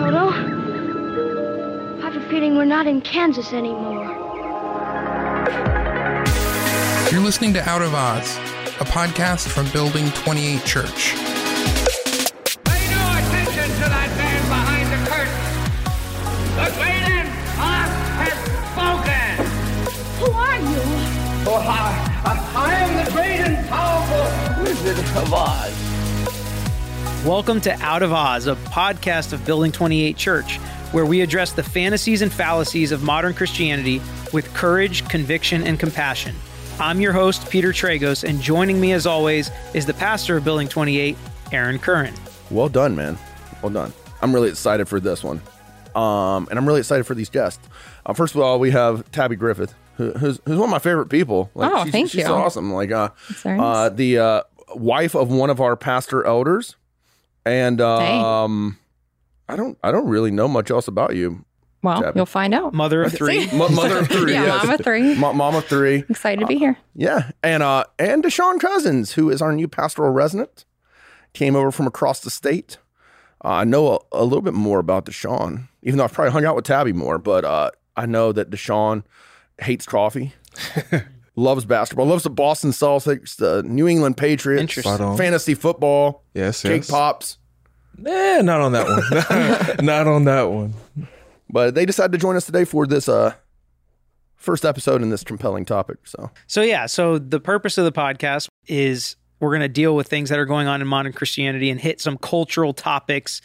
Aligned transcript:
Toto. 0.00 0.30
I 0.30 2.00
have 2.00 2.16
a 2.16 2.20
feeling 2.30 2.56
we're 2.56 2.64
not 2.64 2.86
in 2.86 3.02
Kansas 3.02 3.52
anymore. 3.52 4.06
You're 7.12 7.20
listening 7.20 7.52
to 7.52 7.68
Out 7.68 7.82
of 7.82 7.92
Oz, 7.92 8.38
a 8.80 8.86
podcast 8.86 9.48
from 9.48 9.68
Building 9.72 10.10
28 10.12 10.64
Church. 10.64 11.12
Pay 12.64 12.88
no 12.88 13.04
attention 13.20 13.68
to 13.76 13.86
that 13.92 14.10
man 14.16 14.40
behind 14.48 14.88
the 14.88 15.00
curtain. 15.04 15.36
The 16.56 16.72
Great 16.80 17.04
and 17.04 17.28
Oz 17.60 17.92
has 18.24 18.38
spoken. 18.72 19.36
Who 20.16 20.32
are 20.32 20.60
you? 20.64 20.80
Oh, 21.46 21.60
I, 21.60 21.92
I, 22.24 22.26
I 22.56 22.72
am 22.74 23.04
the 23.04 23.10
great 23.12 23.40
and 23.40 23.68
powerful 23.68 24.62
Wizard 24.64 24.98
of 25.18 25.34
Oz. 25.34 25.79
Welcome 27.24 27.60
to 27.62 27.72
Out 27.82 28.02
of 28.02 28.12
Oz, 28.12 28.46
a 28.46 28.54
podcast 28.56 29.34
of 29.34 29.44
Building 29.44 29.70
28 29.72 30.16
Church, 30.16 30.56
where 30.92 31.04
we 31.04 31.20
address 31.20 31.52
the 31.52 31.62
fantasies 31.62 32.22
and 32.22 32.32
fallacies 32.32 32.92
of 32.92 33.02
modern 33.02 33.34
Christianity 33.34 34.00
with 34.32 34.52
courage, 34.54 35.06
conviction, 35.08 35.62
and 35.64 35.78
compassion. 35.78 36.34
I'm 36.78 36.98
your 36.98 37.12
host, 37.12 37.50
Peter 37.50 37.72
Tragos, 37.72 38.24
and 38.26 38.40
joining 38.40 38.80
me 38.80 38.92
as 38.92 39.06
always 39.06 39.50
is 39.74 39.84
the 39.84 39.92
pastor 39.92 40.38
of 40.38 40.44
Building 40.44 40.66
28, 40.66 41.14
Aaron 41.52 41.78
Curran. 41.78 42.14
Well 42.50 42.70
done, 42.70 42.96
man. 42.96 43.18
Well 43.62 43.70
done. 43.72 43.92
I'm 44.22 44.34
really 44.34 44.48
excited 44.48 44.88
for 44.88 44.98
this 44.98 45.22
one. 45.22 45.42
Um, 45.94 46.48
and 46.48 46.58
I'm 46.58 46.66
really 46.66 46.80
excited 46.80 47.04
for 47.04 47.14
these 47.14 47.28
guests. 47.28 47.68
Uh, 48.06 48.14
first 48.14 48.34
of 48.34 48.40
all, 48.40 48.58
we 48.58 48.70
have 48.70 49.10
Tabby 49.10 49.36
Griffith, 49.36 49.74
who, 49.96 50.12
who's, 50.12 50.40
who's 50.46 50.56
one 50.58 50.68
of 50.68 50.70
my 50.70 50.78
favorite 50.78 51.10
people. 51.10 51.50
Like, 51.54 51.70
Oh, 51.70 51.84
she's, 51.84 51.92
thank 51.92 52.08
she's 52.10 52.20
you. 52.20 52.26
so 52.26 52.34
awesome. 52.36 52.72
Like, 52.72 52.90
uh, 52.92 53.10
uh, 53.44 53.90
the 53.90 54.18
uh, 54.18 54.42
wife 54.74 55.14
of 55.14 55.30
one 55.30 55.50
of 55.50 55.60
our 55.60 55.76
pastor 55.76 56.24
elders, 56.24 56.76
and 57.44 57.80
um, 57.80 58.78
I 59.48 59.56
don't, 59.56 59.78
I 59.82 59.90
don't 59.92 60.06
really 60.08 60.30
know 60.30 60.48
much 60.48 60.70
else 60.70 60.88
about 60.88 61.14
you. 61.16 61.44
Well, 61.82 62.02
Tabby. 62.02 62.18
you'll 62.18 62.26
find 62.26 62.52
out. 62.52 62.74
Mother 62.74 63.02
of 63.02 63.12
three. 63.14 63.46
Mo- 63.52 63.70
mother 63.70 63.98
of 64.00 64.08
three, 64.08 64.32
Yeah, 64.34 64.44
yes. 64.44 64.64
mom 64.66 64.74
of 64.74 64.80
three. 64.84 65.14
Mo- 65.14 65.32
mom 65.32 65.54
of 65.54 65.64
three. 65.64 66.04
Excited 66.10 66.40
to 66.40 66.46
be 66.46 66.58
here. 66.58 66.76
Yeah, 66.94 67.30
and 67.42 67.62
uh, 67.62 67.84
and 67.98 68.22
Deshaun 68.22 68.60
Cousins, 68.60 69.12
who 69.12 69.30
is 69.30 69.40
our 69.40 69.52
new 69.54 69.66
pastoral 69.66 70.10
resident, 70.12 70.66
came 71.32 71.56
over 71.56 71.70
from 71.70 71.86
across 71.86 72.20
the 72.20 72.30
state. 72.30 72.76
Uh, 73.42 73.48
I 73.48 73.64
know 73.64 73.94
a, 74.12 74.20
a 74.20 74.24
little 74.24 74.42
bit 74.42 74.52
more 74.52 74.78
about 74.78 75.06
Deshaun, 75.06 75.68
even 75.82 75.96
though 75.96 76.04
I've 76.04 76.12
probably 76.12 76.32
hung 76.32 76.44
out 76.44 76.54
with 76.54 76.66
Tabby 76.66 76.92
more. 76.92 77.16
But 77.16 77.46
uh, 77.46 77.70
I 77.96 78.04
know 78.04 78.32
that 78.32 78.50
Deshaun 78.50 79.02
hates 79.62 79.86
coffee, 79.86 80.34
loves 81.34 81.64
basketball, 81.64 82.04
loves 82.04 82.24
the 82.24 82.30
Boston 82.30 82.72
Celtics, 82.72 83.36
the 83.36 83.62
New 83.62 83.88
England 83.88 84.18
Patriots, 84.18 84.60
Interesting. 84.60 84.92
Spot 84.96 85.00
on. 85.00 85.16
fantasy 85.16 85.54
football, 85.54 86.24
Yes, 86.34 86.60
cake 86.60 86.82
yes. 86.82 86.90
pops. 86.90 87.38
Eh, 88.06 88.42
not 88.42 88.60
on 88.60 88.72
that 88.72 88.86
one. 88.86 89.84
not 89.84 90.06
on 90.06 90.24
that 90.24 90.50
one. 90.50 90.74
But 91.48 91.74
they 91.74 91.84
decided 91.84 92.12
to 92.12 92.18
join 92.18 92.36
us 92.36 92.46
today 92.46 92.64
for 92.64 92.86
this 92.86 93.08
uh, 93.08 93.34
first 94.36 94.64
episode 94.64 95.02
in 95.02 95.10
this 95.10 95.24
compelling 95.24 95.64
topic. 95.64 95.98
So 96.04 96.30
So, 96.46 96.62
yeah, 96.62 96.86
so 96.86 97.18
the 97.18 97.40
purpose 97.40 97.78
of 97.78 97.84
the 97.84 97.92
podcast 97.92 98.48
is 98.66 99.16
we're 99.40 99.50
going 99.50 99.60
to 99.60 99.68
deal 99.68 99.96
with 99.96 100.06
things 100.06 100.30
that 100.30 100.38
are 100.38 100.46
going 100.46 100.66
on 100.66 100.80
in 100.80 100.86
modern 100.86 101.12
Christianity 101.12 101.70
and 101.70 101.80
hit 101.80 102.00
some 102.00 102.18
cultural 102.18 102.72
topics 102.72 103.40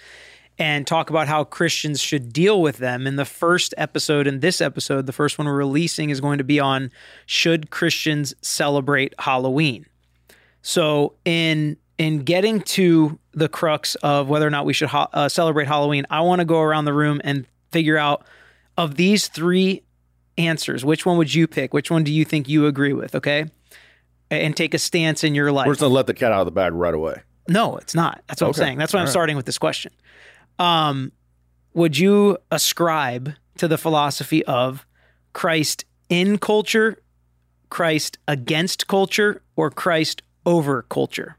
and 0.58 0.88
talk 0.88 1.10
about 1.10 1.28
how 1.28 1.44
Christians 1.44 2.00
should 2.00 2.32
deal 2.32 2.62
with 2.62 2.78
them. 2.78 3.08
And 3.08 3.20
the 3.20 3.26
first 3.26 3.74
episode 3.78 4.26
in 4.28 4.40
this 4.40 4.62
episode, 4.62 5.06
the 5.06 5.14
first 5.14 5.38
one 5.38 5.48
we're 5.48 5.56
releasing, 5.56 6.10
is 6.10 6.22
going 6.22 6.38
to 6.38 6.44
be 6.44 6.60
on 6.60 6.92
should 7.26 7.72
Christians 7.72 8.34
celebrate 8.42 9.14
Halloween? 9.20 9.86
So, 10.62 11.14
in 11.26 11.78
in 11.98 12.20
getting 12.24 12.62
to 12.62 13.18
the 13.34 13.48
crux 13.48 13.96
of 13.96 14.28
whether 14.28 14.46
or 14.46 14.50
not 14.50 14.66
we 14.66 14.74
should 14.74 14.90
ho- 14.90 15.08
uh, 15.14 15.30
celebrate 15.30 15.68
Halloween, 15.68 16.06
I 16.10 16.22
want 16.22 16.40
to 16.40 16.46
go 16.46 16.60
around 16.62 16.86
the 16.86 16.94
room 16.94 17.22
and 17.24 17.46
figure 17.72 17.98
out 17.98 18.26
of 18.78 18.96
these 18.96 19.28
three 19.28 19.84
answers, 20.38 20.84
which 20.84 21.06
one 21.06 21.18
would 21.18 21.34
you 21.34 21.48
pick? 21.48 21.74
Which 21.74 21.90
one 21.90 22.04
do 22.04 22.12
you 22.12 22.26
think 22.26 22.50
you 22.50 22.66
agree 22.68 22.94
with? 22.94 23.16
Okay. 23.16 23.46
And 24.30 24.56
take 24.58 24.74
a 24.74 24.78
stance 24.80 25.24
in 25.24 25.36
your 25.36 25.52
life. 25.52 25.68
we're 25.68 25.74
just 25.74 25.82
gonna 25.82 25.94
let 25.94 26.08
the 26.08 26.14
cat 26.14 26.32
out 26.32 26.42
of 26.42 26.46
the 26.46 26.52
bag 26.52 26.74
right 26.74 26.94
away. 26.94 27.22
No, 27.48 27.78
it's 27.78 27.94
not. 27.96 28.22
That's 28.28 28.42
what 28.42 28.50
Okay. 28.50 28.62
I'm 28.62 28.66
saying. 28.68 28.78
That's 28.80 28.92
why 28.92 29.00
I'm 29.00 29.04
All 29.04 29.06
right. 29.08 29.12
starting 29.12 29.38
with 29.38 29.46
this 29.46 29.58
question. 29.58 29.94
Um, 30.60 31.12
would 31.74 31.98
you 31.98 32.38
ascribe 32.52 33.34
to 33.58 33.68
the 33.68 33.78
philosophy 33.78 34.44
of 34.46 34.86
Christ 35.34 35.86
in 36.10 36.38
culture, 36.40 36.98
Christ 37.70 38.18
against 38.28 38.88
culture, 38.88 39.42
or 39.56 39.70
Christ 39.70 40.22
over 40.46 40.82
culture? 40.84 41.38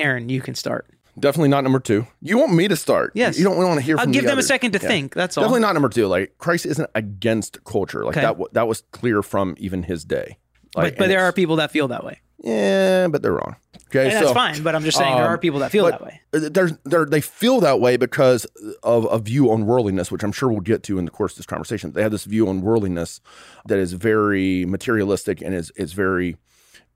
Aaron, 0.00 0.28
you 0.28 0.40
can 0.40 0.54
start. 0.54 0.86
Definitely 1.18 1.48
not 1.50 1.64
number 1.64 1.80
two. 1.80 2.06
You 2.22 2.38
want 2.38 2.54
me 2.54 2.66
to 2.68 2.76
start? 2.76 3.12
Yes. 3.14 3.36
You 3.38 3.44
don't 3.44 3.56
want 3.56 3.78
to 3.78 3.84
hear. 3.84 3.96
From? 3.96 4.00
I'll 4.00 4.04
from 4.06 4.12
give 4.12 4.22
the 4.24 4.30
them 4.30 4.38
a 4.38 4.42
second 4.42 4.72
to 4.72 4.78
Yeah. 4.82 4.88
think. 4.88 5.14
That's 5.14 5.36
all. 5.36 5.42
Definitely 5.44 5.60
not 5.60 5.72
number 5.74 5.88
two. 5.88 6.06
Like 6.06 6.38
Christ 6.38 6.66
isn't 6.66 6.88
against 6.94 7.62
culture. 7.64 8.04
Like 8.04 8.16
Okay. 8.16 8.22
that. 8.22 8.38
wa- 8.38 8.46
That 8.52 8.68
was 8.68 8.82
clear 8.92 9.22
from 9.22 9.54
even 9.58 9.82
his 9.82 10.04
day. 10.04 10.38
Like, 10.74 10.92
but 10.94 10.96
but 10.98 11.04
and 11.04 11.10
there 11.12 11.18
are 11.20 11.28
it's- 11.28 11.34
people 11.34 11.56
that 11.56 11.70
feel 11.72 11.88
that 11.88 12.04
way. 12.04 12.20
Yeah, 12.42 13.08
but 13.08 13.20
they're 13.22 13.34
wrong. 13.34 13.56
Okay, 13.88 14.04
And 14.08 14.12
that's 14.24 14.32
fine. 14.32 14.62
But 14.62 14.74
I'm 14.76 14.82
just 14.84 14.96
saying 14.96 15.14
there 15.16 15.24
um, 15.26 15.30
are 15.32 15.36
people 15.36 15.58
that 15.60 15.70
feel 15.72 15.84
but 15.84 15.98
that 15.98 16.02
way. 16.02 16.20
There's, 16.30 16.72
they're, 16.84 17.04
they 17.04 17.20
feel 17.20 17.60
that 17.60 17.80
way 17.80 17.96
because 17.98 18.46
of 18.84 19.04
a 19.10 19.18
view 19.18 19.50
on 19.50 19.66
worldliness, 19.66 20.10
which 20.12 20.22
I'm 20.22 20.30
sure 20.32 20.48
we'll 20.48 20.60
get 20.60 20.82
to 20.84 20.98
in 20.98 21.04
the 21.06 21.10
course 21.10 21.32
of 21.32 21.38
this 21.38 21.46
conversation. 21.46 21.92
They 21.92 22.02
have 22.02 22.12
this 22.12 22.24
view 22.24 22.48
on 22.48 22.60
worldliness 22.62 23.20
that 23.66 23.78
is 23.80 23.92
very 23.94 24.64
materialistic 24.64 25.42
and 25.42 25.54
is 25.54 25.70
is 25.76 25.92
very 25.92 26.36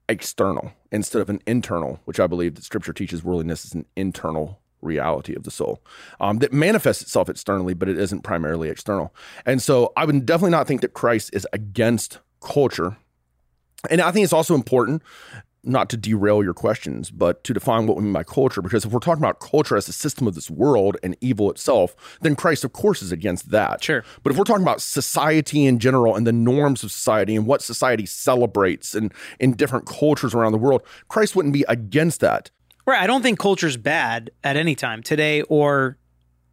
external 0.08 0.72
instead 0.90 1.22
of 1.22 1.30
an 1.30 1.40
internal, 1.46 2.00
which 2.04 2.20
I 2.20 2.26
believe 2.26 2.54
that 2.54 2.64
Scripture 2.64 2.92
teaches 2.92 3.24
worldliness 3.24 3.64
is 3.64 3.74
an 3.74 3.86
internal 3.96 4.60
reality 4.80 5.34
of 5.34 5.44
the 5.44 5.50
soul 5.50 5.82
um, 6.20 6.38
that 6.38 6.52
manifests 6.52 7.02
itself 7.02 7.28
externally, 7.28 7.74
but 7.74 7.88
it 7.88 7.98
isn't 7.98 8.22
primarily 8.22 8.68
external. 8.68 9.14
And 9.46 9.62
so 9.62 9.92
I 9.96 10.04
would 10.04 10.26
definitely 10.26 10.50
not 10.50 10.66
think 10.66 10.82
that 10.82 10.92
Christ 10.92 11.30
is 11.32 11.46
against 11.52 12.18
culture. 12.40 12.96
And 13.90 14.00
I 14.00 14.10
think 14.10 14.24
it's 14.24 14.32
also 14.32 14.54
important 14.54 15.02
not 15.66 15.88
to 15.90 15.96
derail 15.96 16.42
your 16.42 16.54
questions, 16.54 17.10
but 17.10 17.42
to 17.44 17.54
define 17.54 17.86
what 17.86 17.96
we 17.96 18.02
mean 18.02 18.12
by 18.12 18.22
culture. 18.24 18.62
Because 18.62 18.84
if 18.84 18.92
we're 18.92 18.98
talking 19.00 19.22
about 19.22 19.40
culture 19.40 19.76
as 19.76 19.86
the 19.86 19.92
system 19.92 20.26
of 20.26 20.34
this 20.34 20.50
world 20.50 20.96
and 21.02 21.16
evil 21.20 21.50
itself, 21.50 21.96
then 22.20 22.36
Christ, 22.36 22.64
of 22.64 22.72
course, 22.72 23.02
is 23.02 23.12
against 23.12 23.50
that. 23.50 23.82
Sure. 23.82 24.04
But 24.22 24.32
if 24.32 24.38
we're 24.38 24.44
talking 24.44 24.62
about 24.62 24.80
society 24.82 25.66
in 25.66 25.78
general 25.78 26.14
and 26.16 26.26
the 26.26 26.32
norms 26.32 26.84
of 26.84 26.92
society 26.92 27.34
and 27.36 27.46
what 27.46 27.62
society 27.62 28.06
celebrates 28.06 28.94
and 28.94 29.12
in 29.40 29.52
different 29.52 29.86
cultures 29.86 30.34
around 30.34 30.52
the 30.52 30.58
world, 30.58 30.82
Christ 31.08 31.36
wouldn't 31.36 31.54
be 31.54 31.64
against 31.68 32.20
that. 32.20 32.50
Right. 32.86 33.00
I 33.00 33.06
don't 33.06 33.22
think 33.22 33.38
culture's 33.38 33.76
bad 33.76 34.30
at 34.42 34.56
any 34.56 34.74
time 34.74 35.02
today 35.02 35.42
or 35.42 35.96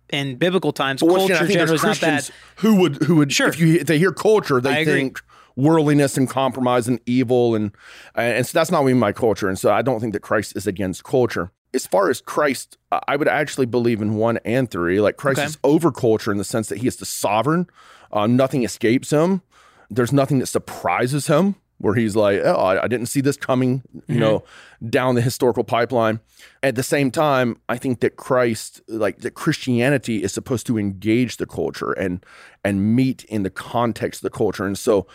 in 0.10 0.36
biblical 0.36 0.72
times. 0.72 1.02
But 1.02 1.10
culture 1.10 1.34
again, 1.34 1.36
I 1.36 1.40
think 1.48 1.54
generally 1.54 1.76
is 1.76 1.84
not 1.84 2.00
bad. 2.02 2.30
Who 2.58 2.76
would 2.76 3.04
who 3.04 3.16
would 3.18 3.32
Sure. 3.34 3.48
if 3.48 3.60
you 3.60 3.76
if 3.76 3.88
they 3.88 3.98
hear 3.98 4.12
culture, 4.12 4.62
they 4.62 4.86
think 4.86 5.20
worldliness 5.56 6.18
and 6.18 6.30
compromise 6.30 6.88
and 6.88 7.00
evil 7.06 7.56
and 7.56 7.72
and 8.16 8.46
so 8.46 8.58
that's 8.58 8.72
not 8.72 8.80
what 8.80 8.86
we 8.86 8.94
mean 8.94 9.02
by 9.02 9.12
culture. 9.12 9.48
And 9.50 9.58
so 9.60 9.72
I 9.72 9.82
don't 9.82 10.00
think 10.00 10.14
that 10.14 10.22
Christ 10.22 10.56
is 10.56 10.68
against 10.68 11.04
culture. 11.04 11.52
As 11.74 11.88
far 11.88 12.10
as 12.10 12.20
Christ, 12.22 12.78
I- 12.92 13.16
would 13.16 13.28
actually 13.30 13.66
believe 13.66 14.02
in 14.02 14.16
one 14.16 14.40
and 14.44 14.70
three. 14.70 15.00
Like 15.00 15.16
Christ 15.18 15.40
Okay. 15.40 15.46
is 15.48 15.58
over 15.64 15.92
culture 15.92 16.32
in 16.32 16.38
the 16.38 16.44
sense 16.44 16.68
that 16.70 16.80
he 16.80 16.88
is 16.88 16.98
the 16.98 17.06
sovereign. 17.06 17.68
Uh, 18.12 18.28
nothing 18.28 18.64
escapes 18.64 19.12
him. 19.12 19.42
There's 19.90 20.12
nothing 20.12 20.40
that 20.40 20.48
surprises 20.48 21.28
him. 21.28 21.56
Where 21.78 21.96
he's 21.96 22.16
like, 22.16 22.42
oh, 22.44 22.54
I, 22.58 22.84
I 22.84 22.88
didn't 22.88 23.08
see 23.08 23.22
this 23.22 23.36
coming, 23.38 23.82
you 24.08 24.20
know, 24.20 24.44
down 24.88 25.16
the 25.16 25.22
historical 25.22 25.64
pipeline. 25.64 26.20
At 26.62 26.76
the 26.76 26.84
same 26.84 27.10
time, 27.10 27.58
I 27.68 27.78
think 27.80 28.02
that 28.02 28.18
Christ, 28.18 28.82
like 28.88 29.22
that 29.22 29.32
Christianity, 29.34 30.22
is 30.22 30.32
supposed 30.32 30.68
to 30.68 30.78
engage 30.78 31.38
the 31.38 31.48
culture 31.48 31.92
and 31.94 32.24
and 32.64 32.96
meet 32.96 33.24
in 33.24 33.42
the 33.42 33.50
context 33.50 34.20
of 34.20 34.32
the 34.32 34.38
culture. 34.38 34.64
And 34.64 34.78
so, 34.78 35.08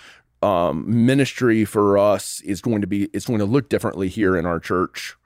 um, 0.43 1.07
ministry 1.07 1.65
for 1.65 1.99
us 1.99 2.41
is 2.43 2.61
going 2.61 2.81
to 2.81 2.87
be 2.87 3.05
it's 3.13 3.27
going 3.27 3.39
to 3.39 3.45
look 3.45 3.69
differently 3.69 4.09
here 4.09 4.37
in 4.37 4.47
our 4.47 4.61
church 4.61 5.17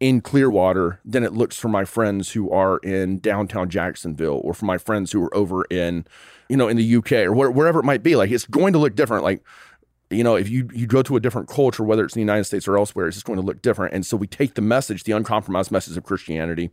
in 0.00 0.20
Clearwater 0.20 1.00
than 1.04 1.24
it 1.24 1.32
looks 1.32 1.56
for 1.56 1.68
my 1.68 1.84
friends 1.84 2.32
who 2.32 2.50
are 2.50 2.78
in 2.78 3.18
downtown 3.18 3.68
Jacksonville 3.68 4.40
or 4.44 4.54
for 4.54 4.64
my 4.64 4.78
friends 4.78 5.10
who 5.10 5.22
are 5.22 5.34
over 5.36 5.64
in, 5.64 6.06
you 6.48 6.56
know, 6.56 6.68
in 6.68 6.76
the 6.76 6.96
UK 6.96 7.12
or 7.12 7.32
where, 7.32 7.50
wherever 7.50 7.80
it 7.80 7.84
might 7.84 8.02
be. 8.02 8.14
Like 8.14 8.30
it's 8.30 8.46
going 8.46 8.72
to 8.74 8.78
look 8.78 8.94
different. 8.94 9.24
Like, 9.24 9.42
you 10.10 10.24
know, 10.24 10.36
if 10.36 10.48
you 10.48 10.68
you 10.72 10.86
go 10.86 11.02
to 11.02 11.16
a 11.16 11.20
different 11.20 11.48
culture, 11.48 11.82
whether 11.82 12.04
it's 12.04 12.14
in 12.14 12.20
the 12.20 12.24
United 12.24 12.44
States 12.44 12.66
or 12.68 12.78
elsewhere, 12.78 13.08
it's 13.08 13.16
just 13.16 13.26
going 13.26 13.38
to 13.38 13.44
look 13.44 13.60
different. 13.60 13.92
And 13.92 14.06
so 14.06 14.16
we 14.16 14.26
take 14.26 14.54
the 14.54 14.62
message, 14.62 15.04
the 15.04 15.12
uncompromised 15.12 15.70
message 15.70 15.96
of 15.96 16.04
Christianity, 16.04 16.70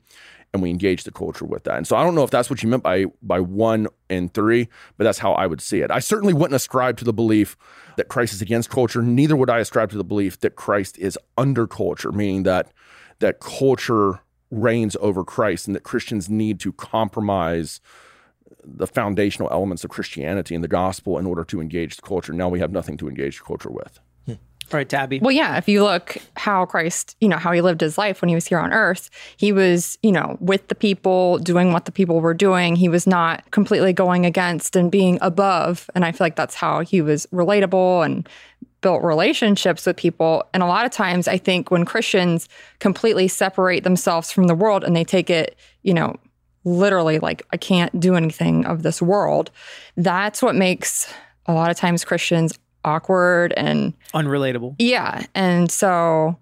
and 0.55 0.63
we 0.63 0.71
engage 0.71 1.03
the 1.03 1.11
culture 1.11 1.45
with 1.45 1.65
that. 1.65 1.77
And 1.77 1.87
so 1.87 1.95
I 1.95 2.03
don't 2.03 2.15
know 2.15 2.23
if 2.23 2.31
that's 2.31 2.49
what 2.49 2.63
you 2.63 2.69
meant 2.69 2.81
by 2.81 3.05
by 3.21 3.39
one 3.39 3.87
and 4.09 4.33
three, 4.33 4.67
but 4.97 5.03
that's 5.03 5.19
how 5.19 5.33
I 5.33 5.45
would 5.45 5.61
see 5.61 5.81
it. 5.81 5.91
I 5.91 5.99
certainly 5.99 6.33
wouldn't 6.33 6.55
ascribe 6.55 6.97
to 6.97 7.05
the 7.05 7.13
belief 7.13 7.55
that 7.97 8.07
Christ 8.07 8.33
is 8.33 8.41
against 8.41 8.69
culture. 8.69 9.01
Neither 9.01 9.35
would 9.35 9.49
I 9.49 9.59
ascribe 9.59 9.91
to 9.91 9.97
the 9.97 10.03
belief 10.03 10.39
that 10.39 10.55
Christ 10.55 10.97
is 10.97 11.19
under 11.37 11.67
culture, 11.67 12.11
meaning 12.11 12.43
that 12.43 12.71
that 13.19 13.39
culture 13.39 14.21
reigns 14.49 14.95
over 14.99 15.23
Christ 15.23 15.67
and 15.67 15.75
that 15.75 15.83
Christians 15.83 16.29
need 16.29 16.59
to 16.61 16.73
compromise 16.73 17.81
the 18.63 18.87
foundational 18.87 19.49
elements 19.51 19.83
of 19.83 19.89
Christianity 19.91 20.55
and 20.55 20.63
the 20.63 20.67
gospel 20.67 21.19
in 21.19 21.25
order 21.25 21.43
to 21.45 21.61
engage 21.61 21.97
the 21.97 22.01
culture. 22.01 22.33
Now 22.33 22.49
we 22.49 22.59
have 22.59 22.71
nothing 22.71 22.97
to 22.97 23.07
engage 23.07 23.37
the 23.37 23.43
culture 23.43 23.69
with. 23.69 23.99
Right, 24.71 24.87
Tabby. 24.89 25.19
Well, 25.19 25.31
yeah, 25.31 25.57
if 25.57 25.69
you 25.69 25.83
look 25.83 26.17
how 26.35 26.65
Christ, 26.65 27.15
you 27.21 27.27
know, 27.27 27.37
how 27.37 27.51
he 27.51 27.61
lived 27.61 27.81
his 27.81 27.97
life 27.97 28.21
when 28.21 28.29
he 28.29 28.35
was 28.35 28.47
here 28.47 28.59
on 28.59 28.73
earth, 28.73 29.09
he 29.37 29.51
was, 29.51 29.97
you 30.01 30.11
know, 30.11 30.37
with 30.39 30.67
the 30.69 30.75
people, 30.75 31.37
doing 31.39 31.71
what 31.71 31.85
the 31.85 31.91
people 31.91 32.19
were 32.19 32.33
doing. 32.33 32.75
He 32.75 32.89
was 32.89 33.05
not 33.05 33.49
completely 33.51 33.93
going 33.93 34.25
against 34.25 34.75
and 34.75 34.91
being 34.91 35.19
above. 35.21 35.89
And 35.93 36.03
I 36.03 36.11
feel 36.11 36.25
like 36.25 36.35
that's 36.35 36.55
how 36.55 36.79
he 36.79 37.01
was 37.01 37.27
relatable 37.27 38.05
and 38.05 38.27
built 38.81 39.03
relationships 39.03 39.85
with 39.85 39.97
people. 39.97 40.43
And 40.53 40.61
a 40.61 40.67
lot 40.67 40.85
of 40.85 40.91
times, 40.91 41.27
I 41.27 41.37
think 41.37 41.69
when 41.69 41.85
Christians 41.85 42.49
completely 42.79 43.27
separate 43.27 43.83
themselves 43.83 44.31
from 44.31 44.47
the 44.47 44.55
world 44.55 44.83
and 44.83 44.95
they 44.95 45.03
take 45.03 45.29
it, 45.29 45.57
you 45.83 45.93
know, 45.93 46.15
literally 46.63 47.19
like, 47.19 47.45
I 47.51 47.57
can't 47.57 47.99
do 47.99 48.15
anything 48.15 48.65
of 48.65 48.83
this 48.83 49.01
world, 49.01 49.51
that's 49.95 50.41
what 50.41 50.55
makes 50.55 51.11
a 51.45 51.53
lot 51.53 51.69
of 51.69 51.77
times 51.77 52.03
Christians 52.03 52.57
awkward 52.85 53.53
and 53.57 53.93
Unrelatable. 54.13 54.75
yeah. 54.79 55.25
And 55.35 55.69
so 55.71 56.37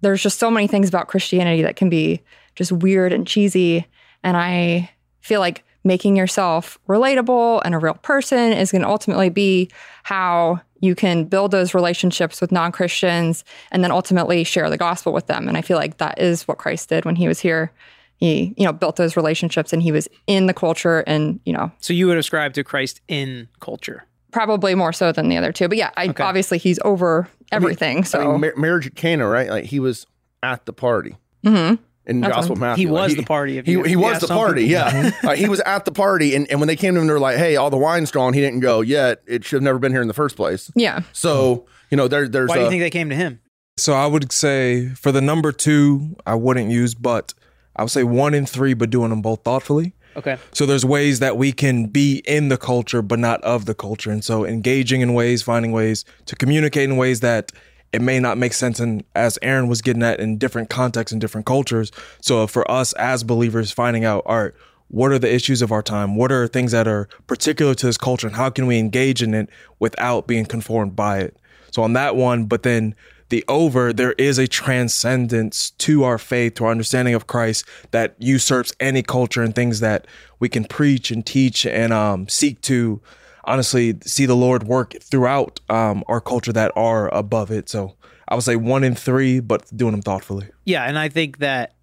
there's 0.00 0.22
just 0.22 0.38
so 0.38 0.50
many 0.50 0.66
things 0.66 0.88
about 0.88 1.08
Christianity 1.08 1.62
that 1.62 1.76
can 1.76 1.88
be 1.90 2.22
just 2.54 2.72
weird 2.72 3.12
and 3.12 3.26
cheesy. 3.26 3.86
And 4.22 4.36
I 4.36 4.90
feel 5.20 5.40
like 5.40 5.64
making 5.82 6.16
yourself 6.16 6.78
relatable 6.88 7.60
and 7.64 7.74
a 7.74 7.78
real 7.78 7.94
person 7.94 8.52
is 8.52 8.72
going 8.72 8.82
to 8.82 8.88
ultimately 8.88 9.28
be 9.28 9.70
how 10.02 10.60
you 10.80 10.94
can 10.94 11.24
build 11.24 11.50
those 11.50 11.74
relationships 11.74 12.40
with 12.40 12.52
non 12.52 12.72
Christians 12.72 13.44
and 13.70 13.82
then 13.82 13.90
ultimately 13.90 14.44
share 14.44 14.68
the 14.70 14.76
gospel 14.78 15.12
with 15.12 15.26
them. 15.26 15.48
And 15.48 15.56
I 15.56 15.62
feel 15.62 15.78
like 15.78 15.98
that 15.98 16.18
is 16.20 16.46
what 16.46 16.58
Christ 16.58 16.88
did 16.90 17.04
when 17.04 17.16
he 17.16 17.26
was 17.28 17.40
here. 17.40 17.72
He, 18.16 18.54
you 18.56 18.64
know, 18.64 18.72
built 18.72 18.96
those 18.96 19.16
relationships 19.16 19.72
and 19.72 19.82
he 19.82 19.92
was 19.92 20.08
in 20.26 20.46
the 20.46 20.54
culture 20.54 21.00
and, 21.00 21.40
you 21.44 21.52
know, 21.52 21.72
So 21.80 21.92
you 21.92 22.06
would 22.06 22.16
ascribe 22.18 22.52
to 22.54 22.64
Christ 22.64 23.00
in 23.08 23.48
culture. 23.60 24.04
Probably 24.34 24.74
more 24.74 24.92
so 24.92 25.12
than 25.12 25.28
the 25.28 25.36
other 25.38 25.52
two. 25.52 25.68
But 25.68 25.78
yeah, 25.78 25.90
I, 25.96 26.12
obviously 26.20 26.58
he's 26.58 26.78
over 26.84 27.28
everything. 27.52 28.04
so 28.04 28.20
I 28.20 28.26
mean, 28.32 28.40
mar- 28.40 28.54
marriage 28.56 28.86
at 28.88 28.94
Cana, 28.96 29.26
right? 29.26 29.48
Like 29.48 29.64
he 29.64 29.80
was 29.80 30.06
at 30.42 30.66
the 30.66 30.72
party. 30.72 31.16
Mm-hmm. 31.46 31.76
In 32.06 32.20
the 32.20 32.28
Gospel 32.28 32.52
of 32.54 32.58
Matthew, 32.58 32.88
He 32.88 32.92
Like, 32.92 33.06
was 33.08 33.16
the 33.16 33.22
party, 33.22 33.56
if 33.56 33.64
He, 33.64 33.72
he 33.82 33.96
was 33.96 34.12
yeah, 34.14 34.18
the 34.18 34.26
party. 34.26 34.68
people- 34.68 34.72
Yeah, 34.72 35.10
Uh, 35.24 35.34
he 35.36 35.48
was 35.48 35.60
at 35.60 35.86
the 35.86 35.92
party, 35.92 36.34
and, 36.34 36.50
and 36.50 36.60
when 36.60 36.66
they 36.66 36.76
came 36.76 36.92
to 36.94 37.00
him, 37.00 37.06
they 37.06 37.12
were 37.14 37.18
like, 37.18 37.38
"Hey, 37.38 37.56
all 37.56 37.70
the 37.70 37.78
wine's 37.78 38.10
gone." 38.10 38.34
He 38.34 38.40
didn't 38.42 38.60
go 38.60 38.82
yet. 38.82 39.22
It 39.26 39.42
should 39.42 39.56
have 39.56 39.62
never 39.62 39.78
been 39.78 39.90
here 39.92 40.02
in 40.02 40.08
the 40.08 40.12
first 40.14 40.36
place. 40.36 40.70
yeah. 40.74 41.00
So 41.14 41.64
you 41.90 41.96
know, 41.96 42.06
there, 42.08 42.28
there's 42.28 42.50
Why 42.50 42.56
do 42.56 42.62
you 42.64 42.68
think 42.68 42.82
they 42.82 42.90
came 42.90 43.08
to 43.08 43.14
him? 43.16 43.40
So 43.78 43.94
I 43.94 44.06
would 44.06 44.32
say 44.32 44.88
for 44.90 45.12
the 45.12 45.22
number 45.22 45.50
two, 45.50 46.14
I 46.26 46.34
wouldn't 46.34 46.70
use, 46.70 46.94
but 46.94 47.32
I 47.74 47.82
would 47.82 47.90
say 47.90 48.04
one 48.04 48.34
and 48.34 48.46
three, 48.48 48.74
but 48.74 48.90
doing 48.90 49.08
them 49.10 49.22
both 49.22 49.42
thoughtfully. 49.42 49.94
Okay. 50.16 50.38
So 50.52 50.66
there's 50.66 50.84
ways 50.84 51.18
that 51.18 51.36
we 51.36 51.52
can 51.52 51.86
be 51.86 52.22
in 52.26 52.48
the 52.48 52.56
culture, 52.56 53.02
but 53.02 53.18
not 53.18 53.42
of 53.42 53.66
the 53.66 53.74
culture. 53.74 54.10
And 54.10 54.24
so 54.24 54.44
engaging 54.44 55.00
in 55.00 55.14
ways, 55.14 55.42
finding 55.42 55.72
ways 55.72 56.04
to 56.26 56.36
communicate 56.36 56.88
in 56.88 56.96
ways 56.96 57.20
that 57.20 57.52
it 57.92 58.02
may 58.02 58.18
not 58.18 58.38
make 58.38 58.52
sense. 58.52 58.80
And 58.80 59.04
as 59.14 59.38
Aaron 59.42 59.68
was 59.68 59.82
getting 59.82 60.02
at 60.02 60.20
in 60.20 60.38
different 60.38 60.70
contexts 60.70 61.12
and 61.12 61.20
different 61.20 61.46
cultures. 61.46 61.92
So 62.20 62.46
for 62.46 62.68
us 62.70 62.92
as 62.94 63.22
believers, 63.22 63.70
finding 63.70 64.04
out, 64.04 64.24
all 64.26 64.42
right, 64.42 64.52
what 64.88 65.12
are 65.12 65.18
the 65.18 65.32
issues 65.32 65.62
of 65.62 65.72
our 65.72 65.82
time? 65.82 66.16
What 66.16 66.30
are 66.30 66.46
things 66.46 66.72
that 66.72 66.86
are 66.86 67.08
particular 67.26 67.74
to 67.74 67.86
this 67.86 67.96
culture? 67.96 68.26
And 68.26 68.36
how 68.36 68.50
can 68.50 68.66
we 68.66 68.78
engage 68.78 69.22
in 69.22 69.34
it 69.34 69.48
without 69.78 70.26
being 70.26 70.44
conformed 70.44 70.94
by 70.94 71.18
it? 71.18 71.36
So 71.70 71.82
on 71.82 71.94
that 71.94 72.14
one, 72.14 72.44
but 72.44 72.62
then 72.62 72.94
the 73.28 73.44
over, 73.48 73.92
there 73.92 74.12
is 74.12 74.38
a 74.38 74.46
transcendence 74.46 75.70
to 75.70 76.04
our 76.04 76.18
faith, 76.18 76.54
to 76.54 76.64
our 76.64 76.70
understanding 76.70 77.14
of 77.14 77.26
Christ 77.26 77.64
that 77.90 78.14
usurps 78.18 78.72
any 78.80 79.02
culture 79.02 79.42
and 79.42 79.54
things 79.54 79.80
that 79.80 80.06
we 80.40 80.48
can 80.48 80.64
preach 80.64 81.10
and 81.10 81.24
teach 81.24 81.66
and 81.66 81.92
um, 81.92 82.28
seek 82.28 82.60
to 82.62 83.00
honestly 83.44 83.96
see 84.02 84.26
the 84.26 84.36
Lord 84.36 84.64
work 84.64 84.94
throughout 85.02 85.60
um, 85.68 86.04
our 86.08 86.20
culture 86.20 86.52
that 86.52 86.72
are 86.76 87.12
above 87.14 87.50
it. 87.50 87.68
So 87.68 87.94
I 88.28 88.34
would 88.34 88.44
say 88.44 88.56
one 88.56 88.84
in 88.84 88.94
three, 88.94 89.40
but 89.40 89.64
doing 89.76 89.92
them 89.92 90.02
thoughtfully. 90.02 90.48
Yeah, 90.64 90.84
and 90.84 90.98
I 90.98 91.08
think 91.08 91.38
that 91.38 91.74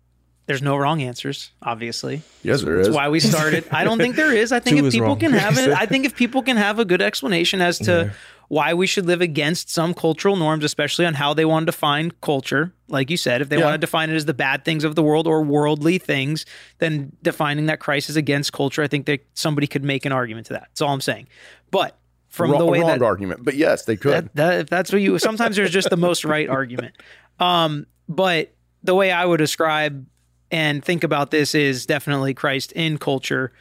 there's 0.48 0.62
no 0.62 0.76
wrong 0.76 1.02
answers, 1.02 1.52
obviously. 1.62 2.24
yes, 2.44 2.62
there 2.62 2.80
is. 2.80 2.88
That's 2.88 2.96
why 2.96 3.10
we 3.10 3.20
started. 3.20 3.64
I 3.72 3.84
don't 3.84 4.00
think 4.00 4.16
there 4.16 4.34
is. 4.34 4.52
I 4.52 4.60
think 4.60 4.78
Two 4.78 4.86
if 4.86 4.88
is 4.90 4.94
people 4.96 5.10
wrong. 5.10 5.20
can 5.20 5.34
have 5.34 5.58
it, 5.60 5.70
I 5.70 5.86
think 5.86 6.06
if 6.06 6.16
people 6.16 6.42
can 6.42 6.58
have 6.58 6.80
a 6.80 6.86
good 6.86 7.02
explanation 7.02 7.62
as 7.62 7.78
to 7.80 8.14
why 8.52 8.74
we 8.74 8.86
should 8.86 9.06
live 9.06 9.22
against 9.22 9.70
some 9.70 9.94
cultural 9.94 10.36
norms, 10.36 10.66
especially 10.66 11.06
on 11.06 11.14
how 11.14 11.34
they 11.34 11.46
want 11.46 11.64
to 11.64 11.72
define 11.72 12.12
culture, 12.22 12.74
like 12.90 13.10
you 13.10 13.16
said, 13.16 13.42
if 13.42 13.48
they 13.48 13.58
Yeah. 13.58 13.64
want 13.64 13.76
to 13.76 13.78
define 13.78 14.10
it 14.10 14.16
as 14.18 14.26
the 14.26 14.34
bad 14.34 14.66
things 14.66 14.84
of 14.84 14.96
the 14.96 15.02
world 15.02 15.26
or 15.26 15.42
worldly 15.42 15.98
things, 15.98 16.46
then 16.80 17.14
defining 17.24 17.68
that 17.68 17.80
Christ 17.80 18.10
is 18.10 18.18
against 18.18 18.52
culture, 18.52 18.84
I 18.84 18.88
think 18.88 19.06
that 19.06 19.22
somebody 19.36 19.68
could 19.68 19.86
make 19.86 20.06
an 20.06 20.12
argument 20.12 20.48
to 20.48 20.54
that. 20.54 20.64
That's 20.64 20.82
all 20.82 20.92
I'm 20.92 21.00
saying. 21.00 21.30
But 21.72 21.98
from 22.28 22.52
Wrong, 22.52 22.60
the 22.60 22.66
way 22.66 22.80
wrong 22.82 22.90
that 22.90 23.02
argument, 23.02 23.46
but 23.46 23.56
yes, 23.56 23.86
they 23.86 23.96
could. 23.96 24.12
that, 24.12 24.36
that 24.36 24.60
if 24.60 24.68
that's 24.70 24.92
what 24.92 25.02
you 25.02 25.18
sometimes 25.18 25.56
there's 25.56 25.72
just 25.72 25.90
the 25.90 25.96
most 25.96 26.26
right 26.26 26.50
argument 26.50 26.94
um 27.40 27.86
but 28.10 28.54
the 28.84 28.94
way 28.94 29.12
i 29.14 29.24
would 29.26 29.38
describe 29.38 30.06
and 30.52 30.84
think 30.84 31.06
about 31.06 31.32
this 31.32 31.56
is 31.56 31.86
definitely 31.86 32.34
christ 32.34 32.74
in 32.74 32.98
culture 32.98 33.54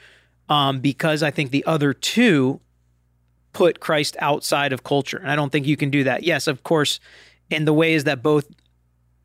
um 0.49 0.81
because 0.81 1.23
i 1.23 1.31
think 1.31 1.53
the 1.53 1.65
other 1.65 1.93
two 1.93 2.61
put 3.53 3.81
christ 3.81 4.17
outside 4.21 4.73
of 4.73 4.85
culture 4.85 5.19
and 5.19 5.31
i 5.31 5.37
don't 5.37 5.51
think 5.51 5.67
you 5.67 5.77
can 5.77 5.91
do 5.91 6.05
that 6.05 6.23
yes 6.23 6.47
of 6.47 6.63
course 6.63 7.01
in 7.51 7.65
the 7.65 7.73
ways 7.73 8.05
that 8.05 8.23
both 8.23 8.47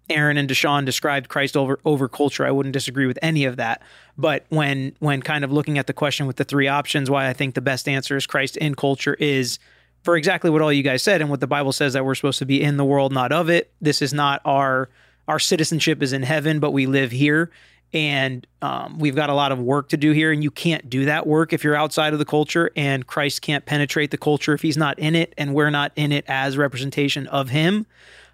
Aaron 0.09 0.37
and 0.37 0.49
Deshaun 0.49 0.85
described 0.85 1.29
Christ 1.29 1.57
over 1.57 1.79
over 1.83 2.07
culture. 2.07 2.45
I 2.45 2.51
wouldn't 2.51 2.73
disagree 2.73 3.07
with 3.07 3.17
any 3.21 3.45
of 3.45 3.57
that. 3.57 3.81
But 4.17 4.45
when 4.49 4.95
when 4.99 5.21
kind 5.21 5.43
of 5.43 5.51
looking 5.51 5.77
at 5.77 5.87
the 5.87 5.93
question 5.93 6.27
with 6.27 6.35
the 6.35 6.43
three 6.43 6.67
options, 6.67 7.09
why 7.09 7.27
I 7.27 7.33
think 7.33 7.55
the 7.55 7.61
best 7.61 7.87
answer 7.87 8.15
is 8.15 8.25
Christ 8.25 8.57
in 8.57 8.75
culture 8.75 9.15
is 9.15 9.57
for 10.03 10.15
exactly 10.15 10.51
what 10.51 10.61
all 10.61 10.71
you 10.71 10.83
guys 10.83 11.01
said 11.01 11.21
and 11.21 11.29
what 11.29 11.39
the 11.39 11.47
Bible 11.47 11.73
says 11.73 11.93
that 11.93 12.05
we're 12.05 12.15
supposed 12.15 12.39
to 12.39 12.45
be 12.45 12.61
in 12.61 12.77
the 12.77 12.85
world, 12.85 13.11
not 13.11 13.31
of 13.31 13.49
it. 13.49 13.71
This 13.81 14.01
is 14.01 14.13
not 14.13 14.41
our 14.45 14.89
our 15.27 15.39
citizenship 15.39 16.03
is 16.03 16.13
in 16.13 16.21
heaven, 16.21 16.59
but 16.59 16.71
we 16.71 16.85
live 16.85 17.11
here. 17.11 17.49
And 17.93 18.45
um, 18.61 18.99
we've 18.99 19.15
got 19.15 19.29
a 19.29 19.33
lot 19.33 19.51
of 19.51 19.59
work 19.59 19.89
to 19.89 19.97
do 19.97 20.11
here, 20.11 20.31
and 20.31 20.43
you 20.43 20.51
can't 20.51 20.89
do 20.89 21.05
that 21.05 21.25
work 21.25 21.53
if 21.53 21.63
you're 21.63 21.75
outside 21.75 22.13
of 22.13 22.19
the 22.19 22.25
culture. 22.25 22.71
And 22.75 23.07
Christ 23.07 23.41
can't 23.41 23.65
penetrate 23.65 24.11
the 24.11 24.17
culture 24.17 24.53
if 24.53 24.61
he's 24.61 24.77
not 24.77 24.99
in 24.99 25.15
it, 25.15 25.33
and 25.37 25.53
we're 25.53 25.69
not 25.69 25.91
in 25.95 26.11
it 26.11 26.25
as 26.27 26.57
representation 26.57 27.27
of 27.27 27.49
him. 27.49 27.85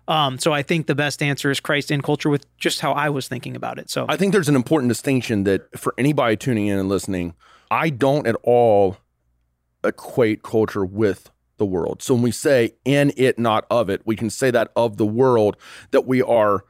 Um, 0.07 0.39
so 0.39 0.51
I 0.51 0.63
think 0.63 0.87
the 0.87 0.95
best 0.95 1.21
answer 1.21 1.51
is 1.51 1.59
Christ 1.59 1.91
in 1.91 2.01
culture 2.01 2.29
with 2.29 2.45
just 2.57 2.81
how 2.81 2.91
I 2.93 3.09
was 3.09 3.27
thinking 3.27 3.55
about 3.55 3.77
it. 3.77 3.89
So 3.89 4.05
I 4.09 4.17
think 4.17 4.33
there's 4.33 4.49
an 4.49 4.55
important 4.55 4.89
distinction 4.89 5.43
that 5.43 5.77
for 5.79 5.93
anybody 5.97 6.35
tuning 6.35 6.67
in 6.67 6.79
and 6.79 6.89
listening, 6.89 7.35
I 7.69 7.91
don't 7.91 8.27
at 8.27 8.35
all 8.43 8.97
equate 9.83 10.43
culture 10.43 10.83
with 10.83 11.29
the 11.57 11.65
world. 11.65 12.01
So 12.01 12.15
when 12.15 12.23
we 12.23 12.31
say 12.31 12.71
in 12.83 13.13
it, 13.15 13.37
not 13.37 13.65
of 13.69 13.89
it, 13.89 14.01
we 14.03 14.15
can 14.15 14.29
say 14.29 14.49
that 14.51 14.71
of 14.75 14.97
the 14.97 15.05
world, 15.05 15.55
that 15.91 16.07
we 16.07 16.21
are 16.21 16.65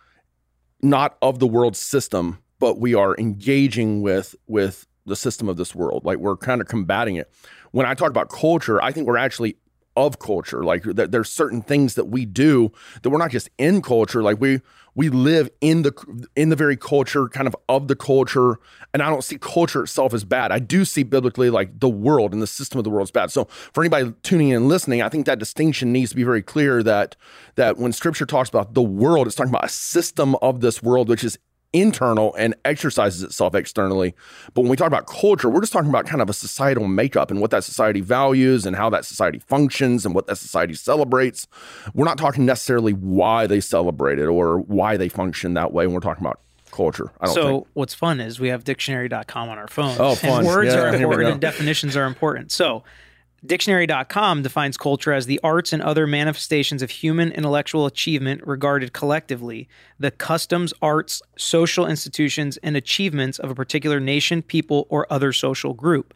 not 0.81 1.17
of 1.21 1.39
the 1.39 1.47
world 1.47 1.77
system, 1.77 2.39
but 2.61 2.79
we 2.79 2.93
are 2.93 3.17
engaging 3.17 4.01
with 4.01 4.35
with 4.47 4.87
the 5.05 5.15
system 5.15 5.49
of 5.49 5.57
this 5.57 5.75
world. 5.75 6.05
Like 6.05 6.19
we're 6.19 6.37
kind 6.37 6.61
of 6.61 6.67
combating 6.67 7.15
it. 7.15 7.29
When 7.71 7.85
I 7.85 7.95
talk 7.95 8.11
about 8.11 8.29
culture, 8.29 8.81
I 8.81 8.91
think 8.91 9.07
we're 9.07 9.17
actually 9.17 9.57
of 9.97 10.19
culture. 10.19 10.63
Like 10.63 10.83
th- 10.83 11.09
there's 11.09 11.29
certain 11.29 11.61
things 11.61 11.95
that 11.95 12.05
we 12.05 12.25
do 12.25 12.71
that 13.01 13.09
we're 13.09 13.17
not 13.17 13.31
just 13.31 13.49
in 13.57 13.81
culture. 13.81 14.23
Like 14.23 14.39
we 14.39 14.61
we 14.93 15.09
live 15.09 15.49
in 15.59 15.81
the 15.81 16.27
in 16.35 16.49
the 16.49 16.55
very 16.55 16.77
culture, 16.77 17.27
kind 17.27 17.47
of 17.47 17.55
of 17.67 17.87
the 17.87 17.95
culture. 17.95 18.59
And 18.93 19.01
I 19.01 19.09
don't 19.09 19.23
see 19.23 19.37
culture 19.37 19.83
itself 19.83 20.13
as 20.13 20.23
bad. 20.23 20.51
I 20.51 20.59
do 20.59 20.85
see 20.85 21.03
biblically 21.03 21.49
like 21.49 21.79
the 21.79 21.89
world 21.89 22.31
and 22.31 22.41
the 22.41 22.47
system 22.47 22.77
of 22.77 22.83
the 22.83 22.89
world 22.89 23.07
is 23.07 23.11
bad. 23.11 23.31
So 23.31 23.45
for 23.73 23.81
anybody 23.83 24.13
tuning 24.21 24.49
in 24.49 24.57
and 24.57 24.67
listening, 24.67 25.01
I 25.01 25.09
think 25.09 25.25
that 25.25 25.39
distinction 25.39 25.91
needs 25.91 26.11
to 26.11 26.15
be 26.15 26.23
very 26.23 26.43
clear. 26.43 26.83
That 26.83 27.15
that 27.55 27.77
when 27.77 27.91
Scripture 27.91 28.25
talks 28.25 28.49
about 28.49 28.75
the 28.75 28.83
world, 28.83 29.27
it's 29.27 29.35
talking 29.35 29.51
about 29.51 29.65
a 29.65 29.69
system 29.69 30.35
of 30.35 30.61
this 30.61 30.83
world, 30.83 31.09
which 31.09 31.23
is 31.23 31.37
internal 31.73 32.35
and 32.35 32.55
exercises 32.65 33.23
itself 33.23 33.55
externally. 33.55 34.13
But 34.53 34.61
when 34.61 34.69
we 34.69 34.77
talk 34.77 34.87
about 34.87 35.07
culture, 35.07 35.49
we're 35.49 35.61
just 35.61 35.73
talking 35.73 35.89
about 35.89 36.05
kind 36.05 36.21
of 36.21 36.29
a 36.29 36.33
societal 36.33 36.87
makeup 36.87 37.31
and 37.31 37.39
what 37.39 37.51
that 37.51 37.63
society 37.63 38.01
values 38.01 38.65
and 38.65 38.75
how 38.75 38.89
that 38.89 39.05
society 39.05 39.39
functions 39.39 40.05
and 40.05 40.13
what 40.13 40.27
that 40.27 40.37
society 40.37 40.73
celebrates. 40.73 41.47
We're 41.93 42.05
not 42.05 42.17
talking 42.17 42.45
necessarily 42.45 42.93
why 42.93 43.47
they 43.47 43.61
celebrate 43.61 44.19
it 44.19 44.25
or 44.25 44.59
why 44.59 44.97
they 44.97 45.09
function 45.09 45.53
that 45.53 45.71
way 45.71 45.87
when 45.87 45.93
we're 45.93 46.01
talking 46.01 46.23
about 46.23 46.39
culture. 46.71 47.11
I 47.19 47.25
don't 47.25 47.35
so 47.35 47.47
think. 47.47 47.67
what's 47.73 47.93
fun 47.93 48.19
is 48.19 48.39
we 48.39 48.49
have 48.49 48.63
dictionary.com 48.63 49.49
on 49.49 49.57
our 49.57 49.67
phones. 49.67 49.99
Oh, 49.99 50.15
fun. 50.15 50.39
And 50.39 50.47
words 50.47 50.73
Yeah, 50.73 50.81
are 50.81 50.95
important 50.95 51.31
and 51.31 51.41
definitions 51.41 51.95
are 51.95 52.05
important. 52.05 52.51
So 52.51 52.83
dictionary.com 53.45 54.43
defines 54.43 54.77
culture 54.77 55.13
as 55.13 55.25
the 55.25 55.39
arts 55.43 55.73
and 55.73 55.81
other 55.81 56.05
manifestations 56.05 56.81
of 56.81 56.89
human 56.89 57.31
intellectual 57.31 57.85
achievement 57.85 58.45
regarded 58.45 58.93
collectively, 58.93 59.67
the 59.99 60.11
customs, 60.11 60.73
arts, 60.81 61.21
social 61.37 61.87
institutions, 61.87 62.57
and 62.57 62.77
achievements 62.77 63.39
of 63.39 63.49
a 63.49 63.55
particular 63.55 63.99
nation, 63.99 64.41
people, 64.41 64.85
or 64.89 65.11
other 65.11 65.33
social 65.33 65.73
group. 65.73 66.13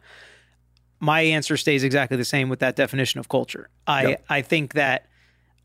My 1.00 1.20
answer 1.20 1.56
stays 1.56 1.84
exactly 1.84 2.16
the 2.16 2.24
same 2.24 2.48
with 2.48 2.60
that 2.60 2.76
definition 2.76 3.20
of 3.20 3.28
culture. 3.28 3.68
I, 3.86 4.18
I 4.28 4.42
think 4.42 4.74
that 4.74 5.06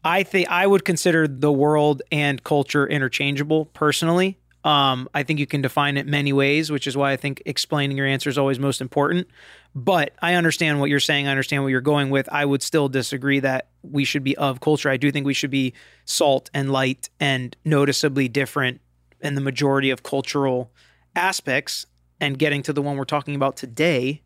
I 0.03 0.23
think 0.23 0.49
I 0.49 0.65
would 0.65 0.83
consider 0.83 1.27
the 1.27 1.51
world 1.51 2.01
and 2.11 2.43
culture 2.43 2.87
interchangeable 2.87 3.65
personally. 3.65 4.39
Um, 4.63 5.09
I 5.13 5.23
think 5.23 5.39
you 5.39 5.47
can 5.47 5.61
define 5.61 5.97
it 5.97 6.05
many 6.05 6.33
ways, 6.33 6.71
which 6.71 6.85
is 6.85 6.95
why 6.95 7.11
I 7.11 7.17
think 7.17 7.41
explaining 7.45 7.97
your 7.97 8.05
answer 8.05 8.29
is 8.29 8.37
always 8.37 8.59
most 8.59 8.79
important. 8.79 9.27
But 9.73 10.13
I 10.21 10.35
understand 10.35 10.79
what 10.79 10.89
you're 10.89 10.99
saying. 10.99 11.27
I 11.27 11.31
understand 11.31 11.63
what 11.63 11.69
you're 11.69 11.81
going 11.81 12.09
with. 12.09 12.29
I 12.31 12.45
would 12.45 12.61
still 12.61 12.89
disagree 12.89 13.39
that 13.39 13.69
we 13.81 14.03
should 14.03 14.23
be 14.23 14.37
of 14.37 14.59
culture. 14.59 14.89
I 14.89 14.97
do 14.97 15.11
think 15.11 15.25
we 15.25 15.33
should 15.33 15.49
be 15.51 15.73
salt 16.05 16.49
and 16.53 16.71
light 16.71 17.09
and 17.19 17.55
noticeably 17.65 18.27
different 18.27 18.81
in 19.21 19.35
the 19.35 19.41
majority 19.41 19.89
of 19.89 20.03
cultural 20.03 20.71
aspects. 21.15 21.85
And 22.19 22.37
getting 22.37 22.61
to 22.63 22.73
the 22.73 22.83
one 22.83 22.97
we're 22.97 23.05
talking 23.05 23.33
about 23.33 23.57
today 23.57 24.21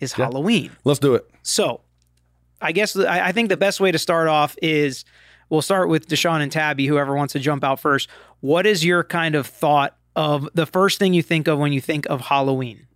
is 0.00 0.12
Halloween. 0.12 0.70
Let's 0.84 1.00
do 1.00 1.14
it. 1.14 1.26
So, 1.42 1.80
I 2.60 2.72
guess 2.72 2.94
I, 2.96 3.28
I 3.28 3.32
think 3.32 3.48
the 3.48 3.56
best 3.56 3.80
way 3.80 3.90
to 3.90 3.98
start 3.98 4.28
off 4.28 4.56
is 4.60 5.04
we'll 5.50 5.62
start 5.62 5.88
with 5.88 6.08
Deshaun 6.08 6.40
and 6.40 6.50
Tabby, 6.50 6.86
whoever 6.86 7.14
wants 7.14 7.32
to 7.32 7.38
jump 7.38 7.64
out 7.64 7.80
first. 7.80 8.08
What 8.40 8.66
is 8.66 8.84
your 8.84 9.04
kind 9.04 9.34
of 9.34 9.46
thought 9.46 9.96
of 10.16 10.48
the 10.54 10.66
first 10.66 10.98
thing 10.98 11.14
you 11.14 11.22
think 11.22 11.48
of 11.48 11.58
when 11.58 11.72
you 11.72 11.80
think 11.80 12.06
of 12.06 12.20
Halloween? 12.22 12.86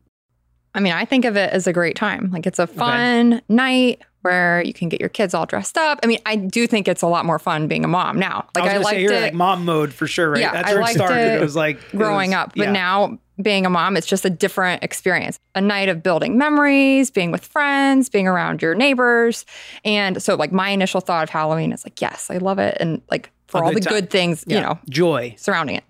I 0.74 0.80
mean, 0.80 0.92
I 0.92 1.04
think 1.04 1.24
of 1.24 1.36
it 1.36 1.52
as 1.52 1.66
a 1.66 1.72
great 1.72 1.96
time. 1.96 2.30
Like 2.32 2.46
it's 2.46 2.58
a 2.58 2.66
fun 2.66 3.42
night 3.48 4.02
where 4.22 4.62
you 4.64 4.72
can 4.72 4.88
get 4.88 5.00
your 5.00 5.08
kids 5.08 5.34
all 5.34 5.44
dressed 5.44 5.76
up. 5.76 5.98
I 6.02 6.06
mean, 6.06 6.20
I 6.24 6.36
do 6.36 6.66
think 6.66 6.88
it's 6.88 7.02
a 7.02 7.06
lot 7.06 7.26
more 7.26 7.38
fun 7.38 7.68
being 7.68 7.84
a 7.84 7.88
mom 7.88 8.18
now. 8.18 8.48
Like 8.54 8.64
I 8.64 8.78
was 8.78 8.86
I, 8.86 8.90
liked 8.90 8.96
say 8.96 9.02
you're 9.02 9.12
it 9.12 9.20
like 9.20 9.34
mom 9.34 9.64
mode 9.64 9.92
for 9.92 10.06
sure, 10.06 10.30
right? 10.30 10.40
Yeah, 10.40 10.52
That's 10.52 10.70
I 10.70 10.74
where 10.74 10.82
it 10.82 10.94
started. 10.94 11.34
It, 11.34 11.40
was 11.40 11.56
like 11.56 11.78
growing 11.90 12.30
was- 12.30 12.36
up, 12.36 12.52
but 12.56 12.66
yeah. 12.66 12.72
now 12.72 13.18
being 13.42 13.66
a 13.66 13.70
mom, 13.70 13.96
it's 13.96 14.06
just 14.06 14.24
a 14.24 14.30
different 14.30 14.82
experience. 14.82 15.38
A 15.54 15.60
night 15.60 15.88
of 15.88 16.02
building 16.02 16.38
memories, 16.38 17.10
being 17.10 17.30
with 17.30 17.44
friends, 17.44 18.08
being 18.08 18.26
around 18.26 18.62
your 18.62 18.74
neighbors. 18.74 19.44
And 19.84 20.22
so 20.22 20.34
like 20.34 20.52
my 20.52 20.70
initial 20.70 21.00
thought 21.00 21.24
of 21.24 21.30
Halloween 21.30 21.72
is 21.72 21.84
like, 21.84 22.00
yes, 22.00 22.30
I 22.30 22.38
love 22.38 22.58
it. 22.58 22.76
And 22.80 23.02
like 23.10 23.30
for 23.48 23.58
A 23.62 23.64
all 23.64 23.68
the 23.70 23.74
good 23.80 23.84
time. 23.84 23.94
good 23.94 24.10
things, 24.10 24.44
Yeah. 24.46 24.54
you 24.56 24.62
know, 24.62 24.78
joy. 24.88 25.34
surrounding 25.36 25.76
it. 25.76 25.84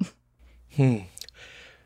Hmm. 0.77 0.97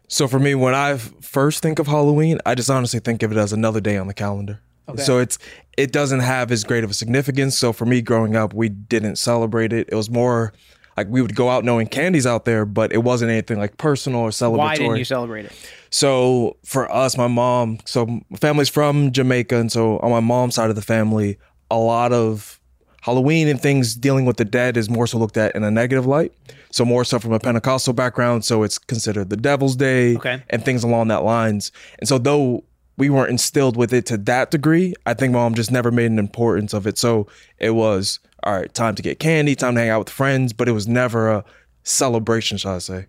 So 0.08 0.28
for 0.28 0.38
me, 0.38 0.54
when 0.54 0.74
I 0.74 0.96
first 0.96 1.62
think 1.62 1.78
of 1.78 1.86
Halloween, 1.88 2.38
I 2.46 2.54
just 2.54 2.70
honestly 2.70 3.00
think 3.00 3.22
of 3.22 3.32
it 3.32 3.38
as 3.38 3.52
another 3.52 3.80
day 3.80 3.96
on 3.96 4.06
the 4.06 4.14
calendar. 4.14 4.60
So 4.98 5.18
it's 5.18 5.36
it 5.76 5.90
doesn't 5.90 6.20
have 6.20 6.52
as 6.52 6.62
great 6.62 6.84
of 6.84 6.90
a 6.90 6.94
significance. 6.94 7.58
So 7.58 7.72
for 7.72 7.84
me, 7.84 8.00
growing 8.00 8.36
up, 8.36 8.54
we 8.54 8.68
didn't 8.68 9.16
celebrate 9.16 9.72
it. 9.72 9.88
It 9.90 9.96
was 9.96 10.08
more 10.08 10.52
like 10.96 11.08
we 11.08 11.20
would 11.22 11.34
go 11.34 11.48
out 11.50 11.64
knowing 11.64 11.86
candies 11.86 12.26
out 12.26 12.44
there, 12.44 12.64
but 12.64 12.92
it 12.92 12.98
wasn't 12.98 13.30
anything 13.30 13.58
like 13.58 13.76
personal 13.76 14.20
or 14.20 14.30
celebratory. 14.30 14.56
Why 14.58 14.76
didn't 14.76 14.96
you 14.96 15.04
celebrate 15.04 15.44
it? 15.46 15.52
So 15.90 16.56
for 16.64 16.90
us, 16.92 17.16
my 17.16 17.26
mom, 17.26 17.78
so 17.84 18.06
my 18.06 18.38
family's 18.38 18.68
from 18.68 19.12
Jamaica, 19.12 19.56
and 19.56 19.70
so 19.70 19.98
on 19.98 20.10
my 20.10 20.20
mom's 20.20 20.54
side 20.54 20.70
of 20.70 20.76
the 20.76 20.82
family, 20.82 21.38
a 21.70 21.78
lot 21.78 22.12
of 22.12 22.60
Halloween 23.02 23.46
and 23.46 23.60
things 23.60 23.94
dealing 23.94 24.24
with 24.24 24.36
the 24.36 24.44
dead 24.44 24.76
is 24.76 24.90
more 24.90 25.06
so 25.06 25.18
looked 25.18 25.36
at 25.36 25.54
in 25.54 25.62
a 25.62 25.70
negative 25.70 26.06
light. 26.06 26.32
So 26.72 26.84
more 26.84 27.04
so 27.04 27.18
from 27.18 27.32
a 27.32 27.38
Pentecostal 27.38 27.92
background, 27.94 28.44
so 28.44 28.62
it's 28.64 28.78
considered 28.78 29.30
the 29.30 29.36
Devil's 29.36 29.76
Day 29.76 30.16
Okay. 30.16 30.42
and 30.50 30.64
things 30.64 30.82
along 30.82 31.08
that 31.08 31.22
lines. 31.22 31.72
And 32.00 32.08
so 32.08 32.18
though 32.18 32.64
we 32.96 33.10
weren't 33.10 33.30
instilled 33.30 33.76
with 33.76 33.92
it 33.92 34.06
to 34.06 34.16
that 34.18 34.50
degree, 34.50 34.94
I 35.04 35.14
think 35.14 35.32
mom 35.32 35.54
just 35.54 35.70
never 35.70 35.90
made 35.90 36.10
an 36.10 36.18
importance 36.18 36.72
of 36.72 36.86
it. 36.86 36.96
So 36.98 37.26
it 37.58 37.70
was 37.70 38.20
all 38.42 38.54
right, 38.54 38.72
time 38.72 38.94
to 38.94 39.02
get 39.02 39.18
candy, 39.18 39.54
time 39.54 39.74
to 39.74 39.80
hang 39.80 39.90
out 39.90 39.98
with 40.00 40.10
friends, 40.10 40.52
but 40.52 40.68
it 40.68 40.72
was 40.72 40.86
never 40.86 41.28
a 41.30 41.44
celebration, 41.82 42.58
shall 42.58 42.76
I 42.76 42.78
say? 42.78 43.06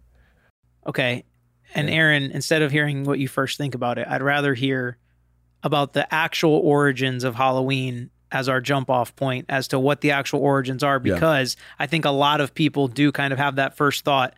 Okay. 0.86 1.24
And 1.75 1.89
Aaron, 1.89 2.32
instead 2.32 2.62
of 2.62 2.72
hearing 2.72 3.03
what 3.03 3.20
you 3.20 3.27
first 3.27 3.58
think 3.58 3.75
about 3.75 3.98
it, 3.98 4.08
I'd 4.10 4.22
rather 4.24 4.53
hear 4.53 4.98
about 5.63 5.94
the 5.94 6.12
actual 6.13 6.53
origins 6.53 7.24
of 7.24 7.36
Halloween 7.36 8.10
as 8.32 8.50
our 8.50 8.62
jump 8.62 8.89
off 8.89 9.15
point 9.15 9.46
as 9.50 9.67
to 9.70 9.79
what 9.79 10.01
the 10.01 10.12
actual 10.12 10.39
origins 10.41 10.84
are 10.84 11.00
Yeah. 11.03 11.13
because 11.13 11.56
I 11.79 11.88
think 11.88 12.06
a 12.06 12.10
lot 12.10 12.41
of 12.41 12.53
people 12.53 12.88
do 12.88 13.12
kind 13.12 13.32
of 13.32 13.39
have 13.39 13.56
that 13.58 13.77
first 13.77 14.03
thought 14.06 14.34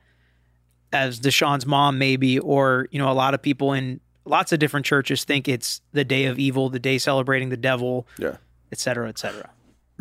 as 0.91 1.19
Deshaun's 1.19 1.65
mom 1.65 1.97
maybe 1.97 2.39
or 2.39 2.87
you 2.91 2.99
know 2.99 3.11
a 3.11 3.13
lot 3.13 3.33
of 3.33 3.41
people 3.41 3.73
in 3.73 3.99
lots 4.29 4.51
of 4.51 4.59
different 4.59 4.85
churches 4.85 5.23
think 5.23 5.47
it's 5.47 5.81
the 5.91 6.05
day 6.05 6.25
of 6.25 6.39
evil, 6.39 6.69
the 6.69 6.79
day 6.79 6.97
celebrating 6.97 7.49
the 7.49 7.57
devil, 7.57 8.07
Yeah. 8.17 8.37
et 8.71 8.79
cetera, 8.79 9.09
et 9.09 9.17
cetera. 9.19 9.49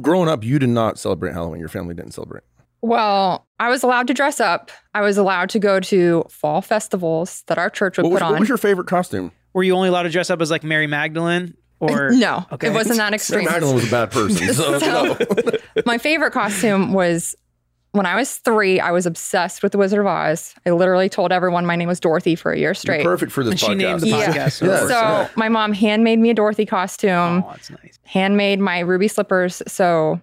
Growing 0.00 0.28
up, 0.28 0.44
you 0.44 0.58
did 0.58 0.68
not 0.68 0.99
celebrate 0.99 1.32
Halloween. 1.32 1.58
Your 1.61 1.68
family 1.68 1.94
didn't 1.94 2.12
celebrate. 2.12 2.44
Well, 2.80 3.47
I 3.58 3.70
was 3.70 3.82
allowed 3.82 4.06
to 4.06 4.14
dress 4.14 4.38
up. 4.38 4.70
I 4.94 5.00
was 5.00 5.18
allowed 5.18 5.50
to 5.50 5.58
go 5.58 5.80
to 5.80 6.25
fall 6.30 6.62
festivals 6.62 7.42
that 7.49 7.58
our 7.58 7.68
church 7.70 7.97
would 7.97 8.04
What 8.04 8.12
was, 8.12 8.23
put 8.23 8.30
what 8.30 8.40
was 8.40 8.49
your 8.49 8.58
favorite 8.58 8.87
costume? 8.87 9.32
Were 9.52 9.64
you 9.64 9.75
only 9.75 9.88
allowed 9.88 10.04
to 10.04 10.11
dress 10.11 10.30
up 10.30 10.40
as 10.40 10.50
like 10.50 10.62
Mary 10.62 10.87
Magdalene 10.87 11.54
or 11.80 12.11
no, 12.12 12.44
Okay. 12.52 12.68
it 12.68 12.73
wasn't 12.75 12.99
that 12.99 13.06
Mary 13.06 13.14
extreme. 13.16 13.44
Magdalene 13.47 13.75
was 13.75 13.88
a 13.88 13.90
bad 13.90 14.11
person. 14.12 14.47
So, 14.54 14.78
So- 14.78 15.16
no. 15.18 15.50
My 15.87 15.99
favorite 15.99 16.32
costume 16.32 16.92
was 16.92 17.35
when 17.92 18.07
I 18.07 18.14
was 18.16 18.37
three. 18.37 18.80
I 18.80 18.90
was 18.92 19.07
obsessed 19.07 19.62
with 19.62 19.73
the 19.73 19.78
Wizard 19.78 20.00
of 20.00 20.07
Oz. 20.07 20.54
I 20.66 20.71
literally 20.71 21.09
told 21.09 21.33
everyone 21.33 21.66
my 21.66 21.76
name 21.76 21.88
was 21.88 22.00
Dorothy 22.00 22.35
for 22.35 22.52
a 22.52 22.57
year 22.57 22.68
You're 22.68 22.75
straight. 22.75 23.02
perfect 23.04 23.33
for 23.33 23.42
this 23.45 23.52
And 23.52 23.61
she 23.61 23.75
named 23.75 24.00
the 24.00 24.09
Yeah. 24.09 24.26
podcast. 24.33 24.62
Yes. 24.62 24.80
So 24.83 24.88
Yeah. 24.88 25.28
my 25.37 25.49
mom 25.49 25.73
handmade 25.73 26.18
me 26.18 26.30
a 26.30 26.35
Dorothy 26.35 26.66
costume, 26.66 27.45
Oh, 27.47 27.50
that's 27.52 27.71
nice. 27.71 27.99
handmade 28.04 28.61
my 28.61 28.80
ruby 28.80 29.09
slippers. 29.09 29.62
So 29.66 30.21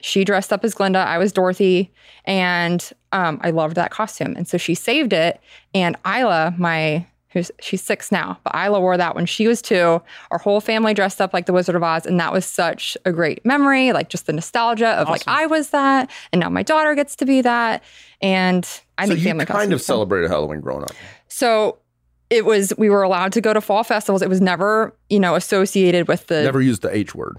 she 0.00 0.24
dressed 0.24 0.52
up 0.52 0.62
as 0.64 0.74
Glinda. 0.74 0.98
I 1.00 1.16
was 1.18 1.32
Dorothy, 1.32 1.90
and 2.26 2.88
um, 3.12 3.40
I 3.42 3.50
loved 3.50 3.76
that 3.76 3.90
costume. 3.90 4.34
And 4.36 4.46
so 4.46 4.58
she 4.58 4.74
saved 4.74 5.12
it. 5.14 5.40
And 5.74 5.96
Isla, 6.06 6.54
my 6.58 7.06
who's 7.36 7.50
she's 7.60 7.82
six 7.82 8.10
now, 8.10 8.38
but 8.44 8.54
Isla 8.54 8.80
wore 8.80 8.96
that 8.96 9.14
when 9.14 9.26
she 9.26 9.46
was 9.46 9.60
two. 9.60 10.00
Our 10.30 10.38
whole 10.38 10.60
family 10.60 10.94
dressed 10.94 11.20
up 11.20 11.34
like 11.34 11.44
the 11.44 11.52
Wizard 11.52 11.76
of 11.76 11.82
Oz, 11.82 12.06
and 12.06 12.18
that 12.18 12.32
was 12.32 12.46
such 12.46 12.96
a 13.04 13.12
great 13.12 13.44
memory. 13.44 13.92
Like 13.92 14.08
just 14.08 14.26
the 14.26 14.32
nostalgia 14.32 14.88
of 14.88 15.08
like 15.08 15.22
I 15.26 15.44
was 15.46 15.70
that, 15.70 16.10
and 16.32 16.40
now 16.40 16.48
my 16.48 16.62
daughter 16.62 16.94
gets 16.94 17.14
to 17.16 17.26
be 17.26 17.42
that. 17.42 17.84
And 18.22 18.64
I 18.96 19.04
so 19.04 19.10
think 19.10 19.20
you 19.20 19.28
family 19.28 19.44
kind 19.44 19.74
of 19.74 19.82
celebrated 19.82 20.30
Halloween 20.30 20.60
growing 20.60 20.84
up. 20.84 20.92
So 21.28 21.78
it 22.30 22.46
was 22.46 22.72
we 22.78 22.88
were 22.88 23.02
allowed 23.02 23.32
to 23.34 23.42
go 23.42 23.52
to 23.52 23.60
fall 23.60 23.84
festivals. 23.84 24.22
It 24.22 24.30
was 24.30 24.40
never, 24.40 24.96
you 25.10 25.20
know, 25.20 25.34
associated 25.34 26.08
with 26.08 26.26
the 26.28 26.42
Never 26.42 26.62
used 26.62 26.80
the 26.80 26.94
H 26.94 27.14
word. 27.14 27.36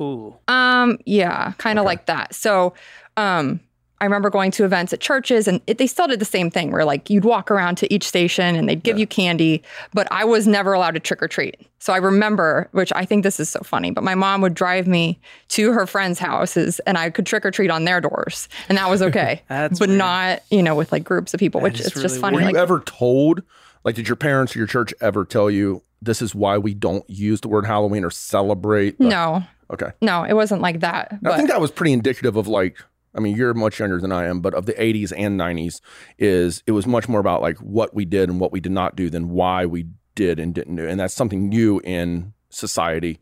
Ooh. 0.00 0.36
um 0.46 0.98
yeah, 1.04 1.52
kind 1.58 1.80
of 1.80 1.84
like 1.84 2.06
that. 2.06 2.32
So 2.34 2.74
um 3.16 3.60
I 4.00 4.04
remember 4.04 4.30
going 4.30 4.50
to 4.52 4.64
events 4.64 4.92
at 4.92 5.00
churches 5.00 5.46
and 5.46 5.60
it, 5.66 5.78
they 5.78 5.86
still 5.86 6.06
did 6.06 6.20
the 6.20 6.24
same 6.24 6.50
thing 6.50 6.70
where 6.72 6.84
like 6.84 7.10
you'd 7.10 7.24
walk 7.24 7.50
around 7.50 7.76
to 7.76 7.92
each 7.92 8.04
station 8.04 8.56
and 8.56 8.68
they'd 8.68 8.82
give 8.82 8.98
you 8.98 9.06
candy, 9.06 9.62
but 9.92 10.08
I 10.10 10.24
was 10.24 10.46
never 10.46 10.72
allowed 10.72 10.92
to 10.92 11.00
trick 11.00 11.22
or 11.22 11.28
treat. 11.28 11.56
So 11.80 11.92
I 11.92 11.98
remember, 11.98 12.68
which 12.72 12.92
I 12.96 13.04
think 13.04 13.24
this 13.24 13.38
is 13.38 13.48
so 13.50 13.60
funny, 13.60 13.90
but 13.90 14.02
my 14.04 14.14
mom 14.14 14.40
would 14.40 14.54
drive 14.54 14.86
me 14.86 15.18
to 15.48 15.72
her 15.72 15.86
friends' 15.86 16.18
houses 16.18 16.78
and 16.80 16.96
I 16.96 17.10
could 17.10 17.26
trick 17.26 17.44
or 17.44 17.50
treat 17.50 17.70
on 17.70 17.84
their 17.84 18.00
doors 18.00 18.48
and 18.68 18.78
that 18.78 18.88
was 18.88 19.02
okay. 19.02 19.42
That's 19.48 19.78
but 19.78 19.88
weird. 19.88 19.98
not, 19.98 20.42
you 20.50 20.62
know, 20.62 20.74
with 20.74 20.92
like 20.92 21.04
groups 21.04 21.34
of 21.34 21.40
people, 21.40 21.60
which 21.60 21.80
is 21.80 21.86
it's 21.88 22.00
just 22.00 22.20
funny. 22.20 22.36
Were 22.38 22.42
Like, 22.44 22.54
you 22.54 22.58
ever 22.60 22.80
told, 22.80 23.42
like, 23.84 23.94
did 23.96 24.08
your 24.08 24.16
parents 24.16 24.54
or 24.56 24.60
your 24.60 24.66
church 24.68 24.94
ever 25.00 25.24
tell 25.24 25.50
you 25.50 25.82
this 26.02 26.22
is 26.22 26.34
why 26.34 26.56
we 26.56 26.72
don't 26.72 27.04
use 27.08 27.42
the 27.42 27.48
word 27.48 27.66
Halloween 27.66 28.04
or 28.04 28.10
celebrate? 28.10 28.98
the-" 28.98 29.04
no, 29.04 29.42
Okay. 29.70 29.90
no, 30.00 30.24
it 30.24 30.32
wasn't 30.34 30.62
like 30.62 30.80
that. 30.80 31.18
I 31.24 31.36
think 31.36 31.48
that 31.48 31.60
was 31.60 31.70
pretty 31.70 31.92
indicative 31.92 32.36
of 32.36 32.48
like, 32.48 32.78
I 33.14 33.20
mean, 33.20 33.36
you're 33.36 33.54
much 33.54 33.80
younger 33.80 34.00
than 34.00 34.12
I 34.12 34.26
am, 34.26 34.40
but 34.40 34.54
of 34.54 34.66
the 34.66 34.74
80s 34.74 35.12
and 35.16 35.38
90s, 35.38 35.80
is 36.18 36.62
it 36.66 36.72
was 36.72 36.86
much 36.86 37.08
more 37.08 37.20
about 37.20 37.42
like 37.42 37.58
what 37.58 37.94
we 37.94 38.04
did 38.04 38.28
and 38.28 38.38
what 38.38 38.52
we 38.52 38.60
did 38.60 38.72
not 38.72 38.96
do 38.96 39.10
than 39.10 39.30
why 39.30 39.66
we 39.66 39.86
did 40.14 40.38
and 40.38 40.54
didn't 40.54 40.76
do. 40.76 40.86
And 40.86 41.00
that's 41.00 41.14
something 41.14 41.48
new 41.48 41.80
in 41.80 42.32
society 42.50 43.18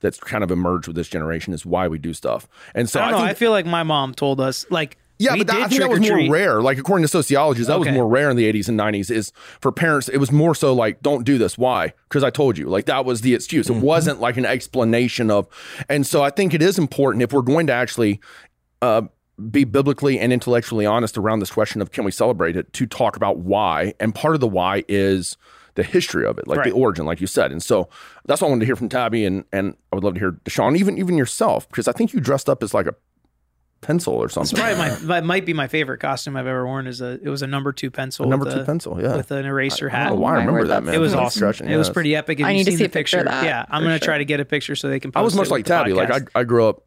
that's 0.00 0.18
kind 0.18 0.44
of 0.44 0.50
emerged 0.50 0.86
with 0.88 0.96
this 0.96 1.08
generation 1.08 1.54
is 1.54 1.64
why 1.64 1.88
we 1.88 1.98
do 1.98 2.12
stuff. 2.12 2.48
And 2.74 2.88
so 2.90 3.00
I 3.00 3.04
I, 3.04 3.10
know. 3.10 3.16
think, 3.18 3.28
I 3.30 3.34
feel 3.34 3.50
like 3.52 3.66
my 3.66 3.82
mom 3.82 4.14
told 4.14 4.40
us 4.40 4.66
like 4.70 4.98
yeah, 5.18 5.34
we 5.34 5.38
but 5.38 5.46
that, 5.48 5.56
I 5.56 5.68
think 5.68 5.80
that 5.80 5.90
was 5.90 6.00
more 6.00 6.10
treat. 6.10 6.30
rare. 6.30 6.60
Like 6.60 6.78
according 6.78 7.04
to 7.04 7.08
sociologists, 7.08 7.68
that 7.68 7.78
was 7.78 7.88
more 7.88 8.08
rare 8.08 8.28
in 8.28 8.36
the 8.36 8.52
80s 8.52 8.68
and 8.68 8.78
90s. 8.78 9.10
Is 9.10 9.32
for 9.60 9.70
parents, 9.70 10.08
it 10.08 10.16
was 10.18 10.32
more 10.32 10.54
so 10.54 10.74
like, 10.74 11.00
don't 11.00 11.22
do 11.24 11.38
this. 11.38 11.56
Why? 11.56 11.92
Because 12.08 12.24
I 12.24 12.30
told 12.30 12.58
you. 12.58 12.68
Like 12.68 12.86
that 12.86 13.04
was 13.04 13.20
the 13.20 13.34
excuse. 13.34 13.70
It 13.70 13.76
wasn't 13.76 14.20
like 14.20 14.36
an 14.36 14.44
explanation 14.44 15.30
of. 15.30 15.46
And 15.88 16.04
so 16.04 16.22
I 16.22 16.30
think 16.30 16.54
it 16.54 16.62
is 16.62 16.76
important 16.76 17.22
if 17.22 17.32
we're 17.32 17.42
going 17.42 17.68
to 17.68 17.72
actually 17.72 18.20
uh, 18.80 19.02
be 19.50 19.64
biblically 19.64 20.18
and 20.18 20.32
intellectually 20.32 20.86
honest 20.86 21.16
around 21.18 21.40
this 21.40 21.50
question 21.50 21.80
of 21.82 21.90
can 21.92 22.04
we 22.04 22.10
celebrate 22.10 22.56
it 22.56 22.72
to 22.74 22.86
talk 22.86 23.16
about 23.16 23.38
why. 23.38 23.94
And 24.00 24.14
part 24.14 24.34
of 24.34 24.40
the 24.40 24.48
why 24.48 24.84
is 24.88 25.36
the 25.74 25.82
history 25.82 26.26
of 26.26 26.38
it, 26.38 26.46
like 26.46 26.58
Right. 26.58 26.66
the 26.68 26.72
origin, 26.72 27.06
like 27.06 27.20
you 27.20 27.26
said. 27.26 27.50
And 27.50 27.62
so 27.62 27.88
that's 28.26 28.40
what 28.42 28.48
I 28.48 28.50
wanted 28.50 28.60
to 28.60 28.66
hear 28.66 28.76
from 28.76 28.88
Tabby, 28.90 29.24
and 29.24 29.44
and 29.52 29.74
I 29.90 29.96
would 29.96 30.04
love 30.04 30.14
to 30.14 30.20
hear 30.20 30.32
Deshaun, 30.44 30.76
even 30.76 30.98
even 30.98 31.16
yourself, 31.16 31.68
because 31.68 31.88
I 31.88 31.92
think 31.92 32.12
you 32.12 32.20
dressed 32.20 32.48
up 32.48 32.62
as 32.62 32.74
like 32.74 32.86
a 32.86 32.94
pencil 33.80 34.14
or 34.14 34.26
It's 34.26 34.34
something. 34.34 34.56
probably 34.58 34.76
my 34.78 34.88
that 34.90 35.24
might 35.24 35.44
be 35.44 35.52
my 35.54 35.66
favorite 35.66 35.98
costume 35.98 36.36
I've 36.36 36.46
ever 36.46 36.64
worn. 36.66 36.86
Is 36.86 37.00
a 37.00 37.18
it 37.22 37.28
was 37.28 37.42
a 37.42 37.46
number 37.46 37.72
two 37.72 37.90
pencil, 37.90 38.26
A 38.26 38.28
number 38.28 38.52
two 38.52 38.60
a- 38.60 38.64
pencil, 38.64 39.00
yeah. 39.00 39.16
with 39.16 39.30
an 39.30 39.44
eraser 39.46 39.88
I 39.90 39.92
hat. 39.96 40.08
don't 40.10 40.16
know 40.16 40.22
why 40.22 40.30
I 40.34 40.38
remember 40.40 40.60
word, 40.60 40.68
that, 40.68 40.84
man. 40.84 40.94
It 40.94 40.98
was 40.98 41.12
That's 41.12 41.20
awesome. 41.22 41.38
Stretching, 41.38 41.68
It 41.68 41.76
was 41.76 41.90
pretty 41.90 42.14
epic. 42.14 42.38
Have 42.38 42.48
I 42.48 42.52
need 42.52 42.64
to 42.64 42.72
see 42.72 42.84
a 42.84 42.88
picture 42.88 43.18
of 43.20 43.24
that, 43.24 43.44
Yeah, 43.44 43.64
I'm 43.68 43.80
for 43.80 43.86
gonna 43.86 43.98
sure. 43.98 44.04
try 44.04 44.18
to 44.18 44.24
get 44.24 44.40
a 44.40 44.44
picture 44.44 44.76
so 44.76 44.88
they 44.88 45.00
can. 45.00 45.10
I 45.14 45.22
was 45.22 45.32
post 45.32 45.38
much 45.38 45.46
it 45.48 45.50
like 45.50 45.58
with 45.60 45.66
the 45.66 45.72
Tabby. 45.74 45.92
Like. 45.94 46.30
I, 46.36 46.40
I 46.40 46.44
grew 46.44 46.66
up 46.66 46.82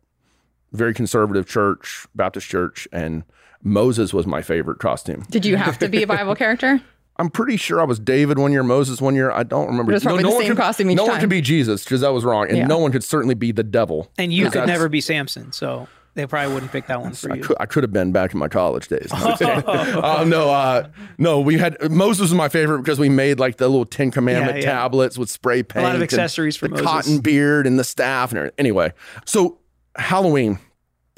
very 0.76 0.94
conservative 0.94 1.48
church, 1.48 2.06
Baptist 2.16 2.48
church, 2.48 2.88
and 2.92 3.24
Moses 3.64 4.14
was 4.14 4.28
my 4.28 4.42
favorite 4.42 4.80
costume. 4.80 5.26
did 5.30 5.46
you 5.46 5.56
have 5.58 5.78
to 5.80 5.88
be 5.90 6.04
a 6.04 6.08
Bible 6.08 6.36
character? 6.36 6.82
I'm 7.18 7.30
pretty 7.30 7.56
sure 7.56 7.80
I 7.80 7.86
was 7.86 7.98
David 7.98 8.38
one 8.38 8.52
year, 8.52 8.62
Moses 8.62 9.00
one 9.02 9.16
year. 9.16 9.32
I 9.32 9.44
don't 9.44 9.68
remember. 9.68 9.94
It 9.94 9.96
was 9.96 10.04
probably 10.04 10.24
the 10.24 10.30
one 10.30 10.40
same 10.42 10.50
could, 10.50 10.58
costume 10.58 10.92
each 10.92 10.98
No 10.98 11.04
one 11.04 11.14
time. 11.14 11.22
could 11.22 11.30
be 11.30 11.40
Jesus 11.40 11.86
because 11.86 12.02
that 12.02 12.10
was 12.12 12.26
wrong, 12.26 12.50
and 12.50 12.58
Yeah. 12.58 12.68
no 12.68 12.78
one 12.78 12.92
could 12.92 13.06
certainly 13.06 13.36
be 13.36 13.52
the 13.54 13.64
devil. 13.64 14.12
and 14.18 14.34
you 14.34 14.50
could 14.52 14.68
never 14.68 14.90
be 14.90 15.00
Samson. 15.00 15.54
So 15.54 15.88
They 16.16 16.26
probably 16.26 16.54
wouldn't 16.54 16.74
pick 16.74 16.88
that 16.88 17.02
one 17.02 17.14
for 17.14 17.32
I 17.32 17.36
you. 17.36 17.44
could, 17.44 17.58
I 17.60 17.66
could 17.68 17.84
have 17.84 17.94
been 17.94 18.12
back 18.12 18.34
in 18.34 18.40
my 18.40 18.50
college 18.50 18.90
days. 18.90 19.10
No, 19.14 19.48
uh, 19.48 20.26
no, 20.28 20.50
uh, 20.50 20.88
no, 21.18 21.40
we 21.40 21.58
had 21.58 21.78
Moses 21.90 22.20
was 22.24 22.34
my 22.34 22.50
favorite 22.50 22.80
because 22.80 23.00
we 23.00 23.08
made 23.08 23.40
like 23.40 23.56
the 23.58 23.68
little 23.70 23.86
Ten 23.86 24.12
Commandment 24.12 24.58
Yeah, 24.58 24.64
yeah. 24.66 24.72
tablets 24.74 25.18
with 25.18 25.30
spray 25.30 25.64
paint, 25.64 25.84
a 25.86 25.88
lot 25.88 25.96
of 25.96 26.02
and 26.02 26.04
accessories 26.04 26.58
for 26.58 26.68
the 26.68 26.72
Moses. 26.76 26.86
cotton 26.86 27.20
beard 27.20 27.66
and 27.66 27.80
the 27.80 27.84
staff 27.86 28.32
and 28.32 28.40
everything. 28.40 28.56
Anyway, 28.58 28.92
so 29.26 29.58
Halloween, 29.96 30.60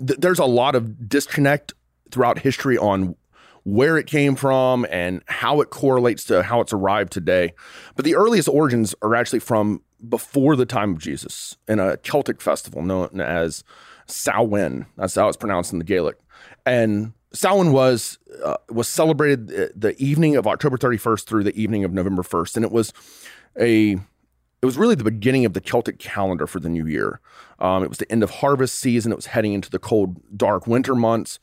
th- 0.05 0.19
there's 0.19 0.39
a 0.39 0.45
lot 0.45 0.75
of 0.75 1.07
disconnect 1.09 1.73
throughout 2.11 2.39
history 2.39 2.77
on 2.77 3.15
where 3.63 3.97
it 3.97 4.07
came 4.07 4.35
from 4.35 4.85
and 4.89 5.21
how 5.27 5.59
it 5.59 5.69
correlates 5.69 6.23
to 6.25 6.41
how 6.43 6.61
it's 6.61 6.71
arrived 6.71 7.11
today. 7.11 7.53
But 7.95 8.05
the 8.05 8.15
earliest 8.15 8.47
origins 8.47 8.95
are 9.01 9.13
actually 9.13 9.39
from 9.39 9.81
before 10.07 10.55
the 10.55 10.65
time 10.65 10.91
of 10.93 10.99
Jesus 10.99 11.57
in 11.67 11.79
a 11.79 11.97
Celtic 11.97 12.39
festival 12.41 12.81
known 12.81 13.19
as 13.19 13.63
Samhain. 14.05 14.85
That's 14.95 15.15
how 15.15 15.27
it's 15.27 15.35
pronounced 15.37 15.73
in 15.73 15.79
the 15.79 15.85
Gaelic. 15.85 16.17
And 16.65 17.11
Samhain 17.33 17.73
was 17.73 18.19
uh, 18.43 18.55
was 18.69 18.87
celebrated 18.87 19.47
the- 19.47 19.71
the 19.75 20.01
evening 20.01 20.37
of 20.37 20.47
October 20.47 20.77
31st 20.77 21.25
through 21.25 21.43
the 21.43 21.59
evening 21.61 21.83
of 21.83 21.91
November 21.91 22.23
1st, 22.23 22.55
and 22.55 22.63
it 22.65 22.71
was 22.71 22.93
a 23.59 23.97
it 24.61 24.65
was 24.65 24.77
really 24.77 24.95
the 24.95 25.03
beginning 25.03 25.45
of 25.45 25.53
the 25.53 25.61
Celtic 25.61 25.99
calendar 25.99 26.47
for 26.47 26.59
the 26.59 26.69
new 26.69 26.87
year. 26.87 27.19
Um, 27.59 27.83
it 27.83 27.89
was 27.89 27.99
the 27.99 28.11
end 28.11 28.23
of 28.23 28.29
harvest 28.29 28.79
season. 28.79 29.11
It 29.11 29.15
was 29.15 29.27
heading 29.27 29.53
into 29.53 29.69
the 29.69 29.79
cold, 29.79 30.17
dark 30.35 30.67
winter 30.67 30.95
months, 30.95 31.39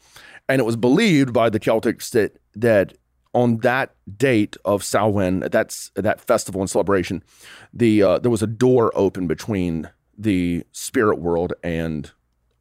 and 0.49 0.61
it 0.61 0.65
was 0.65 0.77
believed 0.77 1.33
by 1.33 1.49
the 1.49 1.61
Celtics 1.61 2.11
that 2.11 2.37
that 2.55 2.95
on 3.33 3.59
that 3.59 3.95
date 4.17 4.57
of 4.65 4.85
Samhain, 4.85 5.41
that's 5.51 5.91
that 5.95 6.21
festival 6.21 6.61
and 6.61 6.71
celebration, 6.71 7.23
the 7.73 8.03
uh, 8.03 8.19
there 8.19 8.31
was 8.31 8.43
a 8.43 8.49
door 8.49 8.93
open 8.95 9.27
between 9.27 9.91
the 10.17 10.65
spirit 10.73 11.19
world 11.19 11.53
and 11.63 12.13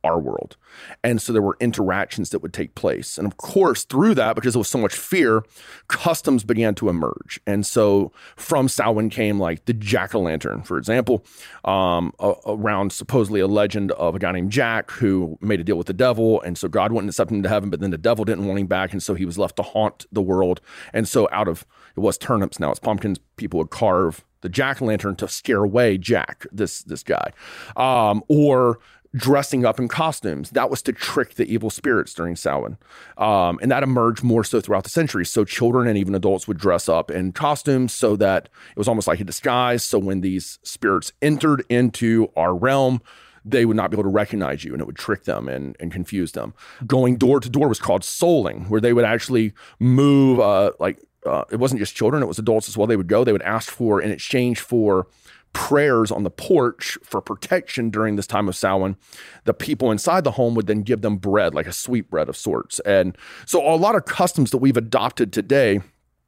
our 0.04 0.20
world. 0.20 0.58
And 1.04 1.22
so 1.22 1.32
there 1.32 1.42
were 1.42 1.58
interactions 1.60 2.30
that 2.32 2.40
would 2.40 2.54
take 2.54 2.76
place. 2.76 3.18
And 3.18 3.28
of 3.28 3.38
course, 3.38 3.86
through 3.86 4.16
that, 4.16 4.36
because 4.36 4.54
there 4.54 4.60
was 4.60 4.68
so 4.68 4.80
much 4.80 4.94
fear, 4.94 5.44
customs 5.88 6.44
began 6.44 6.76
to 6.76 6.90
emerge. 6.90 7.40
And 7.46 7.66
so 7.66 8.12
from 8.36 8.68
Samhain 8.68 9.10
came 9.10 9.40
like 9.40 9.66
the 9.66 9.74
jack 9.74 10.16
o' 10.16 10.22
lantern, 10.22 10.64
for 10.64 10.78
example, 10.78 11.26
um, 11.64 12.14
a- 12.20 12.36
around 12.46 12.92
supposedly 12.92 13.40
a 13.40 13.48
legend 13.48 13.92
of 13.94 14.16
a 14.16 14.20
guy 14.20 14.32
named 14.32 14.52
Jack 14.52 14.92
who 14.92 15.38
made 15.42 15.60
a 15.60 15.64
deal 15.64 15.78
with 15.78 15.88
the 15.88 15.94
devil. 15.94 16.42
And 16.42 16.58
so 16.58 16.68
God 16.68 16.92
wouldn't 16.92 17.10
accept 17.10 17.32
him 17.32 17.44
to 17.44 17.50
heaven, 17.50 17.70
but 17.70 17.80
then 17.80 17.92
the 17.92 17.98
devil 17.98 18.26
didn't 18.26 18.46
want 18.46 18.60
him 18.60 18.68
back. 18.68 18.92
And 18.92 19.02
so 19.02 19.14
he 19.14 19.26
was 19.26 19.38
left 19.38 19.56
to 19.58 19.64
haunt 19.64 20.06
the 20.12 20.22
world. 20.22 20.62
And 20.94 21.08
so 21.08 21.30
out 21.32 21.48
of 21.48 21.66
it 21.96 22.00
was 22.00 22.18
turnips, 22.18 22.60
now 22.60 22.72
it's 22.72 22.80
pumpkins, 22.80 23.20
people 23.38 23.60
would 23.60 23.70
carve 23.70 24.26
the 24.42 24.50
jack 24.50 24.82
o' 24.82 24.86
lantern 24.86 25.16
to 25.16 25.28
scare 25.28 25.64
away 25.64 25.98
Jack, 25.98 26.46
this 26.52 26.84
this 26.84 27.02
guy, 27.02 27.32
um, 27.76 28.24
or 28.28 28.78
dressing 29.16 29.66
up 29.66 29.80
in 29.80 29.88
costumes. 29.88 30.50
That 30.52 30.70
was 30.70 30.82
to 30.84 30.94
trick 30.94 31.36
the 31.36 31.46
evil 31.46 31.70
spirits 31.70 32.14
during 32.14 32.36
Samhain, 32.36 32.78
um, 33.18 33.60
and 33.62 33.72
that 33.72 33.84
emerged 33.84 34.24
more 34.24 34.44
so 34.44 34.60
throughout 34.60 34.84
the 34.84 34.90
centuries. 34.90 35.30
So 35.30 35.46
children 35.46 35.88
and 35.88 35.98
even 35.98 36.16
adults 36.16 36.48
would 36.48 36.58
dress 36.58 36.90
up 36.90 37.12
in 37.12 37.32
costumes 37.32 37.94
so 37.94 38.16
that 38.18 38.50
it 38.72 38.78
was 38.78 38.88
almost 38.88 39.08
like 39.08 39.20
a 39.20 39.24
disguise. 39.24 39.84
So 39.84 40.00
when 40.00 40.22
these 40.22 40.60
spirits 40.64 41.14
entered 41.22 41.64
into 41.70 42.32
our 42.36 42.56
realm. 42.56 43.02
They 43.46 43.66
would 43.66 43.76
not 43.76 43.92
be 43.92 43.96
able 43.96 44.04
to 44.04 44.10
recognize 44.10 44.64
you 44.64 44.72
and 44.72 44.82
it 44.82 44.86
would 44.86 44.96
trick 44.96 45.26
them 45.26 45.50
and, 45.50 45.76
and 45.82 45.92
confuse 45.92 46.32
them. 46.32 46.54
Going 46.88 47.18
door 47.18 47.42
to 47.42 47.50
door 47.50 47.68
was 47.68 47.78
called 47.78 48.04
souling, 48.04 48.70
where 48.70 48.80
they 48.80 48.94
would 48.94 49.04
actually 49.04 49.52
move, 49.80 50.40
uh, 50.40 50.72
like, 50.80 50.98
uh, 51.26 51.44
it 51.52 51.58
wasn't 51.58 51.80
just 51.80 51.94
children, 51.94 52.24
it 52.24 52.28
was 52.28 52.40
adults 52.40 52.70
as 52.70 52.78
well. 52.78 52.88
They 52.88 52.96
would 52.96 53.10
go, 53.10 53.26
they 53.26 53.34
would 53.34 53.42
ask 53.42 53.70
for, 53.70 54.02
in 54.02 54.12
exchange 54.12 54.62
for 54.62 55.08
prayers 55.54 56.12
on 56.12 56.24
the 56.24 56.32
porch 56.32 56.98
for 57.04 57.22
protection 57.22 57.90
during 57.90 58.16
this 58.16 58.28
time 58.28 58.50
of 58.50 58.56
Samhain, 58.56 58.98
the 59.46 59.54
people 59.54 59.92
inside 59.92 60.24
the 60.24 60.32
home 60.32 60.56
would 60.56 60.68
then 60.68 60.82
give 60.82 61.02
them 61.02 61.18
bread, 61.18 61.54
like 61.54 61.68
a 61.68 61.74
sweet 61.74 62.10
bread 62.10 62.28
of 62.28 62.36
sorts. 62.36 62.80
And 62.82 63.18
so 63.46 63.66
a 63.66 63.78
lot 63.78 63.96
of 63.96 64.06
customs 64.06 64.52
that 64.52 64.58
we've 64.58 64.78
adopted 64.78 65.32
today 65.32 65.82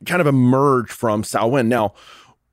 kind 0.06 0.22
of 0.22 0.28
emerged 0.28 0.92
from 0.92 1.24
Samhain. 1.24 1.68
Now, 1.68 1.94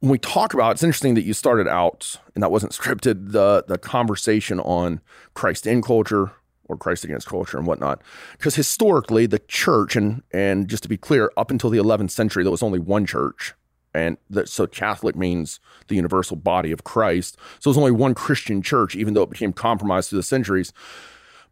when 0.01 0.11
we 0.11 0.19
talk 0.19 0.53
about 0.53 0.73
it's 0.73 0.83
interesting 0.83 1.15
that 1.15 1.23
you 1.23 1.33
started 1.33 1.69
out 1.69 2.19
and 2.35 2.43
that 2.43 2.51
wasn't 2.51 2.73
scripted 2.73 3.31
the 3.31 3.65
the 3.69 3.79
conversation 3.79 4.59
on 4.61 5.01
Christ 5.35 5.65
in 5.65 5.81
culture 5.81 6.33
or 6.65 6.77
Christ 6.77 7.05
against 7.05 7.29
culture 7.29 7.57
and 7.57 7.69
whatnot 7.69 8.03
because 8.33 8.57
historically 8.57 9.27
the 9.27 9.39
church 9.39 9.95
and 9.95 10.23
and 10.33 10.67
just 10.67 10.83
to 10.83 10.89
be 10.89 10.97
clear 10.97 11.31
up 11.37 11.53
until 11.53 11.71
the 11.71 11.79
11th 11.79 12.11
century 12.11 12.43
there 12.43 12.51
was 12.51 12.65
only 12.65 12.81
one 12.81 13.07
church 13.07 13.55
and 13.95 14.17
that 14.31 14.49
so 14.49 14.67
Catholic 14.67 15.15
means 15.17 15.61
the 15.89 15.97
universal 15.97 16.37
body 16.37 16.73
of 16.73 16.85
Christ 16.85 17.37
so 17.61 17.71
there's 17.71 17.79
only 17.79 17.91
one 17.93 18.15
Christian 18.15 18.63
church 18.63 18.95
even 18.97 19.15
though 19.15 19.23
it 19.23 19.31
became 19.31 19.53
compromised 19.53 20.11
through 20.11 20.19
the 20.19 20.23
centuries 20.23 20.73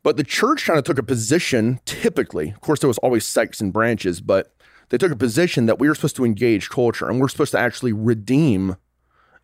but 0.03 0.17
the 0.17 0.25
church 0.25 0.65
kind 0.67 0.79
of 0.79 0.85
took 0.85 0.99
a 0.99 1.03
position 1.03 1.81
typically 1.85 2.51
of 2.51 2.61
course 2.61 2.81
there 2.81 2.89
was 2.89 2.99
always 2.99 3.25
sects 3.27 3.61
and 3.61 3.73
branches 3.73 4.21
but 4.21 4.55
they 4.89 4.99
took 4.99 5.13
a 5.13 5.17
position 5.17 5.67
that 5.67 5.79
we 5.79 5.89
were 5.89 5.95
supposed 5.95 6.17
to 6.17 6.25
engage 6.25 6.69
culture 6.69 7.09
and 7.09 7.21
we're 7.21 7.29
supposed 7.29 7.53
to 7.53 7.59
actually 7.59 7.93
redeem 7.93 8.77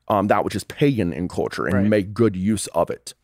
um, 0.08 0.28
that 0.28 0.44
which 0.44 0.54
is 0.54 0.64
pagan 0.64 1.12
in 1.12 1.28
culture 1.28 1.66
and 1.66 1.74
Right. 1.74 1.86
make 1.86 2.14
good 2.14 2.36
use 2.36 2.66
of 2.68 2.90
it. 2.90 3.14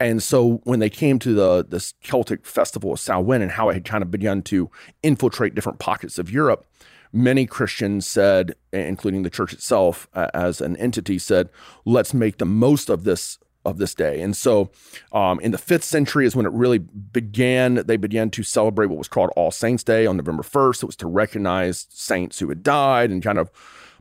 And 0.00 0.22
so 0.22 0.60
when 0.64 0.80
they 0.80 0.90
came 0.90 1.18
to 1.20 1.34
the 1.34 1.64
this 1.68 1.94
Celtic 2.02 2.46
festival 2.46 2.92
of 2.92 2.98
Samhain 3.00 3.42
and 3.42 3.50
how 3.52 3.68
it 3.68 3.74
had 3.74 3.84
kind 3.84 4.02
of 4.02 4.10
begun 4.10 4.42
to 4.42 4.70
infiltrate 5.02 5.54
different 5.54 5.78
pockets 5.78 6.18
of 6.18 6.30
Europe, 6.30 6.66
many 7.14 7.46
Christians 7.46 8.06
said, 8.06 8.54
including 8.72 9.22
the 9.22 9.30
church 9.30 9.52
itself 9.52 10.08
uh, 10.14 10.28
as 10.34 10.60
an 10.60 10.76
entity, 10.76 11.18
said, 11.18 11.48
"Let's 11.84 12.12
make 12.12 12.38
the 12.38 12.46
most 12.46 12.90
of 12.90 13.04
this." 13.04 13.38
Of 13.66 13.78
this 13.78 13.94
day, 13.94 14.20
and 14.20 14.36
so 14.36 14.70
um, 15.10 15.40
in 15.40 15.50
the 15.50 15.56
fifth 15.56 15.84
century 15.84 16.26
is 16.26 16.36
when 16.36 16.44
it 16.44 16.52
really 16.52 16.76
began. 16.76 17.76
They 17.76 17.96
began 17.96 18.28
to 18.32 18.42
celebrate 18.42 18.88
what 18.88 18.98
was 18.98 19.08
called 19.08 19.30
All 19.36 19.50
Saints' 19.50 19.82
Day 19.82 20.04
on 20.04 20.18
November 20.18 20.42
first. 20.42 20.82
It 20.82 20.86
was 20.86 20.96
to 20.96 21.06
recognize 21.06 21.86
saints 21.88 22.40
who 22.40 22.50
had 22.50 22.62
died 22.62 23.10
and 23.10 23.22
kind 23.22 23.38
of 23.38 23.50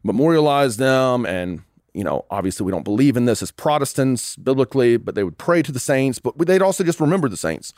memorialize 0.04 0.76
them 0.76 1.26
and 1.26 1.62
you 1.94 2.04
know, 2.04 2.26
obviously 2.32 2.66
we 2.66 2.72
don't 2.72 2.84
believe 2.84 3.16
in 3.16 3.26
this 3.26 3.42
as 3.42 3.52
Protestants 3.52 4.36
biblically, 4.36 4.98
but 4.98 5.16
they 5.16 5.24
would 5.24 5.38
pray 5.38 5.62
to 5.62 5.72
the 5.72 5.80
saints, 5.80 6.20
but 6.20 6.38
they'd 6.38 6.62
also 6.62 6.84
just 6.84 7.00
remember 7.00 7.30
the 7.30 7.38
saints. 7.38 7.74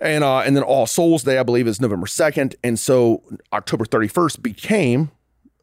And 0.00 0.24
uh, 0.24 0.38
and 0.38 0.56
then 0.56 0.62
All 0.62 0.86
Souls 0.86 1.22
Day, 1.22 1.38
I 1.38 1.42
believe, 1.42 1.66
is 1.66 1.80
November 1.80 2.06
2nd. 2.06 2.54
And 2.64 2.78
so 2.78 3.22
October 3.52 3.84
31st 3.84 4.42
became 4.42 5.10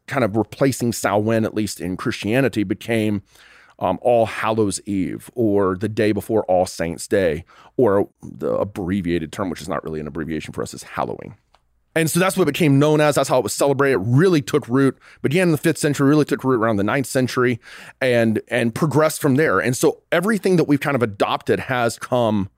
kind 0.06 0.24
of 0.24 0.36
replacing 0.36 0.92
Samhain, 0.92 1.44
at 1.44 1.54
least 1.54 1.80
in 1.80 1.96
Christianity, 1.96 2.64
became 2.64 3.22
um, 3.78 3.98
All 4.00 4.26
Hallows 4.26 4.80
Eve 4.86 5.30
or 5.34 5.76
the 5.76 5.88
day 5.88 6.12
before 6.12 6.44
All 6.44 6.66
Saints 6.66 7.06
Day, 7.06 7.44
or 7.76 8.08
the 8.22 8.52
abbreviated 8.54 9.32
term, 9.32 9.50
which 9.50 9.60
is 9.60 9.68
not 9.68 9.84
really 9.84 10.00
an 10.00 10.06
abbreviation 10.06 10.52
for 10.52 10.62
us, 10.62 10.72
is 10.72 10.82
Halloween. 10.82 11.34
And 11.98 12.08
so 12.08 12.20
that's 12.20 12.36
what 12.36 12.44
it 12.44 12.52
became 12.52 12.78
known 12.78 13.00
as. 13.00 13.16
That's 13.16 13.28
how 13.28 13.38
it 13.38 13.42
was 13.42 13.52
celebrated. 13.52 13.94
It 13.94 14.04
really 14.04 14.40
took 14.40 14.68
root, 14.68 14.96
began 15.20 15.48
in 15.48 15.52
the 15.52 15.58
fifth 15.58 15.78
century, 15.78 16.08
really 16.08 16.24
took 16.24 16.44
root 16.44 16.60
around 16.60 16.76
the 16.76 16.84
ninth 16.84 17.06
century 17.06 17.58
and 18.00 18.40
and 18.48 18.72
progressed 18.72 19.20
from 19.20 19.34
there. 19.34 19.58
And 19.58 19.76
so 19.76 20.02
everything 20.12 20.56
that 20.56 20.64
we've 20.64 20.78
kind 20.78 20.94
of 20.94 21.02
adopted 21.02 21.58
has 21.58 21.98
come 21.98 22.50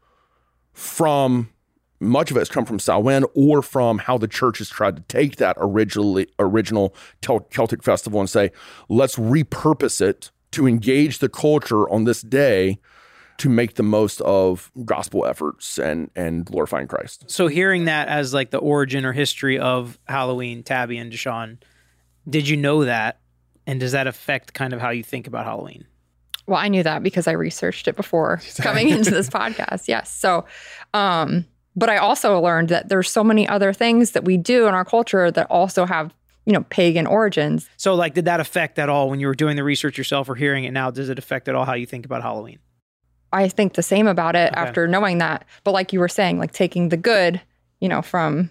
from 0.74 1.48
much 2.00 2.31
of 2.31 2.37
it 2.37 2.40
has 2.40 2.48
come 2.50 2.66
from 2.66 2.79
Samhain 2.79 3.24
or 3.35 3.62
from 3.62 3.98
how 3.98 4.18
the 4.18 4.29
church 4.29 4.59
has 4.59 4.68
tried 4.68 4.96
to 4.96 5.03
take 5.03 5.37
that 5.37 5.57
originally 5.59 6.26
original 6.38 6.94
Celtic 7.22 7.83
festival 7.83 8.20
and 8.20 8.29
say, 8.29 8.50
let's 8.88 9.16
repurpose 9.16 10.00
it 10.03 10.31
to 10.53 10.66
engage 10.66 11.18
the 11.18 11.29
culture 11.29 11.88
on 11.88 12.05
this 12.05 12.22
day 12.22 12.79
to 13.40 13.48
make 13.48 13.74
the 13.74 13.83
most 13.83 14.20
of 14.20 14.70
gospel 14.85 15.26
efforts 15.26 15.79
and 15.79 16.11
and 16.14 16.44
glorifying 16.44 16.87
Christ. 16.87 17.24
So 17.29 17.48
hearing 17.48 17.87
that 17.87 18.09
as 18.09 18.33
like 18.35 18.50
the 18.50 18.59
origin 18.59 19.05
or 19.05 19.12
history 19.12 19.59
of 19.59 19.98
Halloween, 20.07 20.62
Tabby 20.62 20.98
and 20.98 21.12
Deshaun, 21.12 21.59
did 22.29 22.48
you 22.48 22.57
know 22.57 22.85
that? 22.85 23.20
And 23.66 23.81
does 23.81 23.92
that 23.92 24.07
affect 24.07 24.53
kind 24.53 24.72
of 24.72 24.81
how 24.81 24.90
you 24.90 25.03
think 25.03 25.26
about 25.26 25.46
Halloween? 25.46 25.87
Well, 26.46 26.59
I 26.59 26.68
knew 26.68 26.83
that 26.83 27.03
because 27.03 27.26
I 27.29 27.33
researched 27.33 27.88
it 27.88 27.96
before 27.96 28.40
coming 28.57 28.88
into 28.88 29.11
this 29.11 29.31
podcast. 29.31 29.88
Yes. 29.88 30.12
So, 30.12 30.44
um, 30.92 31.46
but 31.76 31.88
I 31.88 31.96
also 31.98 32.38
learned 32.40 32.68
that 32.70 32.88
there's 32.88 33.11
so 33.11 33.22
many 33.24 33.48
other 33.48 33.72
things 33.72 34.11
that 34.11 34.24
we 34.24 34.37
do 34.37 34.66
in 34.66 34.74
our 34.74 34.85
culture 34.85 35.31
that 35.31 35.46
also 35.48 35.87
have, 35.87 36.12
you 36.44 36.53
know, 36.53 36.64
pagan 36.64 37.07
origins. 37.07 37.70
So 37.76 37.94
like 37.94 38.14
did 38.14 38.24
that 38.26 38.40
affect 38.40 38.79
at 38.79 38.88
all 38.88 39.09
when 39.09 39.20
you 39.20 39.29
were 39.29 39.35
doing 39.35 39.57
the 39.57 39.64
research 39.64 39.96
yourself 39.96 40.29
or 40.29 40.35
hearing 40.35 40.64
it 40.64 40.72
now? 40.72 40.90
Does 40.90 41.09
it 41.09 41.18
affect 41.18 41.48
at 41.48 41.55
all 41.55 41.64
how 41.64 41.74
you 41.74 41.87
think 41.87 42.05
about 42.05 42.22
Halloween? 42.22 42.59
I 43.33 43.49
think 43.49 43.75
the 43.75 43.83
same 43.83 44.07
about 44.07 44.35
it 44.37 44.53
Okay. 44.53 44.61
after 44.61 44.88
knowing 44.88 45.19
that. 45.19 45.45
But 45.64 45.73
like 45.73 45.93
you 45.93 46.01
were 46.01 46.09
saying, 46.09 46.38
like 46.38 46.53
taking 46.53 46.88
the 46.88 46.97
good, 46.97 47.40
you 47.81 47.88
know, 47.88 48.03
from 48.03 48.51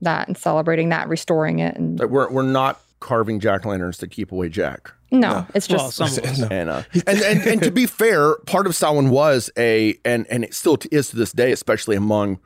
that 0.00 0.28
and 0.28 0.36
celebrating 0.36 0.90
that, 0.90 1.08
restoring 1.08 1.58
it. 1.60 1.76
And 1.76 1.98
Like, 1.98 2.10
We're 2.10 2.30
we're 2.30 2.42
not 2.42 2.80
carving 3.00 3.40
jack 3.40 3.64
lanterns 3.64 3.96
to 3.98 4.06
keep 4.08 4.32
away 4.32 4.48
Jack. 4.48 4.92
no, 5.10 5.46
it's 5.54 5.68
Well, 5.68 5.90
just 5.90 5.96
some 5.96 6.24
of. 6.24 6.38
No. 6.38 6.46
And, 6.50 6.68
uh, 6.68 6.82
and 7.06 7.18
and 7.20 7.40
and 7.46 7.62
to 7.62 7.70
be 7.70 7.86
fair, 7.86 8.36
part 8.46 8.66
of 8.66 8.74
Samhain 8.76 9.10
was 9.10 9.50
a 9.56 9.96
and 10.04 10.26
and 10.28 10.44
it 10.44 10.52
still 10.54 10.76
is 10.92 11.08
to 11.10 11.16
this 11.16 11.32
day, 11.32 11.52
especially 11.52 11.96
among 11.96 12.38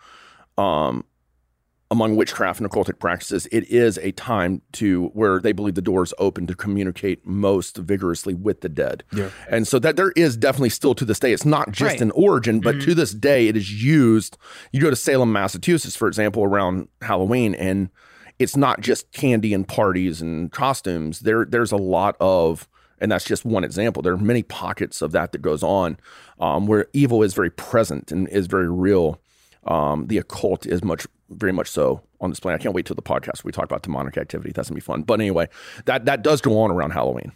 um 0.59 1.05
among 1.93 2.17
witchcraft 2.17 2.59
and 2.59 2.69
occultic 2.69 2.99
practices, 2.99 3.47
it 3.53 3.69
is 3.69 3.99
a 3.99 4.13
time 4.13 4.63
to 4.73 5.09
where 5.09 5.39
they 5.39 5.53
believe 5.53 5.75
the 5.75 5.83
door 5.83 6.03
is 6.03 6.15
open 6.19 6.47
to 6.47 6.55
communicate 6.55 7.25
most 7.27 7.77
vigorously 7.77 8.33
with 8.33 8.63
the 8.63 8.69
dead. 8.71 9.05
Yeah. 9.13 9.29
And 9.49 9.69
so 9.69 9.79
that 9.79 9.97
there 9.97 10.11
is 10.17 10.37
definitely 10.37 10.71
still 10.71 10.95
to 10.95 11.05
this 11.05 11.21
day, 11.21 11.35
it's 11.35 11.45
not 11.45 11.71
just 11.71 11.93
Right. 11.93 12.01
an 12.01 12.11
origin, 12.13 12.61
but 12.61 12.81
to 12.81 12.95
this 12.95 13.13
day, 13.13 13.47
it 13.47 13.57
is 13.59 13.85
used. 13.85 14.39
You 14.73 14.81
go 14.81 14.89
to 14.89 14.97
Salem, 14.97 15.33
Massachusetts, 15.33 15.95
for 15.95 16.09
example, 16.09 16.43
around 16.43 16.89
Halloween, 17.03 17.55
and 17.55 17.91
it's 18.39 18.57
not 18.57 18.81
just 18.81 19.13
candy 19.13 19.53
and 19.53 19.69
parties 19.69 20.23
and 20.23 20.51
costumes. 20.51 21.21
There, 21.21 21.45
there's 21.45 21.73
a 21.73 21.77
lot 21.77 22.17
of, 22.21 22.67
and 23.01 23.13
that's 23.13 23.27
just 23.27 23.45
one 23.45 23.65
example. 23.65 24.03
There 24.03 24.15
are 24.15 24.17
many 24.17 24.43
pockets 24.43 25.03
of 25.03 25.13
that 25.13 25.33
that 25.33 25.43
goes 25.43 25.63
on, 25.63 25.99
um, 26.41 26.67
where 26.67 26.87
evil 26.95 27.23
is 27.23 27.35
very 27.35 27.51
present 27.51 28.11
and 28.11 28.27
is 28.31 28.47
very 28.47 28.71
real. 28.71 29.21
Um, 29.67 30.07
the 30.09 30.19
occult 30.19 30.67
is 30.67 30.83
much, 30.83 31.07
very 31.33 31.53
much 31.53 31.69
so 31.69 32.03
on 32.21 32.31
display. 32.31 32.55
I 32.55 32.59
can't 32.59 32.75
wait 32.75 32.87
till 32.87 32.97
the 32.97 33.03
podcast 33.03 33.45
we 33.45 33.53
talk 33.53 33.65
about 33.65 33.83
demonic 33.83 34.17
activity. 34.17 34.53
That's 34.55 34.69
gonna 34.69 34.77
be 34.77 34.81
fun. 34.81 35.03
But 35.03 35.21
anyway, 35.21 35.49
that 35.87 36.05
that 36.07 36.23
does 36.23 36.41
go 36.41 36.61
on 36.61 36.71
around 36.71 36.91
Halloween. 36.91 37.33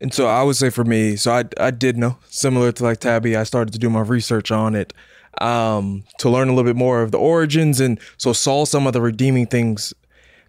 And 0.00 0.14
so 0.14 0.26
I 0.26 0.42
would 0.42 0.56
say 0.56 0.70
for 0.70 0.84
me, 0.84 1.16
so 1.16 1.32
I 1.32 1.44
I 1.58 1.70
did 1.70 1.96
know 1.96 2.18
similar 2.28 2.72
to 2.72 2.84
like 2.84 3.00
Tabby, 3.00 3.36
I 3.36 3.44
started 3.44 3.72
to 3.72 3.78
do 3.78 3.90
my 3.90 4.00
research 4.00 4.50
on 4.50 4.74
it 4.74 4.92
um, 5.40 6.04
to 6.18 6.30
learn 6.30 6.48
a 6.48 6.52
little 6.52 6.68
bit 6.68 6.76
more 6.76 7.02
of 7.02 7.12
the 7.12 7.18
origins, 7.18 7.80
and 7.80 8.00
so 8.16 8.32
saw 8.32 8.64
some 8.64 8.86
of 8.86 8.92
the 8.92 9.00
redeeming 9.00 9.46
things 9.46 9.92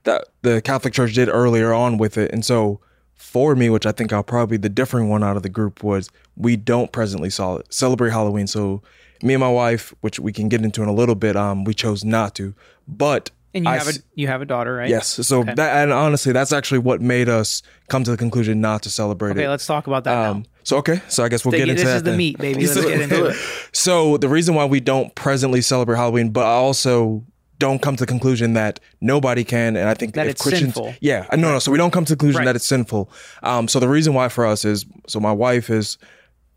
that 0.04 0.26
the 0.42 0.62
Catholic 0.62 0.94
Church 0.94 1.14
did 1.14 1.30
earlier 1.30 1.74
on 1.74 1.98
with 1.98 2.18
it. 2.18 2.32
And 2.32 2.44
so 2.44 2.80
for 3.16 3.56
me, 3.56 3.70
which 3.70 3.86
I 3.86 3.92
think 3.92 4.12
I'll 4.12 4.24
probably 4.24 4.58
the 4.58 4.70
different 4.70 5.10
one 5.10 5.24
out 5.24 5.38
of 5.38 5.44
the 5.44 5.50
group 5.50 5.84
was 5.84 6.10
we 6.36 6.56
don't 6.56 6.92
presently 6.92 7.30
celebrate 7.30 8.10
Halloween. 8.10 8.48
So 8.48 8.82
me 9.24 9.34
and 9.34 9.42
my 9.42 9.50
wife, 9.52 9.94
which 10.02 10.20
we 10.20 10.32
can 10.34 10.50
get 10.50 10.62
into 10.64 10.82
in 10.84 10.90
a 10.90 10.94
little 10.94 11.16
bit, 11.16 11.36
um, 11.36 11.64
we 11.64 11.74
chose 11.74 12.04
not 12.04 12.36
to. 12.36 12.54
But 12.88 13.32
And 13.54 13.66
you 13.66 13.72
I 13.72 13.78
have 13.78 13.88
a 13.90 13.94
you 14.16 14.28
have 14.28 14.42
a 14.42 14.46
daughter, 14.46 14.74
right? 14.76 14.90
Yes. 14.90 15.08
So 15.28 15.40
Okay. 15.42 15.54
that 15.56 15.84
and 15.84 15.92
honestly, 15.92 16.32
that's 16.34 16.54
actually 16.54 16.80
what 16.80 17.02
made 17.02 17.28
us 17.30 17.62
come 17.90 18.04
to 18.06 18.12
the 18.12 18.18
conclusion 18.18 18.62
not 18.62 18.82
to 18.84 18.90
celebrate 18.90 19.32
Okay, 19.32 19.42
it. 19.42 19.44
Okay, 19.44 19.50
let's 19.50 19.66
talk 19.66 19.88
about 19.88 20.04
that. 20.06 20.18
Um, 20.18 20.46
so 20.64 20.78
okay, 20.78 21.02
so 21.08 21.24
I 21.24 21.30
guess 21.30 21.44
we'll 21.46 21.52
get 21.52 21.68
into 21.70 21.76
this 21.76 21.84
that. 21.86 21.96
is 21.98 22.04
the 22.04 22.10
then. 22.12 22.18
meat, 22.18 22.38
baby. 22.38 22.66
Let's 22.66 22.80
get 22.86 23.02
into 23.02 23.26
it. 23.26 23.36
So 23.74 24.18
the 24.18 24.30
reason 24.30 24.56
why 24.56 24.66
we 24.66 24.80
don't 24.80 25.14
presently 25.16 25.62
celebrate 25.62 25.98
Halloween, 25.98 26.30
but 26.32 26.46
I 26.46 26.52
also 26.54 27.26
don't 27.58 27.80
come 27.82 27.96
to 27.96 28.02
the 28.04 28.08
conclusion 28.08 28.54
that 28.54 28.80
nobody 29.02 29.44
can, 29.44 29.76
and 29.78 29.88
I 29.88 29.94
think 29.94 30.16
That 30.16 30.26
if 30.26 30.32
it's 30.32 30.42
Christians, 30.42 30.74
sinful. 30.74 30.96
yeah, 31.00 31.28
no, 31.34 31.52
no. 31.54 31.60
So 31.60 31.72
we 31.72 31.78
don't 31.78 31.92
come 31.92 32.06
to 32.06 32.14
the 32.14 32.18
conclusion 32.18 32.40
Right. 32.40 32.46
that 32.46 32.56
it's 32.56 32.66
sinful. 32.66 33.12
Um, 33.44 33.68
so 33.68 33.80
the 33.80 33.88
reason 33.88 34.14
why 34.16 34.30
for 34.30 34.46
us 34.48 34.66
is, 34.66 34.86
so 35.08 35.20
my 35.20 35.32
wife 35.32 35.70
is 35.70 35.98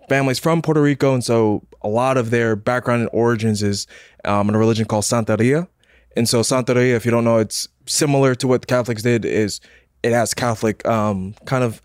family's 0.09 0.39
from 0.39 0.63
Puerto 0.63 0.83
Rico, 0.83 1.15
and 1.15 1.25
so 1.25 1.67
a 1.83 1.89
lot 1.89 2.17
of 2.17 2.31
their 2.31 2.57
background 2.57 3.03
and 3.03 3.11
origins 3.13 3.63
is 3.63 3.87
um, 4.25 4.49
in 4.49 4.55
a 4.55 4.59
religion 4.59 4.87
called 4.87 5.05
Santeria. 5.05 5.69
And 6.17 6.29
so 6.29 6.41
Santeria, 6.41 6.95
if 6.95 7.05
you 7.05 7.11
don't 7.11 7.25
know, 7.25 7.39
it's 7.39 7.69
similar 7.87 8.35
to 8.37 8.47
what 8.47 8.63
the 8.63 8.67
Catholics 8.67 9.03
did. 9.03 9.25
Is 9.25 9.61
it 10.03 10.13
has 10.13 10.35
Catholic 10.35 10.87
um, 10.87 11.35
kind 11.45 11.65
of 11.65 11.83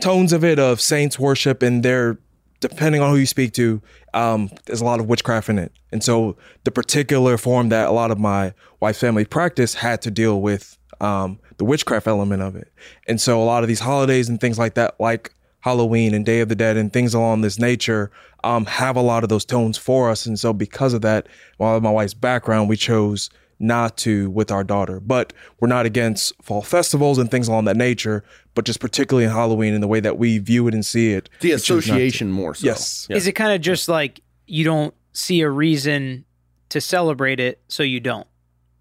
tones 0.00 0.32
of 0.32 0.44
it 0.44 0.58
of 0.58 0.80
saints 0.80 1.18
worship, 1.18 1.62
and 1.62 1.82
they're 1.82 2.18
depending 2.60 3.00
on 3.00 3.10
who 3.10 3.16
you 3.16 3.26
speak 3.26 3.52
to, 3.54 3.80
um, 4.14 4.50
there's 4.66 4.80
a 4.80 4.84
lot 4.84 5.00
of 5.00 5.06
witchcraft 5.06 5.48
in 5.48 5.58
it. 5.58 5.72
And 5.92 6.02
so 6.02 6.36
the 6.64 6.70
particular 6.70 7.38
form 7.38 7.68
that 7.68 7.88
a 7.88 7.92
lot 7.92 8.10
of 8.10 8.18
my 8.18 8.52
wife's 8.80 8.98
family 8.98 9.24
practice 9.24 9.74
had 9.74 10.02
to 10.02 10.10
deal 10.10 10.40
with 10.40 10.76
um, 11.00 11.38
the 11.58 11.64
witchcraft 11.64 12.06
element 12.06 12.42
of 12.42 12.56
it. 12.56 12.72
And 13.06 13.20
so 13.20 13.40
a 13.40 13.44
lot 13.44 13.62
of 13.62 13.68
these 13.68 13.80
holidays 13.80 14.28
and 14.28 14.40
things 14.40 14.58
like 14.58 14.74
that, 14.74 14.98
like 14.98 15.32
Halloween 15.60 16.14
and 16.14 16.24
Day 16.24 16.40
of 16.40 16.48
the 16.48 16.54
Dead 16.54 16.76
and 16.76 16.92
things 16.92 17.14
along 17.14 17.40
this 17.40 17.58
nature, 17.58 18.10
um, 18.44 18.66
have 18.66 18.96
a 18.96 19.02
lot 19.02 19.22
of 19.22 19.28
those 19.28 19.44
tones 19.44 19.76
for 19.76 20.10
us. 20.10 20.26
And 20.26 20.38
so 20.38 20.52
because 20.52 20.94
of 20.94 21.02
that, 21.02 21.26
while 21.56 21.80
my 21.80 21.90
wife's 21.90 22.14
background, 22.14 22.68
we 22.68 22.76
chose 22.76 23.30
not 23.58 23.96
to 23.98 24.30
with 24.30 24.50
our 24.50 24.62
daughter. 24.62 25.00
But 25.00 25.32
we're 25.60 25.68
not 25.68 25.86
against 25.86 26.32
fall 26.42 26.62
festivals 26.62 27.18
and 27.18 27.30
things 27.30 27.48
along 27.48 27.64
that 27.64 27.76
nature, 27.76 28.24
but 28.54 28.64
just 28.64 28.80
particularly 28.80 29.24
in 29.24 29.30
Halloween 29.30 29.74
and 29.74 29.82
the 29.82 29.88
way 29.88 30.00
that 30.00 30.18
we 30.18 30.38
view 30.38 30.68
it 30.68 30.74
and 30.74 30.86
see 30.86 31.12
it. 31.12 31.28
The 31.40 31.52
we 31.52 31.58
choose 31.58 31.68
not 31.68 31.74
to. 31.74 31.78
association 31.78 32.30
more 32.30 32.54
so. 32.54 32.66
Yes. 32.66 33.06
Is 33.10 33.26
it 33.26 33.32
kind 33.32 33.52
of 33.52 33.60
just 33.60 33.88
like 33.88 34.20
you 34.46 34.64
don't 34.64 34.94
see 35.12 35.40
a 35.40 35.50
reason 35.50 36.24
to 36.68 36.80
celebrate 36.80 37.40
it, 37.40 37.60
so 37.68 37.82
you 37.82 37.98
don't? 38.00 38.26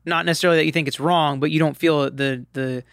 Not 0.06 0.26
necessarily 0.26 0.60
that 0.60 0.66
you 0.66 0.72
think 0.72 0.88
it's 0.88 1.00
wrong, 1.00 1.40
but 1.40 1.52
you 1.52 1.60
don't 1.60 1.76
feel 1.76 2.10
the 2.12 2.46
the 2.54 2.84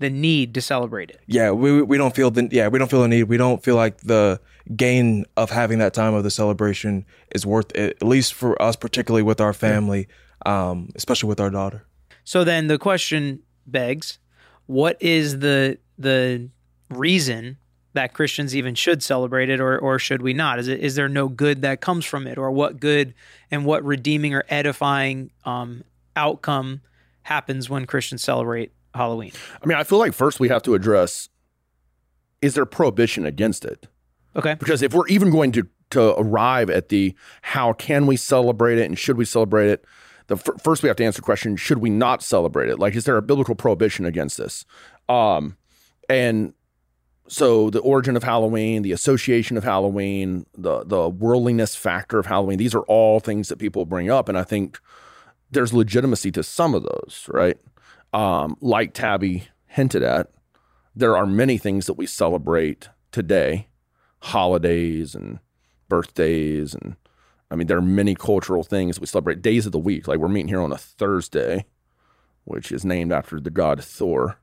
the 0.00 0.10
need 0.10 0.54
to 0.54 0.60
celebrate 0.60 1.10
it. 1.10 1.20
yeah 1.26 1.50
we, 1.50 1.82
we 1.82 1.96
don't 1.98 2.14
feel 2.14 2.30
the 2.30 2.48
yeah 2.52 2.68
we 2.68 2.78
don't 2.78 2.90
feel 2.90 3.02
the 3.02 3.08
need 3.08 3.24
we 3.24 3.36
don't 3.36 3.62
feel 3.64 3.76
like 3.76 3.98
the 4.02 4.40
gain 4.76 5.24
of 5.36 5.50
having 5.50 5.78
that 5.78 5.94
time 5.94 6.14
of 6.14 6.22
the 6.24 6.30
celebration 6.30 7.04
is 7.34 7.44
worth 7.46 7.70
it 7.74 7.96
at 8.00 8.06
least 8.06 8.34
for 8.34 8.60
us 8.62 8.76
particularly 8.76 9.22
with 9.22 9.40
our 9.40 9.52
family 9.52 10.06
um 10.46 10.88
especially 10.94 11.28
with 11.28 11.40
our 11.40 11.50
daughter 11.50 11.84
So 12.24 12.44
then 12.44 12.66
the 12.68 12.78
question 12.78 13.40
begs, 13.66 14.18
what 14.66 14.96
is 15.00 15.38
the 15.40 15.78
the 15.98 16.48
reason 16.90 17.56
that 17.94 18.12
Christians 18.12 18.54
even 18.54 18.74
should 18.74 19.02
celebrate 19.02 19.48
it 19.48 19.60
or 19.60 19.78
or 19.78 19.98
should 19.98 20.20
we 20.22 20.34
not? 20.34 20.58
Is 20.58 20.68
it 20.68 20.80
is 20.80 20.94
there 20.94 21.08
no 21.08 21.28
good 21.28 21.62
that 21.62 21.80
comes 21.80 22.04
from 22.04 22.26
it 22.26 22.36
or 22.38 22.50
what 22.50 22.78
good 22.80 23.14
and 23.50 23.64
what 23.64 23.82
redeeming 23.84 24.34
or 24.34 24.44
edifying 24.50 25.30
um 25.44 25.82
outcome 26.14 26.82
happens 27.22 27.70
when 27.70 27.86
Christians 27.86 28.22
celebrate 28.22 28.72
Halloween? 28.98 29.32
I 29.62 29.66
mean, 29.66 29.78
I 29.78 29.84
feel 29.84 29.98
like 29.98 30.12
first 30.12 30.40
we 30.40 30.48
have 30.48 30.62
to 30.64 30.74
address 30.74 31.28
is 32.40 32.54
there 32.54 32.66
prohibition 32.66 33.26
against 33.26 33.64
it? 33.64 33.88
Okay. 34.36 34.54
Because 34.54 34.82
if 34.82 34.94
we're 34.94 35.08
even 35.08 35.30
going 35.30 35.52
to 35.52 35.66
to 35.90 36.14
arrive 36.18 36.68
at 36.68 36.90
the 36.90 37.14
how 37.40 37.72
can 37.72 38.06
we 38.06 38.16
celebrate 38.16 38.78
it 38.78 38.84
and 38.84 38.98
should 38.98 39.16
we 39.16 39.24
celebrate 39.24 39.70
it, 39.70 39.84
the 40.26 40.36
f- 40.36 40.60
first 40.62 40.82
we 40.82 40.88
have 40.88 40.96
to 40.96 41.04
answer 41.04 41.22
the 41.22 41.24
question: 41.24 41.56
Should 41.56 41.78
we 41.78 41.90
not 41.90 42.22
celebrate 42.22 42.68
it? 42.68 42.78
Like, 42.78 42.94
is 42.94 43.04
there 43.04 43.16
a 43.16 43.22
biblical 43.22 43.54
prohibition 43.54 44.04
against 44.04 44.36
this? 44.36 44.64
Um, 45.08 45.56
and 46.08 46.52
so 47.26 47.70
the 47.70 47.80
origin 47.80 48.16
of 48.16 48.22
Halloween, 48.22 48.82
the 48.82 48.92
association 48.92 49.56
of 49.56 49.64
Halloween, 49.64 50.46
the 50.56 50.84
the 50.84 51.08
worldliness 51.08 51.74
factor 51.74 52.18
of 52.18 52.26
Halloween, 52.26 52.58
these 52.58 52.74
are 52.74 52.82
all 52.82 53.20
things 53.20 53.48
that 53.48 53.58
people 53.58 53.86
bring 53.86 54.10
up, 54.10 54.28
and 54.28 54.36
I 54.38 54.44
think 54.44 54.78
there's 55.50 55.72
legitimacy 55.72 56.30
to 56.32 56.42
some 56.42 56.74
of 56.74 56.82
those, 56.82 57.26
right? 57.32 57.56
Um, 58.18 58.56
like 58.60 58.94
Tabby 58.94 59.46
hinted 59.66 60.02
at, 60.02 60.32
there 60.92 61.16
are 61.16 61.24
many 61.24 61.56
things 61.56 61.86
that 61.86 61.94
we 61.94 62.04
celebrate 62.04 62.88
today, 63.12 63.68
holidays 64.18 65.14
and 65.14 65.38
birthdays, 65.88 66.74
and 66.74 66.96
I 67.48 67.54
mean, 67.54 67.68
there 67.68 67.78
are 67.78 67.82
many 67.82 68.16
cultural 68.16 68.64
things 68.64 68.98
we 68.98 69.06
celebrate. 69.06 69.40
Days 69.40 69.66
of 69.66 69.72
the 69.72 69.78
week, 69.78 70.08
like 70.08 70.18
we're 70.18 70.26
meeting 70.26 70.48
here 70.48 70.60
on 70.60 70.72
a 70.72 70.76
Thursday, 70.76 71.66
which 72.42 72.72
is 72.72 72.84
named 72.84 73.12
after 73.12 73.38
the 73.38 73.52
god 73.52 73.84
Thor, 73.84 74.40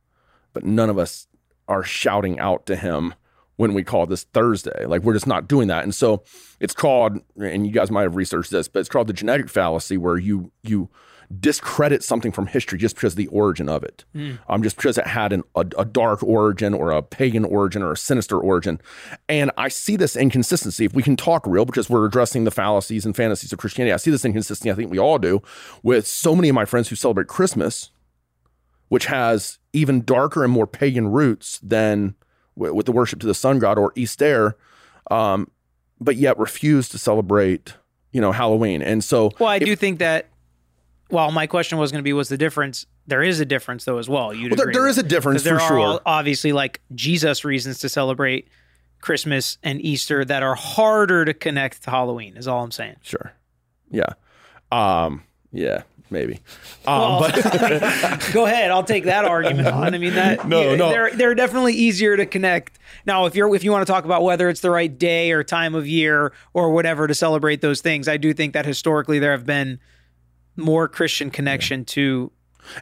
but 0.54 0.64
none 0.64 0.90
of 0.90 0.98
us 0.98 1.28
are 1.68 1.84
shouting 1.84 2.40
out 2.40 2.66
to 2.68 2.78
him 2.78 3.14
when 3.58 3.74
we 3.74 3.84
call 3.84 4.06
this 4.06 4.24
Thursday. 4.24 4.86
Like 4.86 5.02
we're 5.02 5.16
just 5.16 5.28
not 5.28 5.50
doing 5.50 5.68
that. 5.68 5.84
And 5.84 5.94
so 5.94 6.24
it's 6.62 6.74
called, 6.74 7.20
and 7.38 7.68
you 7.68 7.74
guys 7.74 7.92
might 7.92 8.04
have 8.04 8.16
researched 8.16 8.52
this, 8.52 8.70
but 8.70 8.80
it's 8.80 8.90
called 8.90 9.08
the 9.08 9.14
genetic 9.14 9.50
fallacy, 9.50 9.98
where 9.98 10.18
you 10.18 10.54
you 10.64 10.90
discredit 11.40 12.04
something 12.04 12.32
from 12.32 12.48
history 12.48 12.78
just 12.78 12.96
because 12.96 13.14
of 13.14 13.18
the 13.18 13.28
origin 13.28 13.68
of 13.70 13.84
it, 13.84 14.06
um, 14.48 14.62
just 14.64 14.76
because 14.76 14.98
it 14.98 15.08
had 15.08 15.34
an, 15.34 15.44
a, 15.56 15.66
a 15.78 15.86
dark 15.86 16.22
origin 16.24 16.74
or 16.74 16.92
a 16.92 17.02
pagan 17.02 17.46
origin 17.46 17.82
or 17.82 17.92
a 17.94 17.98
sinister 17.98 18.40
origin. 18.40 18.80
And 19.28 19.52
I 19.58 19.68
see 19.70 19.96
this 19.96 20.16
inconsistency. 20.16 20.86
If 20.86 20.94
we 20.94 21.04
can 21.04 21.16
talk 21.16 21.46
real, 21.48 21.66
because 21.66 21.90
we're 21.90 22.06
addressing 22.06 22.44
the 22.44 22.52
fallacies 22.52 23.06
and 23.06 23.16
fantasies 23.16 23.52
of 23.54 23.60
Christianity, 23.60 23.94
I 23.94 23.98
see 23.98 24.12
this 24.12 24.26
inconsistency. 24.26 24.72
I 24.72 24.76
think 24.76 24.92
we 24.92 25.00
all 25.00 25.18
do 25.20 25.42
with 25.84 26.06
so 26.08 26.36
many 26.36 26.50
of 26.50 26.56
my 26.56 26.66
friends 26.66 26.90
who 26.90 26.96
celebrate 26.96 27.28
Christmas 27.28 27.92
which 28.88 29.08
has 29.08 29.58
even 29.74 30.06
darker 30.06 30.44
and 30.44 30.54
more 30.54 30.68
pagan 30.68 31.08
roots 31.08 31.60
than 31.64 32.14
w- 32.56 32.72
with 32.74 32.86
the 32.86 32.92
worship 32.92 33.20
to 33.20 33.26
the 33.26 33.34
sun 33.34 33.58
god 33.58 33.80
or 33.80 33.92
Easter, 33.96 34.56
um, 35.10 35.50
but 36.00 36.18
yet 36.18 36.38
refuse 36.38 36.88
to 36.90 36.98
celebrate, 37.00 37.74
you 38.12 38.22
know, 38.22 38.32
Halloween. 38.32 38.84
And 38.84 39.04
so, 39.04 39.32
Well, 39.40 39.50
I 39.50 39.56
if- 39.56 39.64
do 39.66 39.76
think 39.76 39.98
that. 40.00 40.28
Well, 41.12 41.32
my 41.32 41.46
question 41.48 41.78
was 41.78 41.92
going 41.92 42.00
to 42.00 42.04
be, 42.04 42.14
what's 42.14 42.30
the 42.30 42.38
difference? 42.38 42.86
There 43.08 43.22
is 43.22 43.40
a 43.40 43.46
difference, 43.46 43.86
though, 43.86 44.00
as 44.00 44.10
well. 44.10 44.34
You 44.34 44.50
Well, 44.50 44.58
there- 44.58 44.74
there 44.74 44.88
is 44.88 44.98
a 44.98 45.04
difference 45.04 45.44
there 45.44 45.60
for 45.60 45.66
are 45.66 45.68
sure. 45.94 46.02
obviously 46.06 46.52
like 46.52 46.82
Jesus 46.96 47.46
reasons 47.46 47.80
to 47.80 47.90
celebrate 47.90 48.48
Christmas 49.02 49.58
and 49.62 49.80
Easter 49.82 50.26
that 50.26 50.42
are 50.42 50.56
harder 50.56 51.24
to 51.26 51.34
connect 51.34 51.84
to 51.84 51.92
Halloween. 51.92 52.36
Is 52.38 52.48
all 52.48 52.64
I'm 52.64 52.72
saying. 52.72 52.96
sure, 53.04 53.34
yeah, 53.92 54.14
um, 54.72 55.22
yeah, 55.52 55.84
maybe, 56.10 56.40
um, 56.88 57.00
Well, 57.00 57.20
but 57.20 57.36
Go 58.34 58.46
ahead, 58.48 58.72
I'll 58.72 58.84
take 58.84 59.04
that 59.04 59.26
argument 59.26 59.68
on. 59.68 59.94
I 59.94 59.98
mean 60.00 60.16
that 60.16 60.48
No, 60.48 60.72
yeah, 60.72 60.76
no. 60.76 60.90
they're 60.90 61.12
they're 61.16 61.36
definitely 61.36 61.74
easier 61.74 62.18
to 62.18 62.26
connect. 62.26 62.80
Now, 63.06 63.28
if 63.28 63.36
you're 63.36 63.54
if 63.56 63.64
you 63.64 63.72
want 63.72 63.86
to 63.86 63.92
talk 63.94 64.06
about 64.06 64.24
whether 64.24 64.50
it's 64.50 64.62
the 64.62 64.72
right 64.72 64.98
day 64.98 65.32
or 65.32 65.44
time 65.44 65.76
of 65.76 65.86
year 65.88 66.34
or 66.56 66.72
whatever 66.72 67.06
to 67.06 67.14
celebrate 67.14 67.62
those 67.62 67.82
things, 67.82 68.08
I 68.08 68.18
do 68.18 68.34
think 68.34 68.54
that 68.54 68.66
historically 68.66 69.20
there 69.20 69.32
have 69.34 69.46
been 69.46 69.80
more 70.56 70.88
Christian 70.88 71.30
connection 71.30 71.86
to 71.86 72.32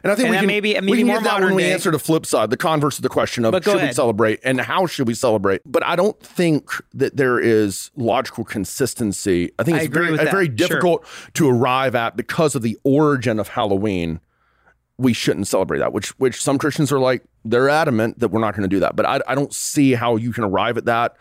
and 0.02 0.10
I 0.10 0.14
think 0.14 0.28
And 0.28 0.30
we 0.30 0.36
can 0.38 0.46
maybe- 0.46 0.74
we 0.74 0.80
maybe 0.80 0.98
can 0.98 1.06
more 1.08 1.16
get 1.16 1.24
that 1.24 1.32
modern 1.32 1.46
when 1.48 1.54
we 1.56 1.62
day. 1.64 1.72
answer 1.72 1.90
the 1.90 1.98
flip 1.98 2.24
side, 2.24 2.48
the 2.48 2.56
converse 2.56 2.96
of 2.96 3.02
the 3.02 3.10
question 3.10 3.44
of 3.44 3.52
should 3.62 3.82
we 3.82 3.92
celebrate 3.92 4.40
and 4.42 4.58
how 4.62 4.86
should 4.86 5.06
we 5.06 5.12
celebrate. 5.12 5.60
But 5.66 5.84
I 5.84 5.94
don't 5.94 6.18
think 6.20 6.70
that 6.94 7.18
there 7.18 7.38
is 7.38 7.90
logical 7.94 8.44
consistency. 8.44 9.50
I 9.58 9.62
think 9.62 9.76
I 9.76 9.80
it's 9.80 9.86
agree 9.88 10.16
very 10.16 10.30
very 10.30 10.46
Sure. 10.46 10.54
difficult 10.54 11.06
to 11.34 11.50
arrive 11.50 11.94
at 11.94 12.16
because 12.16 12.54
of 12.54 12.62
the 12.62 12.78
origin 12.82 13.38
of 13.38 13.48
Halloween. 13.48 14.20
we 14.96 15.12
shouldn't 15.12 15.48
celebrate 15.48 15.80
that. 15.80 15.92
Which 15.92 16.10
which 16.20 16.40
some 16.40 16.56
Christians 16.56 16.92
are 16.92 17.00
like 17.00 17.24
they're 17.44 17.68
adamant 17.68 18.20
that 18.20 18.28
we're 18.28 18.40
not 18.40 18.54
going 18.54 18.62
to 18.62 18.74
do 18.74 18.78
that. 18.78 18.94
But 18.94 19.04
I, 19.04 19.20
I 19.26 19.34
don't 19.34 19.52
see 19.52 19.92
how 19.94 20.14
you 20.14 20.32
can 20.32 20.44
arrive 20.44 20.78
at 20.78 20.84
that. 20.84 21.16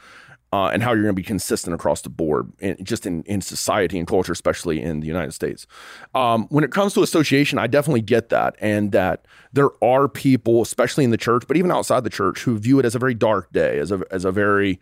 Uh, 0.53 0.67
and 0.67 0.83
how 0.83 0.91
you're 0.93 1.01
going 1.01 1.15
to 1.15 1.23
be 1.25 1.31
consistent 1.35 1.73
across 1.73 2.01
the 2.01 2.09
board, 2.09 2.45
in, 2.59 2.77
just 2.83 3.07
in, 3.07 3.23
in 3.23 3.41
society 3.41 3.97
and 3.97 4.07
culture, 4.07 4.31
especially 4.31 4.79
in 4.79 4.99
the 4.99 5.07
United 5.07 5.33
States. 5.33 5.65
Um, 6.13 6.45
when 6.49 6.63
it 6.63 6.71
comes 6.71 6.93
to 6.93 7.01
association, 7.01 7.57
I 7.57 7.65
definitely 7.65 8.01
get 8.01 8.29
that, 8.29 8.55
and 8.59 8.91
that 8.91 9.25
there 9.51 9.71
are 9.83 10.07
people, 10.07 10.61
especially 10.61 11.05
in 11.05 11.09
the 11.09 11.17
church, 11.17 11.43
but 11.47 11.57
even 11.57 11.71
outside 11.71 12.03
the 12.03 12.11
church, 12.21 12.43
who 12.43 12.59
view 12.59 12.77
it 12.77 12.85
as 12.85 12.93
a 12.93 12.99
very 12.99 13.15
dark 13.15 13.51
day, 13.51 13.79
as 13.79 13.91
a 13.91 14.03
as 14.11 14.25
a 14.25 14.31
very 14.31 14.79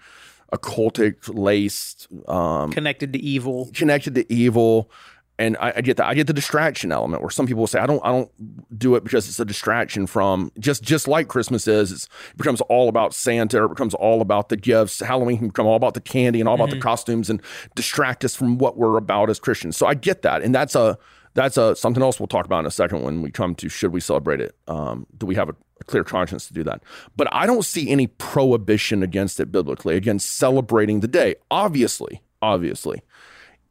occultic 0.52 1.16
laced, 1.34 2.10
um, 2.28 2.72
Connected 2.74 3.14
to 3.14 3.20
evil. 3.20 3.70
connected 3.74 4.16
to 4.16 4.34
evil. 4.34 4.92
And 5.40 5.58
I, 5.58 5.74
I 5.78 5.82
get 5.82 5.98
that. 5.98 6.06
I 6.06 6.14
get 6.14 6.28
the 6.28 6.34
distraction 6.34 6.92
element 6.92 7.24
where 7.24 7.32
some 7.32 7.48
people 7.48 7.62
will 7.62 7.68
say, 7.68 7.80
I 7.80 7.88
don't, 7.88 8.02
I 8.06 8.10
don't 8.10 8.30
do 8.78 8.96
it 8.96 9.04
because 9.04 9.28
it's 9.28 9.40
a 9.40 9.46
distraction 9.46 10.06
from 10.06 10.52
just, 10.60 10.84
just 10.84 11.08
like 11.08 11.30
Christmas 11.30 11.68
is. 11.68 11.92
It's, 11.92 12.06
it 12.30 12.38
becomes 12.38 12.62
all 12.62 12.90
about 12.90 13.14
Santa. 13.14 13.62
Or 13.62 13.66
it 13.66 13.70
becomes 13.70 13.96
all 13.96 14.22
about 14.22 14.50
the 14.50 14.58
gifts. 14.58 15.00
Halloween 15.00 15.38
can 15.40 15.48
become 15.48 15.66
all 15.66 15.76
about 15.76 15.96
the 15.96 16.02
candy 16.02 16.40
and 16.40 16.48
all 16.48 16.56
about 16.56 16.70
the 16.70 16.80
costumes 16.80 17.30
and 17.30 17.42
distract 17.74 18.24
us 18.24 18.36
from 18.36 18.60
what 18.60 18.78
we're 18.78 18.98
about 18.98 19.30
as 19.30 19.40
Christians. 19.40 19.78
So 19.78 19.88
I 19.88 19.96
get 19.96 20.22
that, 20.22 20.44
and 20.44 20.54
that's 20.54 20.76
a, 20.76 20.98
that's 21.34 21.58
a 21.58 21.76
something 21.76 22.04
else 22.04 22.20
we'll 22.20 22.28
talk 22.28 22.46
about 22.46 22.60
in 22.60 22.66
a 22.66 22.72
second 22.72 23.04
when 23.04 23.22
we 23.22 23.32
come 23.32 23.56
to 23.56 23.70
should 23.70 23.94
we 23.94 24.00
celebrate 24.00 24.42
it? 24.42 24.56
Um, 24.68 25.08
do 25.18 25.26
we 25.26 25.36
have 25.36 25.50
a, 25.50 25.56
a 25.80 25.84
clear 25.86 26.04
conscience 26.04 26.48
to 26.48 26.54
do 26.54 26.64
that? 26.64 26.84
But 27.16 27.28
I 27.32 27.46
don't 27.46 27.64
see 27.66 27.90
any 27.90 28.08
prohibition 28.08 29.02
against 29.02 29.40
it 29.40 29.52
biblically 29.52 29.96
against 29.96 30.34
celebrating 30.34 31.00
the 31.00 31.08
day. 31.08 31.36
Obviously, 31.50 32.22
obviously, 32.42 33.02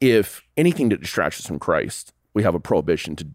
if 0.01 0.43
anything 0.57 0.89
that 0.89 0.99
distracts 0.99 1.39
us 1.39 1.45
from 1.45 1.59
Christ, 1.59 2.11
we 2.33 2.43
have 2.43 2.55
a 2.55 2.59
prohibition 2.59 3.15
to 3.17 3.27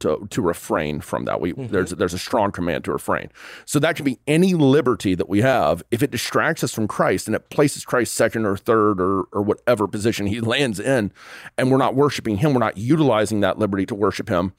to, 0.00 0.26
to 0.30 0.42
refrain 0.42 1.00
from 1.00 1.26
that. 1.26 1.40
We 1.40 1.52
mm-hmm. 1.52 1.72
there's 1.72 1.90
there's 1.90 2.14
a 2.14 2.18
strong 2.18 2.50
command 2.50 2.84
to 2.84 2.92
refrain. 2.92 3.30
So 3.66 3.78
that 3.78 3.94
can 3.96 4.04
be 4.04 4.18
any 4.26 4.54
liberty 4.54 5.14
that 5.14 5.28
we 5.28 5.42
have 5.42 5.82
if 5.90 6.02
it 6.02 6.10
distracts 6.10 6.64
us 6.64 6.72
from 6.72 6.88
Christ 6.88 7.28
and 7.28 7.36
it 7.36 7.50
places 7.50 7.84
Christ 7.84 8.14
second 8.14 8.46
or 8.46 8.56
third 8.56 9.00
or 9.00 9.24
or 9.32 9.42
whatever 9.42 9.86
position 9.86 10.26
he 10.26 10.40
lands 10.54 10.80
in, 10.80 11.12
and 11.56 11.70
we're 11.70 11.76
not 11.76 11.94
worshiping 11.94 12.38
him, 12.38 12.52
we're 12.52 12.60
not 12.60 12.78
utilizing 12.78 13.40
that 13.40 13.58
liberty 13.58 13.86
to 13.86 13.94
worship 13.94 14.28
him. 14.28 14.52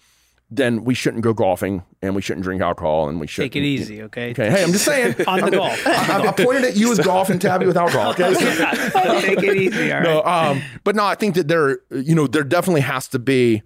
Then 0.50 0.86
we 0.86 0.94
shouldn't 0.94 1.24
go 1.24 1.34
golfing 1.34 1.84
and 2.02 2.16
we 2.16 2.22
shouldn't 2.22 2.44
drink 2.46 2.62
alcohol 2.62 3.10
and 3.10 3.20
we 3.20 3.28
shouldn't 3.28 3.52
Take 3.52 3.62
it 3.62 3.66
easy, 3.66 4.02
okay? 4.04 4.32
Okay, 4.32 4.50
hey, 4.50 4.64
I'm 4.64 4.72
just 4.72 4.86
saying. 4.86 5.16
On 5.28 5.42
the 5.42 5.52
golf. 5.52 5.78
I, 5.88 6.26
I 6.28 6.32
pointed 6.32 6.64
at 6.64 6.78
you 6.78 6.90
as 6.94 7.00
golf 7.00 7.30
and 7.30 7.42
Tabby 7.42 7.66
with 7.66 7.76
alcohol. 7.76 8.12
Okay, 8.20 8.34
So- 8.34 9.20
Take 9.22 9.44
it 9.44 9.58
easy, 9.58 9.92
all 9.92 10.00
right? 10.00 10.04
no, 10.04 10.24
um, 10.24 10.62
but 10.86 10.96
no, 10.96 11.04
I 11.06 11.16
think 11.16 11.36
that 11.36 11.50
there, 11.50 11.80
you 11.92 12.16
know, 12.16 12.28
there 12.28 12.46
definitely 12.46 12.82
has 12.82 13.10
to 13.10 13.20
be, 13.20 13.64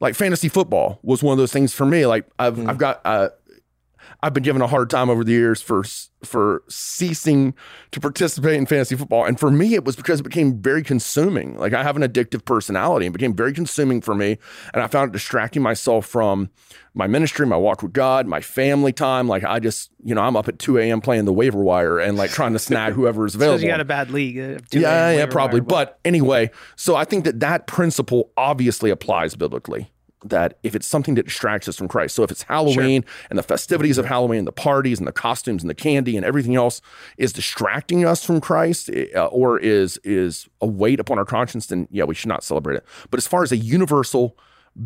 like 0.00 0.14
fantasy 0.14 0.48
football 0.48 0.98
was 1.02 1.22
one 1.22 1.32
of 1.32 1.38
those 1.38 1.52
things 1.52 1.72
for 1.72 1.86
me. 1.86 2.04
Like 2.06 2.26
I've 2.38 2.68
I've 2.68 2.76
got 2.76 3.00
uh, 3.06 3.28
I've 4.26 4.34
been 4.34 4.42
given 4.42 4.60
a 4.60 4.66
hard 4.66 4.90
time 4.90 5.08
over 5.08 5.22
the 5.22 5.30
years 5.30 5.62
for 5.62 5.84
for 6.24 6.64
ceasing 6.68 7.54
to 7.92 8.00
participate 8.00 8.54
in 8.54 8.66
fantasy 8.66 8.96
football, 8.96 9.24
and 9.24 9.38
for 9.38 9.52
me, 9.52 9.74
it 9.74 9.84
was 9.84 9.94
because 9.94 10.18
it 10.18 10.24
became 10.24 10.60
very 10.60 10.82
consuming. 10.82 11.56
Like 11.56 11.72
I 11.72 11.84
have 11.84 11.94
an 11.96 12.02
addictive 12.02 12.44
personality, 12.44 13.06
and 13.06 13.12
became 13.12 13.36
very 13.36 13.52
consuming 13.52 14.00
for 14.00 14.16
me, 14.16 14.38
and 14.74 14.82
I 14.82 14.88
found 14.88 15.10
it 15.10 15.12
distracting 15.12 15.62
myself 15.62 16.06
from 16.06 16.50
my 16.92 17.06
ministry, 17.06 17.46
my 17.46 17.56
walk 17.56 17.84
with 17.84 17.92
God, 17.92 18.26
my 18.26 18.40
family 18.40 18.92
time. 18.92 19.28
Like 19.28 19.44
I 19.44 19.60
just, 19.60 19.92
you 20.02 20.12
know, 20.12 20.22
I'm 20.22 20.34
up 20.36 20.48
at 20.48 20.58
2 20.58 20.78
a.m. 20.78 21.00
playing 21.00 21.24
the 21.24 21.32
waiver 21.32 21.62
wire 21.62 22.00
and 22.00 22.18
like 22.18 22.30
trying 22.30 22.54
to 22.54 22.58
snag 22.58 22.94
whoever 22.94 23.26
is 23.26 23.34
available. 23.36 23.62
You 23.62 23.68
got 23.68 23.80
a 23.80 23.84
bad 23.84 24.10
league. 24.10 24.40
uh, 24.40 24.58
Yeah, 24.72 25.12
yeah, 25.12 25.26
probably. 25.26 25.60
wire, 25.60 25.68
But 25.68 26.00
anyway, 26.04 26.50
so 26.74 26.96
I 26.96 27.04
think 27.04 27.24
that 27.26 27.38
that 27.40 27.68
principle 27.68 28.32
obviously 28.36 28.90
applies 28.90 29.36
biblically. 29.36 29.88
That 30.24 30.58
if 30.62 30.74
it's 30.74 30.86
something 30.86 31.14
that 31.16 31.26
distracts 31.26 31.68
us 31.68 31.76
from 31.76 31.88
Christ, 31.88 32.14
so 32.14 32.22
if 32.22 32.30
it's 32.30 32.42
Halloween 32.42 33.04
and 33.28 33.38
the 33.38 33.42
festivities 33.42 33.98
of 33.98 34.06
Halloween, 34.06 34.38
and 34.38 34.46
the 34.46 34.52
parties 34.52 34.98
and 34.98 35.06
the 35.06 35.12
costumes 35.12 35.62
and 35.62 35.70
the 35.70 35.74
candy 35.74 36.16
and 36.16 36.24
everything 36.24 36.56
else 36.56 36.80
is 37.18 37.32
distracting 37.32 38.04
us 38.04 38.24
from 38.24 38.40
Christ, 38.40 38.90
uh, 39.14 39.26
or 39.26 39.58
is 39.58 39.98
is 40.04 40.48
a 40.60 40.66
weight 40.66 41.00
upon 41.00 41.18
our 41.18 41.24
conscience, 41.24 41.66
then 41.66 41.86
yeah, 41.90 42.04
we 42.04 42.14
should 42.14 42.28
not 42.28 42.42
celebrate 42.42 42.76
it. 42.76 42.86
But 43.10 43.18
as 43.18 43.26
far 43.26 43.42
as 43.42 43.52
a 43.52 43.56
universal 43.56 44.36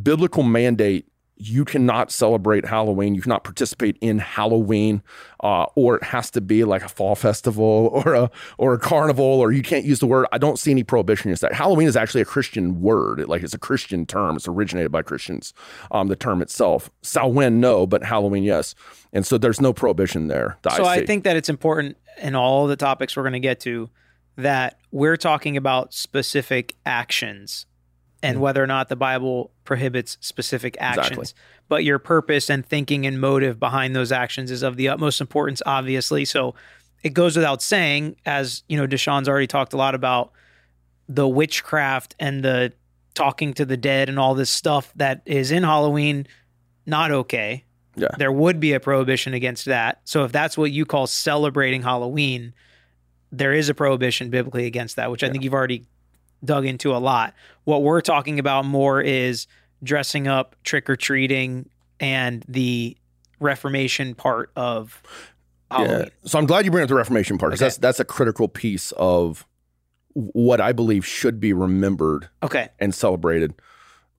biblical 0.03 0.43
mandate 0.43 1.07
you 1.41 1.65
cannot 1.65 2.13
celebrate 2.13 2.67
Halloween. 2.67 3.15
You 3.15 3.23
cannot 3.23 3.45
participate 3.45 3.97
in 4.01 4.19
Halloween, 4.19 5.03
uh, 5.43 5.65
or 5.75 5.97
it 5.97 6.03
has 6.05 6.31
to 6.33 6.41
be 6.41 6.65
like 6.65 6.83
a 6.83 6.89
fall 6.89 7.15
festival 7.15 7.91
or 8.05 8.15
a 8.15 8.31
or 8.59 8.75
a 8.75 8.79
carnival, 8.79 9.25
or 9.25 9.51
you 9.51 9.63
can't 9.63 9.85
use 9.85 10.01
the 10.01 10.07
word. 10.07 10.27
I 10.33 10.39
don't 10.39 10.59
see 10.59 10.71
any 10.71 10.83
prohibition 10.83 11.31
against 11.31 11.43
that. 11.43 11.55
Halloween 11.55 11.89
is 11.89 11.97
actually 11.97 12.21
a 12.21 12.27
Christian 12.27 12.83
word. 12.83 13.21
It, 13.21 13.29
like 13.29 13.43
it's 13.43 13.55
a 13.55 13.59
Christian 13.59 14.05
term. 14.05 14.37
It's 14.37 14.47
originated 14.47 14.93
by 14.93 15.03
Christians. 15.03 15.55
Um, 15.91 16.09
the 16.09 16.17
term 16.17 16.43
itself, 16.43 16.91
Samhain, 17.03 17.61
no, 17.61 17.87
but 17.87 18.03
Halloween, 18.03 18.43
yes. 18.43 18.75
And 19.13 19.27
so 19.27 19.39
there's 19.39 19.61
no 19.61 19.73
prohibition 19.73 20.29
there. 20.29 20.59
So 20.77 20.85
I 20.85 21.01
see. 21.01 21.07
think 21.07 21.25
that 21.25 21.37
it's 21.37 21.49
important 21.49 21.97
in 22.21 22.35
all 22.35 22.67
the 22.67 22.77
topics 22.77 23.17
we're 23.17 23.23
going 23.23 23.33
to 23.33 23.41
get 23.41 23.61
to 23.61 23.89
that 24.37 24.79
we're 24.91 25.17
talking 25.17 25.57
about 25.57 25.95
specific 25.95 26.77
actions 26.85 27.67
and 28.23 28.39
Mm. 28.39 28.41
whether 28.41 28.63
or 28.63 28.67
not 28.67 28.89
the 28.89 28.97
Bible 28.97 29.51
prohibits 29.65 30.19
specific 30.21 30.77
actions. 30.81 31.07
Exactly. 31.07 31.43
But 31.69 31.85
your 31.85 31.99
purpose 31.99 32.51
and 32.51 32.65
thinking 32.65 33.07
and 33.07 33.21
motive 33.21 33.59
behind 33.59 33.95
those 33.95 34.13
actions 34.13 34.51
is 34.51 34.63
of 34.63 34.77
the 34.77 34.89
utmost 34.89 35.21
importance, 35.21 35.63
obviously. 35.65 36.25
So 36.25 36.55
it 37.03 37.15
goes 37.15 37.37
without 37.37 37.63
saying, 37.63 38.17
as 38.27 38.63
you 38.69 38.77
know, 38.77 38.87
Deshaun's 38.87 39.29
already 39.29 39.47
talked 39.47 39.73
a 39.73 39.77
lot 39.77 39.95
about 39.95 40.33
the 41.09 41.27
witchcraft 41.27 42.15
and 42.19 42.45
the 42.45 42.73
talking 43.15 43.55
to 43.55 43.65
the 43.65 43.77
dead 43.77 44.09
and 44.09 44.19
all 44.19 44.35
this 44.35 44.51
stuff 44.51 44.93
that 44.97 45.23
is 45.27 45.51
in 45.51 45.63
Halloween, 45.63 46.27
not 46.87 47.11
okay 47.11 47.65
yeah. 47.97 48.09
there 48.19 48.33
would 48.33 48.61
be 48.61 48.73
a 48.73 48.81
prohibition 48.81 49.35
against 49.35 49.67
that. 49.67 50.01
So 50.05 50.25
if 50.25 50.33
that's 50.33 50.57
what 50.57 50.73
you 50.73 50.85
call 50.85 51.07
celebrating 51.07 51.83
Halloween, 51.83 52.55
there 53.33 53.53
is 53.53 53.69
a 53.69 53.75
prohibition 53.75 54.31
biblically 54.31 54.67
against 54.67 54.97
that, 54.97 55.11
which 55.11 55.23
I 55.23 55.31
think 55.31 55.45
you've 55.45 55.55
already 55.55 55.87
dug 56.45 56.67
into 56.67 56.95
a 56.95 56.99
lot. 56.99 57.35
What 57.65 57.83
we're 57.83 58.01
talking 58.01 58.39
about 58.39 58.65
more 58.65 59.01
is 59.01 59.47
dressing 59.83 60.29
up, 60.29 60.57
trick 60.65 60.89
or 60.91 60.97
treating, 60.97 61.69
and 61.99 62.45
the 62.49 62.97
Reformation 63.41 64.15
part 64.15 64.51
of 64.57 65.03
Halloween. 65.71 65.99
Yeah. 66.01 66.09
So 66.25 66.39
I'm 66.39 66.47
glad 66.47 66.65
you 66.65 66.71
bring 66.71 66.83
up 66.83 66.89
the 66.89 66.95
Reformation 66.95 67.39
part. 67.39 67.53
'cause 67.53 67.61
Okay. 67.61 67.67
That's 67.67 67.77
that's 67.79 68.01
a 68.01 68.05
critical 68.05 68.49
piece 68.49 68.93
of 68.93 69.47
what 70.13 70.61
I 70.61 70.73
believe 70.73 71.07
should 71.07 71.41
be 71.41 71.53
remembered 71.53 72.29
Okay. 72.43 72.69
and 72.79 72.95
celebrated. 72.95 73.55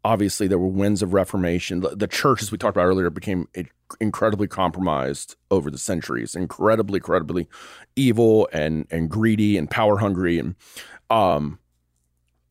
Obviously, 0.03 0.47
there 0.47 0.57
were 0.57 0.67
winds 0.67 1.03
of 1.03 1.13
Reformation. 1.13 1.81
The, 1.81 1.89
the 1.89 2.07
church, 2.07 2.41
as 2.41 2.51
we 2.51 2.57
talked 2.57 2.75
about 2.75 2.85
earlier, 2.87 3.09
became 3.11 3.47
incredibly 3.99 4.47
compromised 4.47 5.35
over 5.51 5.69
the 5.69 5.77
centuries, 5.77 6.33
incredibly, 6.33 6.97
incredibly 6.97 7.47
evil 7.95 8.49
and 8.51 8.87
and 8.89 9.09
greedy 9.11 9.57
and 9.57 9.69
power 9.69 9.97
hungry, 9.97 10.39
and 10.39 10.55
um, 11.11 11.59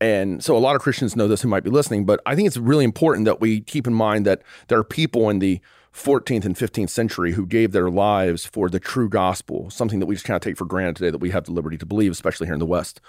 and 0.01 0.43
so 0.43 0.57
a 0.57 0.59
lot 0.59 0.75
of 0.75 0.81
Christians 0.81 1.15
know 1.15 1.27
this 1.27 1.43
who 1.43 1.47
might 1.47 1.63
be 1.63 1.69
listening. 1.69 2.05
But 2.05 2.19
I 2.25 2.35
think 2.35 2.47
it's 2.47 2.57
really 2.57 2.83
important 2.83 3.25
that 3.25 3.39
we 3.39 3.61
keep 3.61 3.85
in 3.85 3.93
mind 3.93 4.25
that 4.25 4.41
there 4.67 4.79
are 4.79 4.83
people 4.83 5.29
in 5.29 5.37
the 5.37 5.61
14th 5.93 6.43
and 6.43 6.55
15th 6.55 6.89
century 6.89 7.33
who 7.33 7.45
gave 7.45 7.71
their 7.71 7.89
lives 7.89 8.43
for 8.43 8.67
the 8.67 8.79
true 8.79 9.07
gospel, 9.07 9.69
something 9.69 9.99
that 9.99 10.07
we 10.07 10.15
just 10.15 10.25
kind 10.25 10.35
of 10.35 10.41
take 10.41 10.57
for 10.57 10.65
granted 10.65 10.95
today 10.95 11.11
that 11.11 11.19
we 11.19 11.29
have 11.29 11.43
the 11.43 11.51
liberty 11.51 11.77
to 11.77 11.85
believe, 11.85 12.11
especially 12.11 12.47
here 12.47 12.55
in 12.55 12.59
the 12.59 12.65
West. 12.65 12.99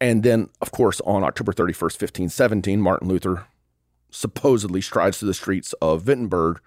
And 0.00 0.24
then, 0.24 0.48
of 0.60 0.72
course, 0.72 1.00
on 1.02 1.22
October 1.22 1.52
31st, 1.52 2.00
1517, 2.02 2.80
Martin 2.80 3.08
Luther 3.08 3.46
supposedly 4.10 4.80
strides 4.80 5.18
through 5.18 5.28
the 5.28 5.34
streets 5.34 5.74
of 5.74 6.08
Wittenberg. 6.08 6.60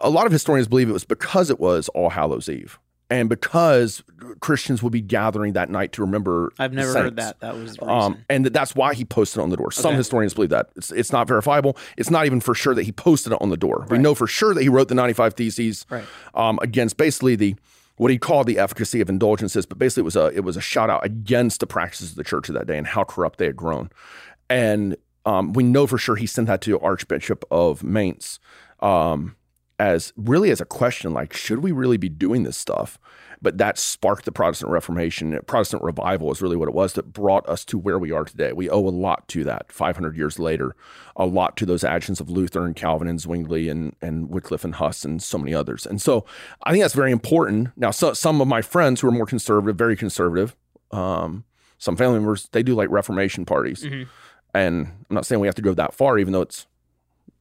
A 0.00 0.10
lot 0.10 0.26
of 0.26 0.32
historians 0.32 0.66
believe 0.66 0.88
it 0.88 0.94
was 0.94 1.04
because 1.04 1.48
it 1.48 1.60
was 1.60 1.88
All 1.90 2.10
Hallows 2.10 2.48
Eve 2.48 2.78
and 3.10 3.28
because 3.28 4.02
Christians 4.40 4.82
would 4.82 4.92
be 4.92 5.00
gathering 5.00 5.54
that 5.54 5.70
night 5.70 5.92
to 5.92 6.02
remember. 6.02 6.52
I've 6.58 6.72
never 6.72 6.92
heard 6.92 7.16
that. 7.16 7.40
That 7.40 7.56
was. 7.56 7.76
Um, 7.80 8.18
and 8.28 8.46
that's 8.46 8.74
why 8.74 8.94
he 8.94 9.04
posted 9.04 9.40
it 9.40 9.42
on 9.44 9.50
the 9.50 9.56
door. 9.56 9.70
Some 9.72 9.90
Okay. 9.90 9.96
historians 9.96 10.34
believe 10.34 10.50
that. 10.50 10.68
It's, 10.76 10.92
it's 10.92 11.10
not 11.12 11.26
verifiable. 11.26 11.76
It's 11.96 12.10
not 12.10 12.26
even 12.26 12.40
for 12.40 12.54
sure 12.54 12.74
that 12.74 12.82
he 12.82 12.92
posted 12.92 13.32
it 13.32 13.38
on 13.40 13.48
the 13.50 13.56
door. 13.56 13.86
We 13.90 13.98
know 13.98 14.14
for 14.14 14.26
sure 14.26 14.52
that 14.54 14.62
he 14.62 14.68
wrote 14.68 14.88
the 14.88 14.94
95 14.94 15.34
Theses 15.34 15.86
Right. 15.88 16.04
um, 16.34 16.58
against 16.62 16.96
basically 16.98 17.34
the 17.36 17.56
what 17.96 18.10
he 18.12 18.18
called 18.18 18.46
the 18.46 18.58
efficacy 18.58 19.00
of 19.00 19.08
indulgences, 19.08 19.66
but 19.66 19.76
basically 19.78 20.02
it 20.02 20.04
was 20.04 20.16
a 20.16 20.26
it 20.26 20.44
was 20.44 20.56
a 20.56 20.60
shout 20.60 20.88
out 20.90 21.04
against 21.04 21.60
the 21.60 21.66
practices 21.66 22.10
of 22.10 22.16
the 22.16 22.22
church 22.24 22.48
of 22.48 22.54
that 22.54 22.66
day 22.66 22.78
and 22.78 22.86
how 22.86 23.02
corrupt 23.04 23.38
they 23.38 23.46
had 23.46 23.56
grown. 23.56 23.90
And 24.50 24.96
um, 25.26 25.52
we 25.52 25.62
know 25.64 25.86
for 25.86 25.98
sure 25.98 26.14
he 26.16 26.26
sent 26.26 26.46
that 26.46 26.60
to 26.62 26.78
Archbishop 26.80 27.44
of 27.50 27.82
Mainz 27.82 28.38
um, 28.80 29.34
as 29.78 30.12
really 30.16 30.50
as 30.50 30.60
a 30.60 30.64
question 30.64 31.12
like, 31.12 31.32
should 31.32 31.62
we 31.62 31.72
really 31.72 31.96
be 31.96 32.08
doing 32.08 32.42
this 32.42 32.56
stuff? 32.56 32.98
But 33.40 33.58
that 33.58 33.78
sparked 33.78 34.24
the 34.24 34.32
Protestant 34.32 34.72
Reformation. 34.72 35.38
Protestant 35.46 35.84
revival 35.84 36.32
is 36.32 36.42
really 36.42 36.56
what 36.56 36.68
it 36.68 36.74
was 36.74 36.94
that 36.94 37.12
brought 37.12 37.48
us 37.48 37.64
to 37.66 37.78
where 37.78 37.98
we 37.98 38.10
are 38.10 38.24
today. 38.24 38.52
We 38.52 38.68
owe 38.68 38.86
a 38.86 38.90
lot 38.90 39.28
to 39.28 39.44
that 39.44 39.70
500 39.70 40.16
years 40.16 40.40
later, 40.40 40.74
a 41.14 41.24
lot 41.24 41.56
to 41.58 41.66
those 41.66 41.84
actions 41.84 42.20
of 42.20 42.28
Luther 42.28 42.66
and 42.66 42.74
Calvin 42.74 43.06
and 43.06 43.20
Zwingli 43.20 43.68
and, 43.68 43.94
and 44.02 44.28
Wycliffe 44.28 44.64
and 44.64 44.74
Huss 44.74 45.04
and 45.04 45.22
so 45.22 45.38
many 45.38 45.54
others. 45.54 45.86
And 45.86 46.02
so 46.02 46.26
I 46.64 46.72
think 46.72 46.82
that's 46.82 46.94
very 46.94 47.12
important. 47.12 47.68
Now, 47.76 47.92
so, 47.92 48.12
some 48.12 48.40
of 48.40 48.48
my 48.48 48.60
friends 48.60 49.00
who 49.00 49.08
are 49.08 49.12
more 49.12 49.26
conservative, 49.26 49.76
very 49.76 49.96
conservative, 49.96 50.56
um, 50.90 51.44
some 51.78 51.96
family 51.96 52.18
members, 52.18 52.48
they 52.50 52.64
do 52.64 52.74
like 52.74 52.90
Reformation 52.90 53.44
parties. 53.44 53.84
And 54.52 54.86
I'm 55.08 55.14
not 55.14 55.26
saying 55.26 55.40
we 55.40 55.46
have 55.46 55.54
to 55.56 55.62
go 55.62 55.74
that 55.74 55.94
far, 55.94 56.18
even 56.18 56.32
though 56.32 56.42
it's 56.42 56.66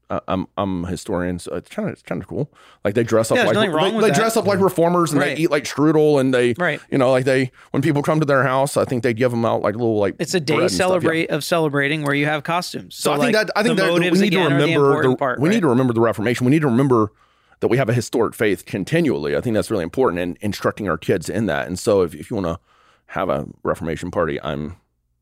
uh, 0.10 0.20
I'm 0.28 0.48
I'm 0.58 0.86
a 0.86 0.88
historian, 0.88 1.38
so 1.40 1.54
it's 1.56 1.70
kind 1.70 1.90
of 1.90 1.94
it's 1.94 2.02
kind 2.02 2.22
of 2.22 2.28
cool. 2.28 2.50
Like 2.86 2.94
they 2.96 3.04
dress 3.04 3.30
up 3.30 3.38
Yeah, 3.38 3.46
like 3.48 3.70
wrong 3.72 4.00
they, 4.00 4.10
they 4.10 4.16
dress 4.16 4.38
up 4.38 4.46
like 4.46 4.60
reformers 4.60 5.12
and 5.12 5.20
Right. 5.20 5.36
they 5.36 5.44
eat 5.44 5.52
like 5.52 5.66
strudel 5.66 6.20
and 6.20 6.34
they 6.34 6.54
Right. 6.58 6.80
you 6.90 6.98
know 6.98 7.12
like 7.12 7.26
they 7.26 7.52
when 7.72 7.82
people 7.82 8.02
come 8.02 8.20
to 8.22 8.26
their 8.26 8.44
house, 8.44 8.78
I 8.78 8.86
think 8.86 9.04
they 9.04 9.14
give 9.14 9.32
them 9.32 9.44
out 9.44 9.62
like 9.62 9.76
little 9.76 10.00
like 10.00 10.16
It's 10.20 10.34
a 10.34 10.40
day 10.40 10.56
and 10.56 10.72
stuff, 10.72 10.72
yeah. 10.72 10.78
celebrate 10.88 11.30
of 11.30 11.44
celebrating 11.44 12.04
where 12.04 12.16
you 12.16 12.26
have 12.26 12.44
costumes. 12.44 12.96
So, 12.96 13.12
I 13.12 13.18
like, 13.18 13.34
think 13.36 13.48
that 13.48 13.58
I 13.58 13.64
think 13.64 13.78
that 13.80 13.92
we 13.94 14.00
need 14.00 14.14
to 14.14 14.24
again 14.26 14.40
are 14.40 14.50
the 14.50 14.56
remember 14.56 14.80
the, 14.80 14.86
important 14.86 15.20
part, 15.20 15.40
we 15.42 15.50
right? 15.50 15.56
need 15.56 15.62
to 15.62 15.68
remember 15.68 15.94
the 15.94 16.02
Reformation. 16.02 16.46
We 16.46 16.52
need 16.52 16.62
to 16.62 16.68
remember 16.68 17.12
that 17.60 17.68
we 17.68 17.78
have 17.78 17.90
a 17.90 17.94
historic 17.94 18.34
faith 18.36 18.66
continually. 18.66 19.36
I 19.36 19.42
think 19.42 19.56
that's 19.56 19.70
really 19.72 19.84
important 19.84 20.22
and 20.22 20.38
instructing 20.42 20.88
our 20.88 20.98
kids 20.98 21.28
in 21.28 21.48
that. 21.48 21.68
And 21.68 21.78
so 21.78 22.04
if, 22.04 22.14
if 22.16 22.30
you 22.30 22.36
want 22.36 22.48
to 22.48 22.60
have 23.08 23.30
a 23.30 23.48
Reformation 23.64 24.12
party, 24.12 24.40
I'm 24.42 24.76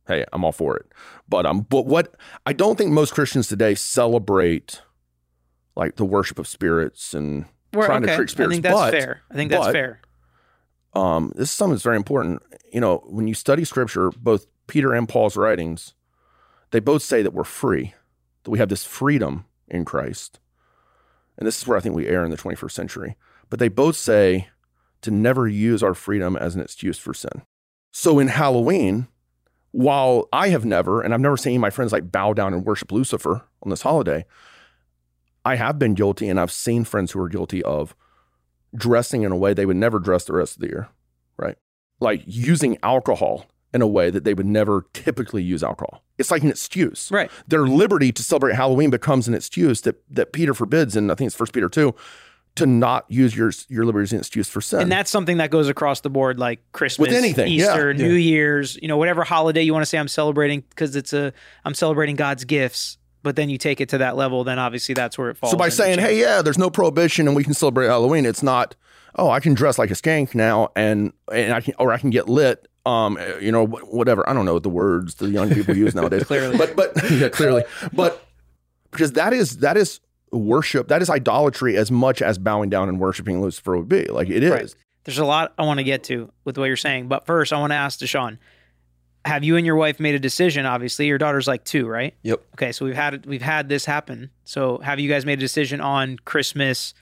hey, 0.08 0.26
I'm 0.34 0.44
all 0.44 0.52
for 0.52 0.78
it. 0.78 0.86
But 1.28 1.46
um 1.46 1.62
but 1.62 1.86
what 1.86 2.16
I 2.46 2.54
don't 2.54 2.78
think 2.78 2.92
most 2.92 3.14
Christians 3.14 3.48
today 3.48 3.76
celebrate 3.76 4.82
like 5.76 5.96
the 5.96 6.06
worship 6.06 6.40
of 6.40 6.48
spirits 6.48 7.14
and 7.14 7.46
We're- 7.74 7.88
trying 7.88 8.04
okay. 8.04 8.12
to 8.12 8.16
trick 8.18 8.30
spirits. 8.30 8.52
I 8.52 8.54
think 8.54 8.64
that's 8.64 8.76
but, 8.76 8.92
fair. 8.94 9.22
I 9.30 9.34
think 9.36 9.52
that's 9.52 9.66
but, 9.66 9.74
fair. 9.74 10.00
um, 10.94 11.34
this 11.36 11.50
is 11.50 11.56
something 11.56 11.74
that's 11.74 11.84
very 11.84 11.98
important. 11.98 12.42
You 12.72 12.80
know, 12.80 13.04
when 13.08 13.28
you 13.28 13.34
study 13.34 13.66
scripture, 13.66 14.12
both 14.12 14.46
Peter 14.68 14.94
and 14.94 15.08
Paul's 15.10 15.36
writings, 15.36 15.94
they 16.72 16.80
both 16.80 17.02
say 17.04 17.22
that 17.22 17.34
we're 17.34 17.44
free, 17.44 17.94
that 18.44 18.52
we 18.52 18.60
have 18.60 18.70
this 18.70 18.86
freedom 18.86 19.46
in 19.68 19.86
Christ. 19.86 20.40
And 21.38 21.46
this 21.46 21.60
is 21.62 21.68
where 21.68 21.78
I 21.78 21.82
think 21.82 21.96
we 21.96 22.08
err 22.08 22.24
in 22.24 22.32
the 22.32 22.38
21st 22.38 22.72
century. 22.72 23.18
But 23.50 23.60
they 23.60 23.68
both 23.68 23.98
say 23.98 24.48
to 25.02 25.12
never 25.12 25.48
use 25.48 25.84
our 25.84 25.94
freedom 25.94 26.36
as 26.38 26.56
an 26.56 26.62
excuse 26.62 26.98
for 26.98 27.14
sin. 27.14 27.44
So 27.92 28.18
in 28.20 28.30
Halloween, 28.30 29.08
while 29.76 30.30
I 30.32 30.50
have 30.50 30.64
never, 30.64 31.02
and 31.02 31.14
I've 31.14 31.20
never 31.20 31.36
seen 31.36 31.60
my 31.60 31.70
friends 31.70 31.92
like 31.92 32.10
bow 32.10 32.32
down 32.32 32.54
and 32.54 32.64
worship 32.64 32.94
Lucifer 32.94 33.44
on 33.62 33.70
this 33.70 33.82
holiday, 33.82 34.26
I 35.44 35.56
have 35.56 35.78
been 35.78 35.96
guilty 35.96 36.30
and 36.30 36.40
I've 36.40 36.52
seen 36.52 36.86
friends 36.86 37.12
who 37.12 37.20
are 37.20 37.28
guilty 37.28 37.62
of 37.64 37.94
dressing 38.74 39.24
in 39.24 39.34
a 39.34 39.36
way 39.36 39.54
they 39.54 39.66
would 39.66 39.76
never 39.76 40.00
dress 40.00 40.24
the 40.24 40.34
rest 40.34 40.56
of 40.56 40.62
the 40.62 40.68
year, 40.68 40.88
right? 41.36 41.58
Like 42.00 42.24
using 42.26 42.78
alcohol 42.84 43.48
in 43.74 43.82
a 43.82 43.88
way 43.88 44.10
that 44.10 44.24
they 44.24 44.34
would 44.34 44.46
never 44.46 44.86
typically 44.94 45.44
use 45.44 45.62
alcohol. 45.62 46.02
It's 46.18 46.32
like 46.32 46.44
an 46.44 46.50
excuse. 46.50 47.12
Right. 47.12 47.30
Their 47.46 47.68
liberty 47.68 48.14
to 48.14 48.24
celebrate 48.24 48.56
Halloween 48.56 48.90
becomes 48.90 49.28
an 49.28 49.34
excuse 49.34 49.82
that 49.82 50.02
that 50.10 50.32
Peter 50.32 50.54
forbids, 50.54 50.96
and 50.96 51.12
I 51.12 51.16
think 51.16 51.28
it's 51.28 51.36
First 51.36 51.52
Peter 51.52 51.68
two, 51.68 51.94
to 52.56 52.66
not 52.66 53.06
use 53.10 53.36
your 53.36 53.52
your 53.68 53.86
liberty 53.86 54.04
as 54.04 54.14
an 54.14 54.20
excuse 54.20 54.50
for 54.50 54.62
sin. 54.62 54.80
And 54.82 54.92
that's 54.92 55.12
something 55.12 55.38
that 55.38 55.52
goes 55.52 55.68
across 55.70 56.02
the 56.02 56.10
board, 56.10 56.40
like 56.40 56.60
Christmas, 56.72 57.10
With 57.10 57.18
anything, 57.18 57.52
yeah. 57.52 57.72
Easter, 57.72 57.94
New 57.94 58.14
Year's, 58.14 58.78
you 58.82 58.88
know, 58.88 58.98
whatever 58.98 59.24
holiday 59.24 59.62
you 59.62 59.74
want 59.74 59.84
to 59.84 59.88
say 59.88 59.98
I'm 59.98 60.08
celebrating 60.08 60.64
because 60.70 60.96
it's 60.96 61.14
a 61.14 61.34
I'm 61.66 61.74
celebrating 61.74 62.16
God's 62.16 62.46
gifts. 62.46 62.98
But 63.24 63.36
then 63.36 63.50
you 63.50 63.58
take 63.58 63.82
it 63.82 63.90
to 63.90 63.98
that 63.98 64.16
level, 64.16 64.44
then 64.44 64.60
obviously 64.60 64.94
that's 64.94 65.18
where 65.18 65.32
it 65.32 65.38
falls. 65.38 65.52
so 65.52 65.58
by 65.58 65.70
saying. 65.70 65.98
"Hey, 66.00 66.20
yeah, 66.20 66.44
there's 66.44 66.60
no 66.60 66.70
prohibition 66.70 67.28
and 67.28 67.36
we 67.36 67.44
can 67.44 67.56
celebrate 67.56 67.88
Halloween," 67.88 68.24
it's 68.24 68.44
not, 68.44 68.76
"Oh, 69.16 69.32
I 69.32 69.40
can 69.40 69.56
dress 69.56 69.80
like 69.80 69.90
a 69.90 69.96
skank 69.96 70.36
now 70.36 70.70
and 70.76 71.12
and 71.34 71.52
I 71.52 71.60
can 71.62 71.74
or 71.80 71.92
I 71.92 71.98
can 71.98 72.12
get 72.12 72.30
lit." 72.30 72.68
Um, 72.86 73.18
you 73.42 73.52
know, 73.52 73.66
whatever. 73.66 74.30
I 74.30 74.34
don't 74.34 74.46
know 74.46 74.54
what 74.54 74.62
the 74.62 74.70
words 74.70 75.16
the 75.16 75.28
young 75.28 75.50
people 75.50 75.76
use 75.76 75.96
nowadays. 75.96 76.24
Clearly. 76.28 76.56
but 76.56 76.76
but 76.76 76.94
yeah, 77.12 77.30
clearly, 77.30 77.64
but 77.94 78.24
because 78.92 79.14
that 79.14 79.34
is 79.34 79.58
that 79.58 79.76
is 79.76 80.00
worship, 80.32 80.88
that 80.88 81.02
is 81.02 81.10
idolatry 81.10 81.78
as 81.78 81.92
much 81.92 82.22
as 82.22 82.38
bowing 82.38 82.70
down 82.70 82.90
and 82.90 83.00
worshiping 83.00 83.42
Lucifer 83.42 83.78
would 83.78 83.90
be. 83.90 84.06
Like 84.06 84.30
it 84.30 84.44
is. 84.44 84.52
Right. 84.52 84.76
There's 85.04 85.20
a 85.20 85.26
lot 85.26 85.54
I 85.58 85.66
want 85.66 85.80
to 85.80 85.84
get 85.84 86.04
to 86.06 86.32
with 86.46 86.58
what 86.58 86.66
you're 86.66 86.78
saying, 86.78 87.08
but 87.08 87.26
first 87.26 87.54
I 87.54 87.60
want 87.60 87.72
to 87.72 87.76
ask 87.76 88.00
Deshaun: 88.00 88.40
Have 89.26 89.44
you 89.44 89.56
and 89.56 89.66
your 89.66 89.76
wife 89.76 90.00
made 90.00 90.16
a 90.16 90.20
decision? 90.20 90.66
Obviously, 90.66 91.06
your 91.06 91.20
daughter's 91.20 91.48
like 91.48 91.64
two, 91.64 91.88
right? 91.88 92.16
Yep. 92.24 92.42
Okay, 92.56 92.72
so 92.72 92.86
we've 92.86 92.96
had 92.96 93.26
we've 93.26 93.42
had 93.42 93.70
this 93.70 93.86
happen. 93.86 94.32
So 94.46 94.80
have 94.80 95.00
you 95.00 95.10
guys 95.10 95.26
made 95.26 95.38
a 95.38 95.42
decision 95.42 95.80
on 95.80 96.18
Christmas, 96.26 96.96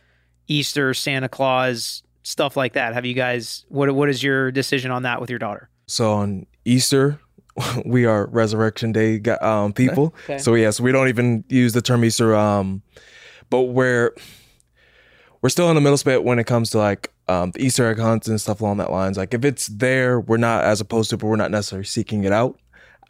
Easter, 0.47 0.93
Santa 0.93 1.29
Claus, 1.29 2.03
stuff 2.23 2.57
like 2.57 2.73
that? 2.73 2.93
Have 2.93 3.05
you 3.05 3.13
guys 3.13 3.65
what 3.69 3.89
what 3.95 4.09
is 4.09 4.21
your 4.21 4.51
decision 4.51 4.91
on 4.91 5.03
that 5.03 5.21
with 5.21 5.29
your 5.29 5.39
daughter? 5.39 5.69
So 5.87 6.11
on 6.13 6.45
Easter, 6.65 7.21
we 7.85 8.05
are 8.05 8.25
Resurrection 8.27 8.91
Day 8.91 9.21
um, 9.41 9.73
people. 9.73 10.13
Okay. 10.25 10.39
So 10.39 10.55
yes, 10.55 10.79
we 10.79 10.91
don't 10.91 11.07
even 11.07 11.43
use 11.47 11.73
the 11.73 11.81
term 11.81 12.03
Easter. 12.03 12.35
Um, 12.35 12.81
but 13.49 13.61
we're 13.63 14.13
we're 15.41 15.49
still 15.49 15.69
in 15.69 15.75
the 15.75 15.81
middle 15.81 15.97
spit 15.97 16.23
when 16.23 16.39
it 16.39 16.45
comes 16.45 16.69
to 16.71 16.77
like 16.77 17.11
um, 17.27 17.51
the 17.51 17.63
Easter 17.63 17.87
egg 17.89 17.99
hunts 17.99 18.27
and 18.27 18.39
stuff 18.39 18.61
along 18.61 18.77
that 18.77 18.91
lines. 18.91 19.17
Like 19.17 19.33
if 19.33 19.43
it's 19.45 19.67
there, 19.67 20.19
we're 20.19 20.37
not 20.37 20.63
as 20.63 20.81
opposed 20.81 21.09
to, 21.11 21.17
but 21.17 21.27
we're 21.27 21.35
not 21.35 21.51
necessarily 21.51 21.85
seeking 21.85 22.23
it 22.23 22.31
out. 22.33 22.59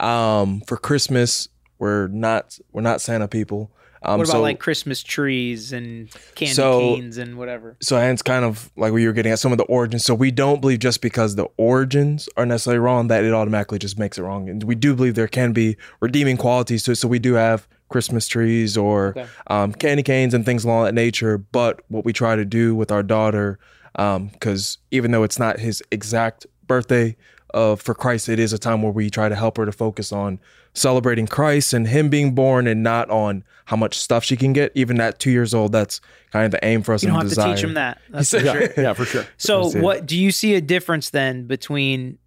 Um, 0.00 0.60
for 0.66 0.76
Christmas, 0.76 1.48
we're 1.78 2.08
not 2.08 2.58
we're 2.72 2.82
not 2.82 3.00
Santa 3.00 3.28
people. 3.28 3.70
Um, 4.06 4.18
What 4.18 4.26
about 4.28 4.32
so, 4.34 4.42
like 4.42 4.58
Christmas 4.58 5.02
trees 5.02 5.72
and 5.72 6.10
candy 6.34 6.52
So- 6.52 6.96
canes 6.96 7.16
and 7.16 7.38
whatever? 7.38 7.76
so 7.80 7.96
and 7.96 8.12
it's 8.12 8.20
kind 8.20 8.44
of 8.44 8.70
like 8.76 8.92
we 8.92 9.06
were 9.06 9.14
getting 9.14 9.32
at 9.32 9.38
some 9.38 9.50
of 9.50 9.56
the 9.56 9.64
origins. 9.64 10.04
So 10.04 10.14
we 10.14 10.30
don't 10.30 10.60
believe 10.60 10.80
just 10.80 11.00
because 11.00 11.36
the 11.36 11.46
origins 11.56 12.28
are 12.36 12.44
necessarily 12.44 12.80
wrong 12.80 13.08
that 13.08 13.24
it 13.24 13.32
automatically 13.32 13.78
just 13.78 13.98
makes 13.98 14.18
it 14.18 14.22
wrong. 14.22 14.48
And 14.50 14.62
we 14.64 14.74
do 14.74 14.94
believe 14.94 15.14
there 15.14 15.26
can 15.28 15.52
be 15.54 15.76
redeeming 16.00 16.36
qualities 16.36 16.82
to 16.82 16.90
it. 16.92 16.96
So 16.96 17.08
we 17.08 17.18
do 17.18 17.32
have 17.34 17.66
Christmas 17.88 18.26
trees 18.26 18.76
or 18.76 19.08
Okay. 19.10 19.26
um, 19.48 19.72
candy 19.72 20.02
canes 20.02 20.34
and 20.34 20.44
things 20.44 20.64
along 20.64 20.84
that 20.84 20.94
nature. 20.94 21.38
But 21.38 21.80
what 21.88 22.04
we 22.04 22.12
try 22.12 22.36
to 22.36 22.44
do 22.44 22.74
with 22.74 22.90
our 22.90 23.02
daughter, 23.02 23.58
because 23.94 24.78
even 24.90 25.10
though 25.10 25.22
it's 25.22 25.38
not 25.38 25.58
his 25.60 25.82
exact 25.90 26.46
birthday 26.66 27.16
uh, 27.52 27.76
for 27.76 27.94
Christ, 27.94 28.28
it 28.28 28.38
is 28.40 28.52
a 28.52 28.58
time 28.58 28.82
where 28.82 28.90
we 28.92 29.10
try 29.10 29.28
to 29.28 29.36
help 29.36 29.56
her 29.58 29.66
to 29.66 29.70
focus 29.72 30.10
on 30.12 30.40
celebrating 30.72 31.28
Christ 31.28 31.72
and 31.72 31.86
Him 31.86 32.08
being 32.08 32.34
born, 32.34 32.66
and 32.66 32.82
not 32.82 33.08
on 33.10 33.44
how 33.66 33.76
much 33.76 33.96
stuff 33.96 34.24
she 34.24 34.36
can 34.36 34.52
get. 34.52 34.72
Even 34.74 35.00
at 35.00 35.20
two 35.20 35.30
years 35.30 35.54
old, 35.54 35.70
that's 35.70 36.00
kind 36.32 36.46
of 36.46 36.50
the 36.50 36.64
aim 36.66 36.82
for 36.82 36.92
us. 36.94 37.04
You 37.04 37.10
don't 37.10 37.20
have 37.20 37.28
desire. 37.28 37.50
to 37.50 37.54
teach 37.54 37.62
them 37.62 37.74
that. 37.74 37.98
That's 38.10 38.30
for 38.30 38.40
sure. 38.40 38.72
yeah, 38.76 38.92
for 38.92 39.04
sure. 39.04 39.24
So, 39.36 39.68
what 39.80 40.04
do 40.04 40.18
you 40.18 40.32
see 40.32 40.56
a 40.56 40.60
difference 40.60 41.10
then 41.10 41.46
between 41.46 42.18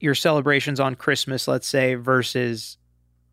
your 0.00 0.14
celebrations 0.14 0.80
on 0.80 0.96
Christmas, 0.96 1.48
let's 1.48 1.66
say, 1.66 1.94
versus 1.94 2.76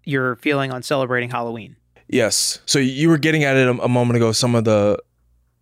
your 0.04 0.36
feeling 0.38 0.72
on 0.72 0.84
celebrating 0.84 1.30
Halloween? 1.30 1.76
Yes. 2.08 2.60
So 2.66 2.80
you 2.80 3.10
were 3.10 3.18
getting 3.18 3.44
at 3.44 3.56
it 3.56 3.68
a, 3.68 3.84
a 3.84 3.90
moment 3.90 4.18
ago. 4.18 4.32
Some 4.32 4.56
of 4.56 4.66
the 4.66 5.02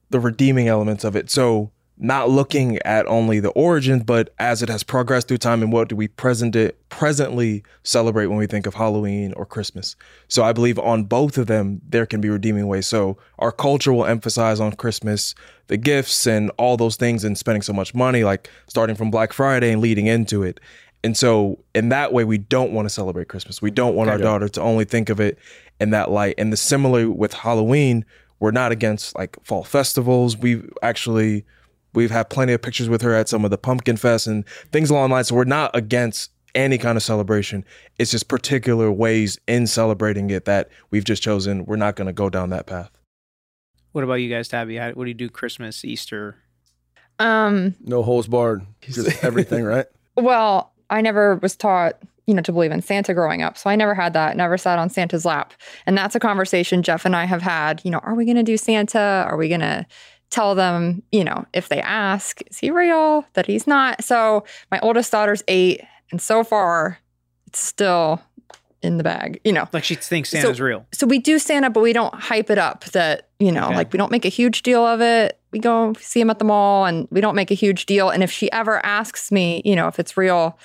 the 0.10 0.19
redeeming 0.19 0.67
elements 0.67 1.04
of 1.04 1.15
it. 1.15 1.30
So 1.30 1.71
not 2.02 2.30
looking 2.30 2.80
at 2.84 3.06
only 3.08 3.41
the 3.41 3.49
origins, 3.49 4.04
but 4.04 4.34
as 4.39 4.63
it 4.63 4.69
has 4.69 4.84
progressed 4.84 5.28
through 5.28 5.38
time, 5.38 5.62
and 5.62 5.71
what 5.71 5.89
do 5.89 5.97
we 5.97 6.08
present 6.08 6.56
it 6.56 6.80
presently 6.88 7.62
celebrate 7.84 8.28
when 8.28 8.38
we 8.38 8.47
think 8.47 8.65
of 8.65 8.73
Halloween 8.73 9.34
or 9.34 9.45
Christmas? 9.45 9.97
So 10.30 10.41
I 10.43 10.54
believe 10.54 10.80
on 10.80 11.04
both 11.04 11.38
of 11.38 11.47
them 11.47 11.82
there 11.88 12.06
can 12.06 12.21
be 12.21 12.30
redeeming 12.30 12.67
ways. 12.67 12.88
So 12.88 13.17
our 13.38 13.52
culture 13.52 13.91
will 13.91 14.06
emphasize 14.06 14.62
on 14.62 14.71
Christmas 14.71 15.36
the 15.67 15.75
gifts 15.75 16.25
and 16.25 16.52
all 16.58 16.78
those 16.78 16.95
things, 16.95 17.25
and 17.25 17.38
spending 17.38 17.62
so 17.62 17.73
much 17.73 17.93
money, 17.93 18.23
like 18.23 18.49
starting 18.67 18.95
from 18.95 19.12
Black 19.12 19.34
Friday 19.34 19.71
and 19.71 19.82
leading 19.82 20.08
into 20.08 20.41
it. 20.41 20.60
And 21.03 21.15
so, 21.15 21.63
in 21.73 21.89
that 21.89 22.12
way, 22.12 22.25
we 22.25 22.38
don't 22.38 22.73
want 22.73 22.85
to 22.85 22.89
celebrate 22.89 23.29
Christmas. 23.29 23.62
We 23.62 23.71
don't 23.71 23.95
want 23.95 24.09
our 24.09 24.17
daughter 24.17 24.49
to 24.49 24.62
only 24.62 24.83
think 24.85 25.09
of 25.09 25.19
it 25.19 25.38
in 25.79 25.91
that 25.91 26.12
light. 26.12 26.35
And 26.38 26.51
the 26.51 26.57
similar 26.57 27.09
with 27.09 27.33
Halloween, 27.33 28.03
we're 28.39 28.51
not 28.51 28.71
against 28.71 29.17
like 29.17 29.38
fall 29.43 29.63
festivals. 29.63 30.38
We've 30.38 30.69
actually 30.81 31.45
we've 31.93 32.12
had 32.12 32.29
plenty 32.29 32.53
of 32.53 32.62
pictures 32.62 32.89
with 32.89 33.01
her 33.01 33.13
at 33.15 33.29
some 33.29 33.45
of 33.45 33.51
the 33.51 33.57
pumpkin 33.57 33.97
fest 33.97 34.27
and 34.27 34.45
things 34.71 34.89
along 34.89 35.09
the 35.09 35.15
lines. 35.15 35.27
So 35.29 35.35
we're 35.35 35.43
not 35.45 35.75
against 35.75 36.31
any 36.55 36.77
kind 36.77 36.97
of 36.97 37.03
celebration. 37.03 37.63
It's 37.97 38.12
just 38.12 38.27
particular 38.27 38.91
ways 38.91 39.39
in 39.47 39.67
celebrating 39.67 40.29
it 40.29 40.45
that 40.45 40.69
we've 40.91 41.03
just 41.03 41.23
chosen. 41.23 41.65
We're 41.65 41.75
not 41.77 41.95
going 41.95 42.07
to 42.07 42.13
go 42.13 42.29
down 42.29 42.49
that 42.49 42.65
path. 42.65 42.91
What 43.91 44.03
about 44.03 44.15
you 44.15 44.29
guys, 44.29 44.47
Tabby? 44.47 44.77
How, 44.77 44.91
what 44.91 45.05
do 45.05 45.09
you 45.09 45.15
do 45.15 45.29
Christmas, 45.29 45.83
Easter? 45.83 46.38
Um, 47.17 47.75
No 47.81 48.03
holes 48.03 48.27
barred. 48.27 48.65
Just 48.81 49.23
everything, 49.23 49.63
right? 49.63 49.85
well, 50.15 50.73
I 50.89 51.02
never 51.02 51.36
was 51.38 51.56
taught, 51.56 52.02
you 52.25 52.34
know, 52.34 52.41
to 52.41 52.52
believe 52.52 52.71
in 52.71 52.82
Santa 52.82 53.13
growing 53.13 53.41
up. 53.41 53.58
So 53.58 53.69
I 53.69 53.75
never 53.75 53.93
had 53.93 54.13
that, 54.13 54.38
never 54.38 54.58
sat 54.58 54.80
on 54.80 54.89
Santa's 54.89 55.25
lap. 55.25 55.54
And 55.86 55.97
that's 55.97 56.15
a 56.15 56.19
conversation 56.19 56.84
Jeff 56.84 57.06
and 57.06 57.15
I 57.15 57.25
have 57.25 57.41
had, 57.41 57.82
you 57.84 57.91
know, 57.91 57.99
are 57.99 58.15
we 58.15 58.25
going 58.25 58.38
to 58.38 58.43
do 58.43 58.58
Santa? 58.58 59.25
Are 59.28 59.38
we 59.38 59.47
going 59.47 59.62
to 59.62 59.86
tell 60.30 60.56
them, 60.56 61.02
you 61.12 61.23
know, 61.23 61.45
if 61.54 61.69
they 61.69 61.82
ask, 61.82 62.41
is 62.49 62.58
he 62.60 62.69
real? 62.71 63.25
That 63.34 63.47
he's 63.47 63.65
not. 63.65 64.04
So 64.04 64.43
my 64.71 64.80
oldest 64.82 65.12
daughter's 65.12 65.43
eight. 65.47 65.82
And 66.12 66.21
so 66.21 66.43
far, 66.43 66.99
it's 67.47 67.60
still 67.60 68.21
in 68.81 68.97
the 68.97 69.03
bag, 69.03 69.41
you 69.43 69.51
know. 69.51 69.67
Like 69.73 69.83
she 69.83 69.95
thinks 69.95 70.29
Santa's 70.29 70.61
real. 70.61 70.85
So 70.93 71.05
we 71.05 71.19
do 71.19 71.37
Santa, 71.39 71.69
but 71.69 71.81
we 71.81 71.93
don't 71.93 72.13
hype 72.13 72.49
it 72.49 72.57
up 72.57 72.85
that, 72.85 73.29
you 73.39 73.51
know, 73.51 73.65
Okay. 73.67 73.75
like 73.75 73.91
we 73.93 73.97
don't 73.97 74.11
make 74.11 74.25
a 74.25 74.29
huge 74.29 74.63
deal 74.63 74.85
of 74.85 75.01
it. 75.01 75.39
We 75.51 75.59
go 75.59 75.93
see 75.99 76.21
him 76.21 76.29
at 76.29 76.39
the 76.39 76.45
mall 76.45 76.85
and 76.85 77.07
we 77.11 77.21
don't 77.21 77.35
make 77.35 77.51
a 77.51 77.55
huge 77.55 77.85
deal. 77.85 78.09
And 78.09 78.23
if 78.23 78.31
she 78.31 78.51
ever 78.51 78.83
asks 78.85 79.31
me, 79.31 79.61
you 79.65 79.75
know, 79.75 79.87
if 79.87 79.99
it's 79.99 80.15
real, 80.15 80.57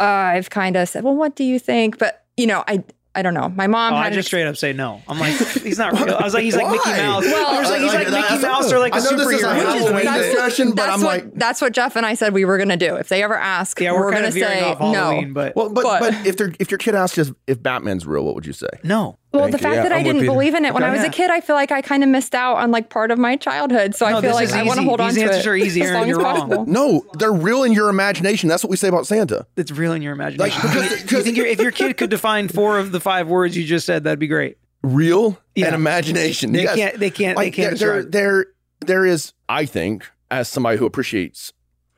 uh, 0.00 0.04
I've 0.04 0.50
kind 0.50 0.76
of 0.76 0.88
said, 0.88 1.04
well, 1.04 1.14
what 1.14 1.36
do 1.36 1.44
you 1.44 1.58
think? 1.58 1.98
But, 1.98 2.24
you 2.36 2.46
know, 2.46 2.64
I, 2.66 2.82
I 3.16 3.22
don't 3.22 3.34
know. 3.34 3.48
My 3.48 3.66
mom 3.68 3.92
Oh, 3.92 3.96
had 3.96 4.04
I 4.04 4.08
an 4.08 4.14
just 4.14 4.26
straight 4.28 4.46
up 4.46 4.56
say 4.56 4.72
no. 4.72 5.00
I'm 5.06 5.18
like, 5.20 5.34
he's 5.62 5.78
not 5.78 5.92
real. 5.92 6.14
I 6.16 6.24
was 6.24 6.34
like, 6.34 6.42
he's 6.42 6.56
like 6.56 6.68
Mickey 6.70 6.90
Mouse. 6.90 7.24
Well, 7.24 7.46
I 7.54 7.60
was 7.60 7.70
like, 7.70 7.80
he's 7.80 7.94
like, 7.94 8.08
like, 8.10 8.30
Mickey 8.30 8.42
Mouse 8.42 8.72
or 8.72 8.78
like 8.80 8.92
a 8.92 8.96
I 8.96 8.98
know 9.00 9.16
this 9.16 9.28
is 9.28 9.42
a 9.42 9.46
superhero. 9.46 9.54
Halloween 9.54 10.04
that's 10.04 10.06
what- 10.06 10.22
discussion, 10.26 10.68
but 10.70 10.76
that's 10.76 10.92
I'm 10.94 11.00
what, 11.02 11.24
like, 11.24 11.34
that's 11.34 11.60
what 11.60 11.72
Jeff 11.72 11.96
and 11.96 12.04
I 12.04 12.14
said 12.14 12.32
we 12.34 12.44
were 12.44 12.56
going 12.56 12.70
to 12.70 12.76
do. 12.76 12.96
If 12.96 13.08
they 13.08 13.22
ever 13.22 13.36
ask, 13.36 13.80
yeah, 13.80 13.92
we're, 13.92 14.00
we're, 14.06 14.12
gonna 14.12 14.32
say 14.32 14.74
no. 14.80 15.24
but 15.32 15.54
well, 15.54 15.68
but, 15.70 15.82
But- 15.84 16.00
but 16.00 16.26
if 16.26 16.36
they're 16.36 16.52
if 16.58 16.70
your 16.70 16.78
kid 16.78 16.94
asks 16.94 17.18
if 17.46 17.62
Batman's 17.62 18.06
real, 18.06 18.24
what 18.24 18.34
would 18.34 18.46
you 18.46 18.52
say? 18.52 18.68
no. 18.82 19.18
Well, 19.34 19.42
Thank 19.44 19.52
the 19.52 19.58
fact 19.58 19.74
Yeah, 19.76 19.82
that 19.82 19.92
I 19.92 19.96
I'm 19.98 20.04
with 20.04 20.14
didn't 20.16 20.26
believe 20.28 20.54
in 20.54 20.64
it 20.64 20.72
when 20.72 20.82
I 20.84 20.90
was 20.92 21.02
a 21.02 21.08
kid, 21.10 21.28
I 21.30 21.40
feel 21.40 21.56
like 21.56 21.72
I 21.72 21.82
kind 21.82 22.02
of 22.02 22.08
missed 22.08 22.34
out 22.34 22.56
on 22.56 22.70
like 22.70 22.88
part 22.88 23.10
of 23.10 23.18
my 23.18 23.36
childhood. 23.36 23.94
So 23.94 24.08
No, 24.08 24.18
I 24.18 24.20
feel 24.20 24.32
like 24.34 24.44
is 24.48 24.52
I 24.52 24.62
want 24.62 24.76
to 24.76 24.82
easy. 24.82 24.88
hold 24.88 25.00
on 25.00 25.08
These 25.08 25.16
to 25.16 25.22
answers 25.24 25.46
it 25.46 25.48
are 25.48 25.56
easy, 25.56 25.82
as 25.82 25.88
Aaron. 25.88 26.00
long 26.00 26.08
You're 26.08 26.26
as 26.26 26.40
wrong. 26.50 26.64
No, 26.70 27.04
they're 27.18 27.32
real 27.32 27.64
in 27.64 27.72
your 27.72 27.88
imagination. 27.88 28.48
That's 28.48 28.62
what 28.62 28.70
we 28.70 28.76
say 28.76 28.88
about 28.88 29.06
Santa. 29.06 29.46
It's 29.56 29.70
real 29.72 29.92
in 29.92 30.02
your 30.02 30.12
imagination. 30.12 30.38
Like, 30.52 30.62
because- 30.62 30.88
Do 30.88 30.94
you 30.96 31.02
because- 31.02 31.24
think 31.24 31.36
your- 31.36 31.46
if 31.46 31.58
your 31.60 31.70
kid 31.72 31.96
could 31.96 32.10
define 32.10 32.48
four 32.48 32.78
of 32.78 32.92
the 32.92 33.00
five 33.00 33.26
words 33.28 33.56
you 33.56 33.64
just 33.64 33.86
said, 33.86 34.04
that'd 34.04 34.18
be 34.18 34.28
great. 34.28 34.56
Real 34.82 35.38
Yeah. 35.54 35.66
and 35.66 35.74
imagination. 35.74 36.52
They 36.52 36.64
Yes. 36.64 36.76
can't. 36.76 37.00
They 37.00 37.10
can't. 37.10 37.36
like 37.36 37.56
they 37.56 37.62
can't. 37.64 37.78
there, 37.78 38.02
there, 38.02 38.10
there, 38.10 38.46
there 38.86 39.06
is. 39.06 39.32
I 39.48 39.64
think, 39.64 40.04
as 40.30 40.46
somebody 40.48 40.76
who 40.78 40.84
appreciates 40.86 41.52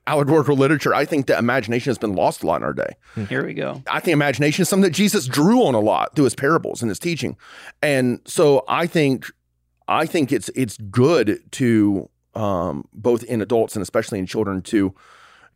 allegorical 0.07 0.57
literature, 0.57 0.95
I 0.95 1.05
think 1.05 1.27
that 1.27 1.39
imagination 1.39 1.91
has 1.91 1.99
been 1.99 2.15
lost 2.15 2.43
a 2.43 2.47
lot 2.47 2.57
in 2.57 2.63
our 2.63 2.73
day. 2.73 2.91
Here 3.29 3.45
we 3.45 3.55
go. 3.55 3.83
I 3.91 4.01
think 4.01 4.13
imagination 4.13 4.63
is 4.63 4.69
something 4.69 4.85
that 4.85 4.91
Jesus 4.97 5.27
drew 5.27 5.65
on 5.65 5.75
a 5.75 5.81
lot 5.81 6.15
through 6.15 6.25
his 6.25 6.35
parables 6.35 6.83
and 6.83 6.89
his 6.89 6.99
teaching, 6.99 7.37
and 7.83 8.21
so 8.27 8.65
I 8.69 8.87
think, 8.87 9.27
I 9.89 10.07
think 10.07 10.33
it's 10.33 10.49
it's 10.55 10.77
good 10.91 11.41
to 11.53 12.09
um, 12.35 12.85
both 12.93 13.23
in 13.25 13.41
adults 13.43 13.75
and 13.77 13.83
especially 13.83 14.19
in 14.19 14.27
children 14.27 14.63
to 14.63 14.95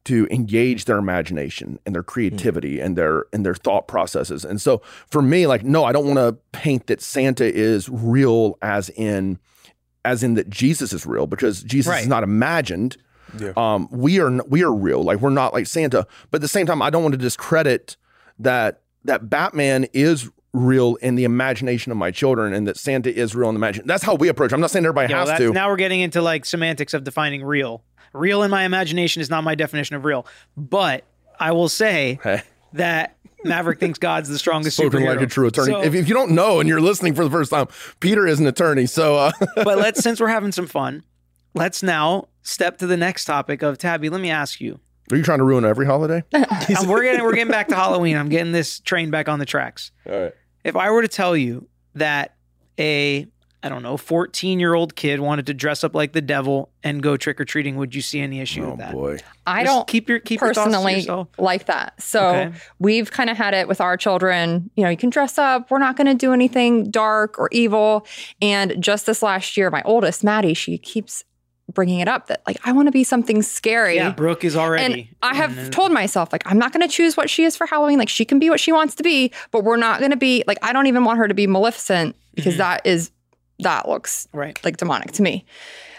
to 0.05 0.27
engage 0.31 0.87
their 0.87 0.97
imagination 0.97 1.79
and 1.85 1.95
their 1.95 2.03
creativity 2.03 2.81
and 2.81 2.97
their 2.97 3.27
and 3.35 3.45
their 3.45 3.55
thought 3.55 3.87
processes. 3.87 4.47
And 4.47 4.59
so 4.61 4.81
for 5.09 5.21
me, 5.21 5.47
like, 5.47 5.63
no, 5.63 5.85
I 5.85 5.93
don't 5.93 6.07
want 6.07 6.19
to 6.19 6.39
paint 6.59 6.87
that 6.87 7.03
Santa 7.03 7.45
is 7.45 7.89
real 7.89 8.57
as 8.63 8.89
in 8.91 9.39
as 10.05 10.23
in 10.23 10.35
that 10.35 10.49
Jesus 10.49 10.95
is 10.95 11.05
real 11.05 11.27
because 11.27 11.63
Jesus 11.63 11.91
Right. 11.91 12.01
is 12.01 12.09
not 12.09 12.23
imagined. 12.23 12.97
Yeah. 13.39 13.53
Um, 13.57 13.89
we 13.91 14.18
are 14.20 14.31
we 14.49 14.62
are 14.62 14.72
real. 14.72 15.03
Like 15.03 15.20
we're 15.20 15.31
not 15.31 15.53
like 15.53 15.66
Santa. 15.66 16.07
But 16.31 16.39
at 16.39 16.43
the 16.43 16.49
same 16.49 16.66
time, 16.66 16.83
I 16.83 16.91
don't 16.91 17.03
want 17.03 17.12
to 17.12 17.18
discredit 17.18 17.97
that 18.39 18.81
that 19.05 19.28
Batman 19.31 19.87
is 19.93 20.28
real 20.53 20.97
in 20.97 21.14
the 21.14 21.24
imagination 21.24 21.93
of 21.93 21.99
my 21.99 22.11
children 22.11 22.53
and 22.53 22.66
that 22.66 22.76
Santa 22.76 23.14
is 23.14 23.35
real 23.37 23.49
in 23.49 23.55
the 23.55 23.59
imagination. 23.59 23.87
That's 23.87 24.03
how 24.03 24.14
we 24.16 24.28
approach. 24.28 24.51
it. 24.51 24.55
I'm 24.55 24.61
not 24.61 24.70
saying 24.70 24.85
everybody 24.85 25.12
Yeah, 25.12 25.20
has 25.20 25.28
that's, 25.28 25.41
to. 25.41 25.53
now 25.53 25.68
we're 25.68 25.76
getting 25.76 26.01
into 26.01 26.20
like 26.22 26.45
semantics 26.45 26.93
of 26.93 27.05
defining 27.05 27.45
real. 27.45 27.85
Real 28.12 28.43
in 28.43 28.51
my 28.51 28.64
imagination 28.64 29.22
is 29.22 29.31
not 29.31 29.45
my 29.45 29.55
definition 29.55 29.95
of 29.95 30.05
real, 30.05 30.26
but 30.57 31.05
I 31.39 31.53
will 31.53 31.68
say 31.68 32.18
Hey. 32.24 32.43
that 32.72 33.16
Maverick 33.45 33.78
thinks 33.78 33.99
God's 34.01 34.28
the 34.28 34.39
strongest 34.39 34.76
Spoken 34.76 35.01
superhero. 35.03 35.07
like 35.16 35.20
a 35.20 35.26
true 35.26 35.47
attorney. 35.47 35.72
So- 35.72 35.83
if, 35.83 35.95
if 35.95 36.09
you 36.09 36.14
don't 36.14 36.33
know 36.33 36.59
and 36.59 36.68
you're 36.68 36.81
listening 36.81 37.14
for 37.14 37.22
the 37.22 37.31
first 37.31 37.53
time, 37.53 37.68
Peter 38.01 38.26
is 38.26 38.41
an 38.41 38.47
attorney. 38.49 38.87
So 38.87 39.16
uh, 39.16 39.33
but 39.55 39.78
let's 39.78 40.01
since 40.03 40.20
we're 40.20 40.26
having 40.28 40.51
some 40.51 40.66
fun, 40.66 41.05
let's 41.55 41.83
now 41.83 42.29
step 42.43 42.79
to 42.79 42.87
the 42.87 42.97
next 42.97 43.25
topic 43.25 43.63
of 43.63 43.79
Tabby. 43.79 44.09
Let 44.09 44.21
me 44.21 44.31
ask 44.31 44.61
you. 44.61 44.81
are 45.11 45.17
you 45.17 45.23
trying 45.23 45.39
to 45.39 45.45
ruin 45.45 45.65
every 45.65 45.87
holiday? 45.87 46.23
We're 46.33 47.03
getting 47.03 47.23
we're 47.23 47.35
getting 47.35 47.51
back 47.51 47.69
to 47.69 47.75
Halloween. 47.77 48.17
I'm 48.17 48.29
getting 48.29 48.53
this 48.53 48.81
train 48.81 49.11
back 49.11 49.29
on 49.29 49.39
the 49.39 49.47
tracks. 49.47 49.91
All 50.09 50.19
right. 50.21 50.33
If 50.65 50.77
I 50.77 50.91
were 50.91 51.03
to 51.03 51.09
tell 51.09 51.37
you 51.37 51.69
that 51.95 52.35
a 52.79 53.27
I 53.63 53.69
don't 53.69 53.83
know, 53.83 53.99
14 53.99 54.59
year 54.59 54.73
old 54.73 54.97
kid 54.97 55.21
wanted 55.21 55.45
to 55.47 55.55
dress 55.55 55.85
up 55.85 55.95
like 55.95 56.13
the 56.13 56.23
devil 56.23 56.71
and 56.83 57.03
go 57.03 57.19
trick 57.19 57.39
or 57.39 57.45
treating, 57.45 57.77
would 57.77 57.95
you 57.95 58.01
see 58.01 58.19
any 58.21 58.41
issue 58.41 58.65
Oh 58.65 58.71
with 58.71 58.79
that? 58.79 58.93
boy. 58.93 59.19
I 59.47 59.65
Just 59.65 59.75
don't 59.77 59.87
keep 59.87 60.09
your 60.09 60.19
keep 60.19 60.41
your 60.41 60.55
thoughts 60.55 60.65
personally 60.69 60.95
yourself. 60.95 61.29
like 61.37 61.67
that. 61.67 62.01
So 62.03 62.27
Okay. 62.29 62.53
we've 62.79 63.11
kind 63.11 63.29
of 63.29 63.37
had 63.37 63.53
it 63.53 63.69
with 63.69 63.83
our 63.83 63.99
children. 63.99 64.71
You 64.77 64.85
know, 64.85 64.91
you 64.91 64.97
can 64.97 65.11
dress 65.11 65.37
up. 65.37 65.71
We're 65.71 65.79
not 65.79 65.97
going 65.99 66.07
to 66.07 66.15
do 66.15 66.33
anything 66.33 66.91
dark 66.91 67.39
or 67.39 67.51
evil. 67.53 68.07
And 68.41 68.83
just 68.83 69.05
this 69.05 69.23
last 69.23 69.59
year, 69.59 69.69
my 69.71 69.83
oldest, 69.85 70.25
Maddie, 70.25 70.55
she 70.55 70.79
keeps 70.79 71.25
bringing 71.73 72.01
it 72.01 72.09
up 72.09 72.27
that 72.27 72.43
like 72.47 72.59
I 72.64 72.73
want 72.73 72.89
to 72.89 72.93
be 72.93 73.05
something 73.05 73.43
scary. 73.43 73.97
Yeah, 73.97 74.11
Brooke 74.11 74.45
is 74.45 74.57
already. 74.57 74.85
And 74.85 75.16
I 75.23 75.35
have 75.35 75.71
told 75.71 75.93
myself, 75.93 76.33
like, 76.33 76.43
I'm 76.47 76.59
not 76.59 76.73
going 76.73 76.87
to 76.87 76.93
choose 76.93 77.16
what 77.16 77.31
she 77.31 77.45
is 77.45 77.57
for 77.57 77.66
Halloween. 77.66 77.99
Like, 77.99 78.09
she 78.09 78.25
can 78.25 78.39
be 78.39 78.51
what 78.51 78.61
she 78.61 78.73
wants 78.73 78.95
to 78.97 79.03
be, 79.03 79.33
but 79.51 79.64
we're 79.64 79.77
not 79.77 79.99
going 79.99 80.11
to 80.11 80.16
be, 80.16 80.45
like, 80.47 80.59
I 80.62 80.73
don't 80.73 80.87
even 80.87 81.05
want 81.05 81.18
her 81.18 81.29
to 81.29 81.35
be 81.35 81.47
Maleficent 81.47 82.16
because 82.35 82.55
mm-hmm. 82.55 82.59
that 82.59 82.87
is, 82.87 83.11
that 83.61 83.89
looks 83.89 84.29
right. 84.33 84.59
like 84.64 84.77
demonic 84.77 85.12
to 85.12 85.23
me. 85.23 85.45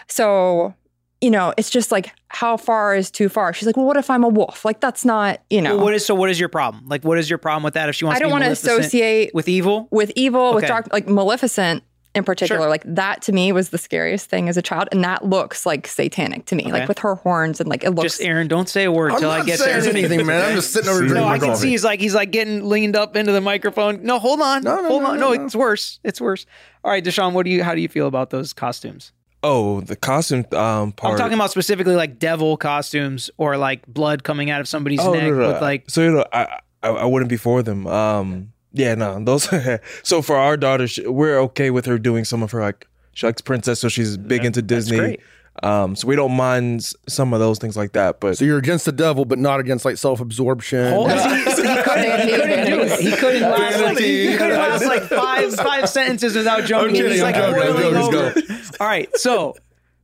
So, 0.08 0.74
you 1.20 1.30
know, 1.30 1.54
it's 1.56 1.70
just 1.70 1.92
like, 1.92 2.12
how 2.28 2.56
far 2.56 2.94
is 2.94 3.10
too 3.10 3.28
far? 3.28 3.52
She's 3.52 3.66
like, 3.66 3.76
well, 3.76 3.86
what 3.86 3.96
if 3.96 4.10
I'm 4.10 4.24
a 4.24 4.28
wolf? 4.28 4.64
Like, 4.64 4.80
that's 4.80 5.04
not, 5.04 5.40
you 5.50 5.62
know, 5.62 5.76
Well, 5.76 5.84
what 5.84 5.94
is 5.94 6.04
so? 6.04 6.14
What 6.14 6.30
is 6.30 6.40
your 6.40 6.48
problem? 6.48 6.88
Like, 6.88 7.04
what 7.04 7.18
is 7.18 7.30
your 7.30 7.38
problem 7.38 7.62
with 7.62 7.74
that? 7.74 7.88
If 7.88 7.94
she 7.94 8.04
wants, 8.04 8.16
I 8.16 8.20
don't 8.20 8.30
want 8.30 8.44
to 8.44 8.50
associate 8.50 9.32
with 9.34 9.48
evil. 9.48 9.88
with 9.90 10.12
evil, 10.16 10.54
with 10.54 10.66
dark, 10.66 10.92
like 10.92 11.06
Maleficent 11.08 11.84
in 12.14 12.24
particular. 12.24 12.62
Sure. 12.62 12.68
Like, 12.68 12.82
that 12.84 13.22
to 13.22 13.32
me 13.32 13.52
was 13.52 13.70
the 13.70 13.78
scariest 13.78 14.28
thing 14.28 14.48
as 14.48 14.56
a 14.56 14.62
child. 14.62 14.88
And 14.92 15.02
that 15.04 15.24
looks 15.24 15.64
like 15.64 15.86
satanic 15.86 16.44
to 16.46 16.54
me, 16.54 16.64
Okay. 16.64 16.72
like 16.72 16.88
with 16.88 16.98
her 16.98 17.14
horns 17.14 17.60
and 17.60 17.68
like 17.70 17.84
it 17.84 17.90
looks. 17.92 18.16
Just 18.18 18.22
Aaron, 18.22 18.48
don't 18.48 18.68
say 18.68 18.84
a 18.84 18.92
word 18.92 19.12
I'm 19.12 19.18
till 19.20 19.30
I 19.30 19.44
get 19.44 19.58
saying 19.58 19.80
there. 19.82 19.90
anything, 19.90 20.26
man. 20.26 20.44
I'm 20.50 20.54
just 20.56 20.72
sitting 20.72 20.88
over 20.90 20.98
drinking 21.00 21.16
No, 21.22 21.28
I 21.28 21.38
can 21.38 21.48
coffee. 21.48 21.60
see 21.60 21.70
he's 21.70 21.84
like 21.84 22.00
he's 22.00 22.14
like 22.14 22.30
getting 22.30 22.68
leaned 22.68 22.96
up 22.96 23.16
into 23.16 23.32
the 23.32 23.40
microphone. 23.40 24.02
No, 24.02 24.18
hold 24.18 24.40
on, 24.40 24.62
No, 24.62 24.76
no, 24.82 24.88
hold 24.88 25.02
no, 25.02 25.08
on. 25.10 25.20
no, 25.20 25.30
No, 25.30 25.34
no. 25.36 25.44
it's 25.44 25.56
worse. 25.56 26.00
It's 26.04 26.20
worse. 26.20 26.44
All 26.84 26.90
right, 26.90 27.02
Deshaun, 27.04 27.32
what 27.32 27.44
do 27.44 27.50
you? 27.50 27.62
How 27.64 27.74
do 27.74 27.80
you 27.80 27.88
feel 27.88 28.06
about 28.06 28.30
those 28.30 28.52
costumes? 28.52 29.12
Oh, 29.44 29.80
the 29.80 29.96
costume 29.96 30.44
um, 30.52 30.92
part. 30.92 31.12
I'm 31.14 31.18
talking 31.18 31.34
about 31.34 31.50
specifically 31.50 31.96
like 31.96 32.18
devil 32.18 32.56
costumes 32.56 33.28
or 33.38 33.56
like 33.56 33.84
blood 33.86 34.22
coming 34.22 34.50
out 34.50 34.60
of 34.60 34.68
somebody's 34.68 35.00
Oh, 35.00 35.12
neck 35.14 35.22
no, 35.24 35.30
no, 35.34 35.48
with 35.54 35.62
like. 35.62 35.90
so 35.90 36.00
you 36.02 36.10
know 36.12 36.24
I, 36.32 36.58
I 36.82 36.88
I 36.90 37.04
wouldn't 37.06 37.28
be 37.28 37.36
for 37.36 37.62
them. 37.62 37.86
Um, 37.86 38.52
yeah, 38.72 38.94
no, 38.94 39.22
those. 39.22 39.48
so 40.02 40.22
for 40.22 40.36
our 40.36 40.56
daughter, 40.56 40.86
she, 40.86 41.06
we're 41.06 41.38
okay 41.40 41.70
with 41.70 41.86
her 41.86 41.98
doing 41.98 42.24
some 42.24 42.42
of 42.42 42.50
her 42.52 42.60
like 42.60 42.86
she 43.14 43.26
likes 43.26 43.40
princess, 43.42 43.80
so 43.80 43.88
she's 43.88 44.16
big 44.16 44.44
into 44.44 44.62
Disney. 44.62 44.98
great. 44.98 45.20
Um, 45.62 45.94
so 45.94 46.08
we 46.08 46.16
don't 46.16 46.32
mind 46.34 46.82
some 47.06 47.34
of 47.34 47.40
those 47.40 47.58
things 47.58 47.76
like 47.76 47.92
that. 47.92 48.20
But 48.20 48.38
So 48.38 48.44
you're 48.46 48.56
against 48.56 48.86
the 48.86 48.92
devil, 48.92 49.26
but 49.26 49.38
not 49.38 49.60
against 49.60 49.84
like 49.84 49.98
self-absorption. 49.98 50.92
Hold- 50.94 51.10
he, 51.10 51.16
couldn't, 51.18 52.20
he 52.26 52.30
couldn't 52.32 52.66
do 52.66 52.80
it. 52.80 53.00
He 53.00 53.10
couldn't 53.12 53.42
last 53.42 53.80
like 53.82 53.98
he 53.98 54.34
couldn't 54.36 54.56
last 54.58 54.84
like 54.86 55.02
five 55.02 55.54
five 55.54 55.88
sentences 55.90 56.34
without 56.34 56.64
jumping. 56.64 56.96
in. 56.96 57.10
He's 57.10 57.20
I'm 57.20 57.32
like 57.32 57.34
joking, 57.34 57.62
I'm 57.62 57.76
boiling 57.76 58.12
joking, 58.12 58.42
over. 58.44 58.62
All 58.80 58.86
right, 58.86 59.14
so 59.16 59.54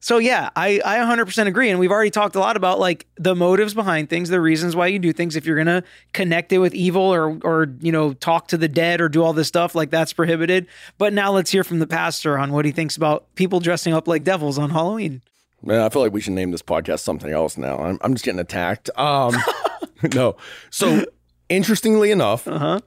so 0.00 0.18
yeah, 0.18 0.50
I 0.54 0.80
I 0.84 0.96
100% 0.98 1.46
agree, 1.46 1.70
and 1.70 1.78
we've 1.80 1.90
already 1.90 2.10
talked 2.10 2.36
a 2.36 2.40
lot 2.40 2.56
about 2.56 2.78
like 2.78 3.06
the 3.16 3.34
motives 3.34 3.74
behind 3.74 4.08
things, 4.08 4.28
the 4.28 4.40
reasons 4.40 4.76
why 4.76 4.86
you 4.86 4.98
do 4.98 5.12
things. 5.12 5.34
If 5.36 5.44
you're 5.46 5.56
gonna 5.56 5.82
connect 6.12 6.52
it 6.52 6.58
with 6.58 6.74
evil 6.74 7.02
or 7.02 7.38
or 7.42 7.66
you 7.80 7.90
know 7.92 8.12
talk 8.12 8.48
to 8.48 8.56
the 8.56 8.68
dead 8.68 9.00
or 9.00 9.08
do 9.08 9.22
all 9.24 9.32
this 9.32 9.48
stuff, 9.48 9.74
like 9.74 9.90
that's 9.90 10.12
prohibited. 10.12 10.66
But 10.98 11.12
now 11.12 11.32
let's 11.32 11.50
hear 11.50 11.64
from 11.64 11.78
the 11.80 11.86
pastor 11.86 12.38
on 12.38 12.52
what 12.52 12.64
he 12.64 12.70
thinks 12.72 12.96
about 12.96 13.34
people 13.34 13.60
dressing 13.60 13.92
up 13.92 14.06
like 14.06 14.24
devils 14.24 14.58
on 14.58 14.70
Halloween. 14.70 15.22
Man, 15.62 15.80
I 15.80 15.88
feel 15.88 16.02
like 16.02 16.12
we 16.12 16.20
should 16.20 16.34
name 16.34 16.52
this 16.52 16.62
podcast 16.62 17.00
something 17.00 17.32
else 17.32 17.56
now. 17.56 17.78
I'm, 17.78 17.98
I'm 18.02 18.14
just 18.14 18.24
getting 18.24 18.38
attacked. 18.38 18.90
Um, 18.96 19.34
no. 20.14 20.36
So 20.70 21.04
interestingly 21.48 22.12
enough, 22.12 22.46
Uh 22.46 22.58
huh. 22.58 22.80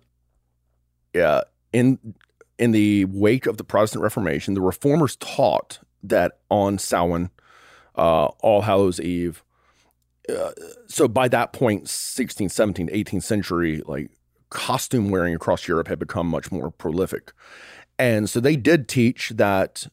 yeah, 1.14 1.42
in 1.74 2.00
in 2.58 2.72
the 2.72 3.06
wake 3.06 3.48
of 3.48 3.58
the 3.58 3.64
Protestant 3.66 4.04
Reformation, 4.04 4.54
the 4.54 4.62
reformers 4.62 5.16
taught 5.18 5.80
that 6.04 6.40
on 6.50 6.78
Samhain, 6.78 7.30
uh, 7.96 8.26
All 8.40 8.62
Hallows 8.62 9.00
Eve. 9.00 9.44
Uh, 10.30 10.52
so 10.88 11.08
by 11.08 11.28
that 11.28 11.52
point, 11.52 11.86
16th, 11.86 12.52
17th, 12.52 12.94
18th 12.94 13.24
century, 13.24 13.82
like 13.86 14.10
costume 14.50 15.10
wearing 15.10 15.34
across 15.34 15.68
Europe 15.68 15.88
had 15.88 16.00
become 16.00 16.28
much 16.28 16.52
more 16.52 16.72
prolific, 16.72 17.34
and 17.98 18.30
so 18.30 18.40
they 18.40 18.56
did 18.56 18.88
teach 18.88 19.30
that 19.36 19.88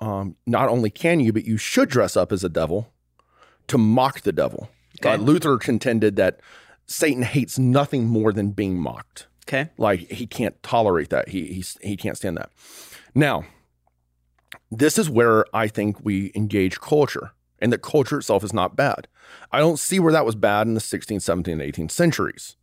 um, 0.00 0.36
not 0.46 0.68
only 0.68 0.90
can 0.90 1.20
you, 1.20 1.32
but 1.32 1.44
you 1.44 1.56
should 1.56 1.88
dress 1.88 2.16
up 2.16 2.32
as 2.32 2.42
a 2.42 2.48
devil 2.48 2.92
to 3.68 3.78
mock 3.78 4.22
the 4.22 4.32
devil. 4.32 4.68
Okay. 5.00 5.14
Uh, 5.14 5.16
Luther 5.16 5.58
contended 5.58 6.16
that 6.16 6.40
Satan 6.86 7.22
hates 7.22 7.58
nothing 7.58 8.06
more 8.06 8.32
than 8.32 8.50
being 8.50 8.78
mocked. 8.78 9.26
Okay. 9.46 9.70
Like 9.78 10.10
he 10.10 10.26
can't 10.26 10.60
tolerate 10.62 11.10
that. 11.10 11.28
He 11.28 11.46
he's, 11.46 11.76
he 11.82 11.96
can't 11.96 12.16
stand 12.16 12.36
that. 12.36 12.50
Now, 13.14 13.44
this 14.70 14.98
is 14.98 15.10
where 15.10 15.44
I 15.54 15.68
think 15.68 16.04
we 16.04 16.32
engage 16.34 16.80
culture, 16.80 17.32
and 17.58 17.72
that 17.72 17.82
culture 17.82 18.18
itself 18.18 18.44
is 18.44 18.52
not 18.52 18.76
bad. 18.76 19.08
I 19.52 19.58
don't 19.58 19.78
see 19.78 19.98
where 19.98 20.12
that 20.12 20.24
was 20.24 20.34
bad 20.34 20.66
in 20.66 20.74
the 20.74 20.80
16th, 20.80 21.18
17th, 21.18 21.48
and 21.48 21.60
18th 21.60 21.90
centuries. 21.90 22.56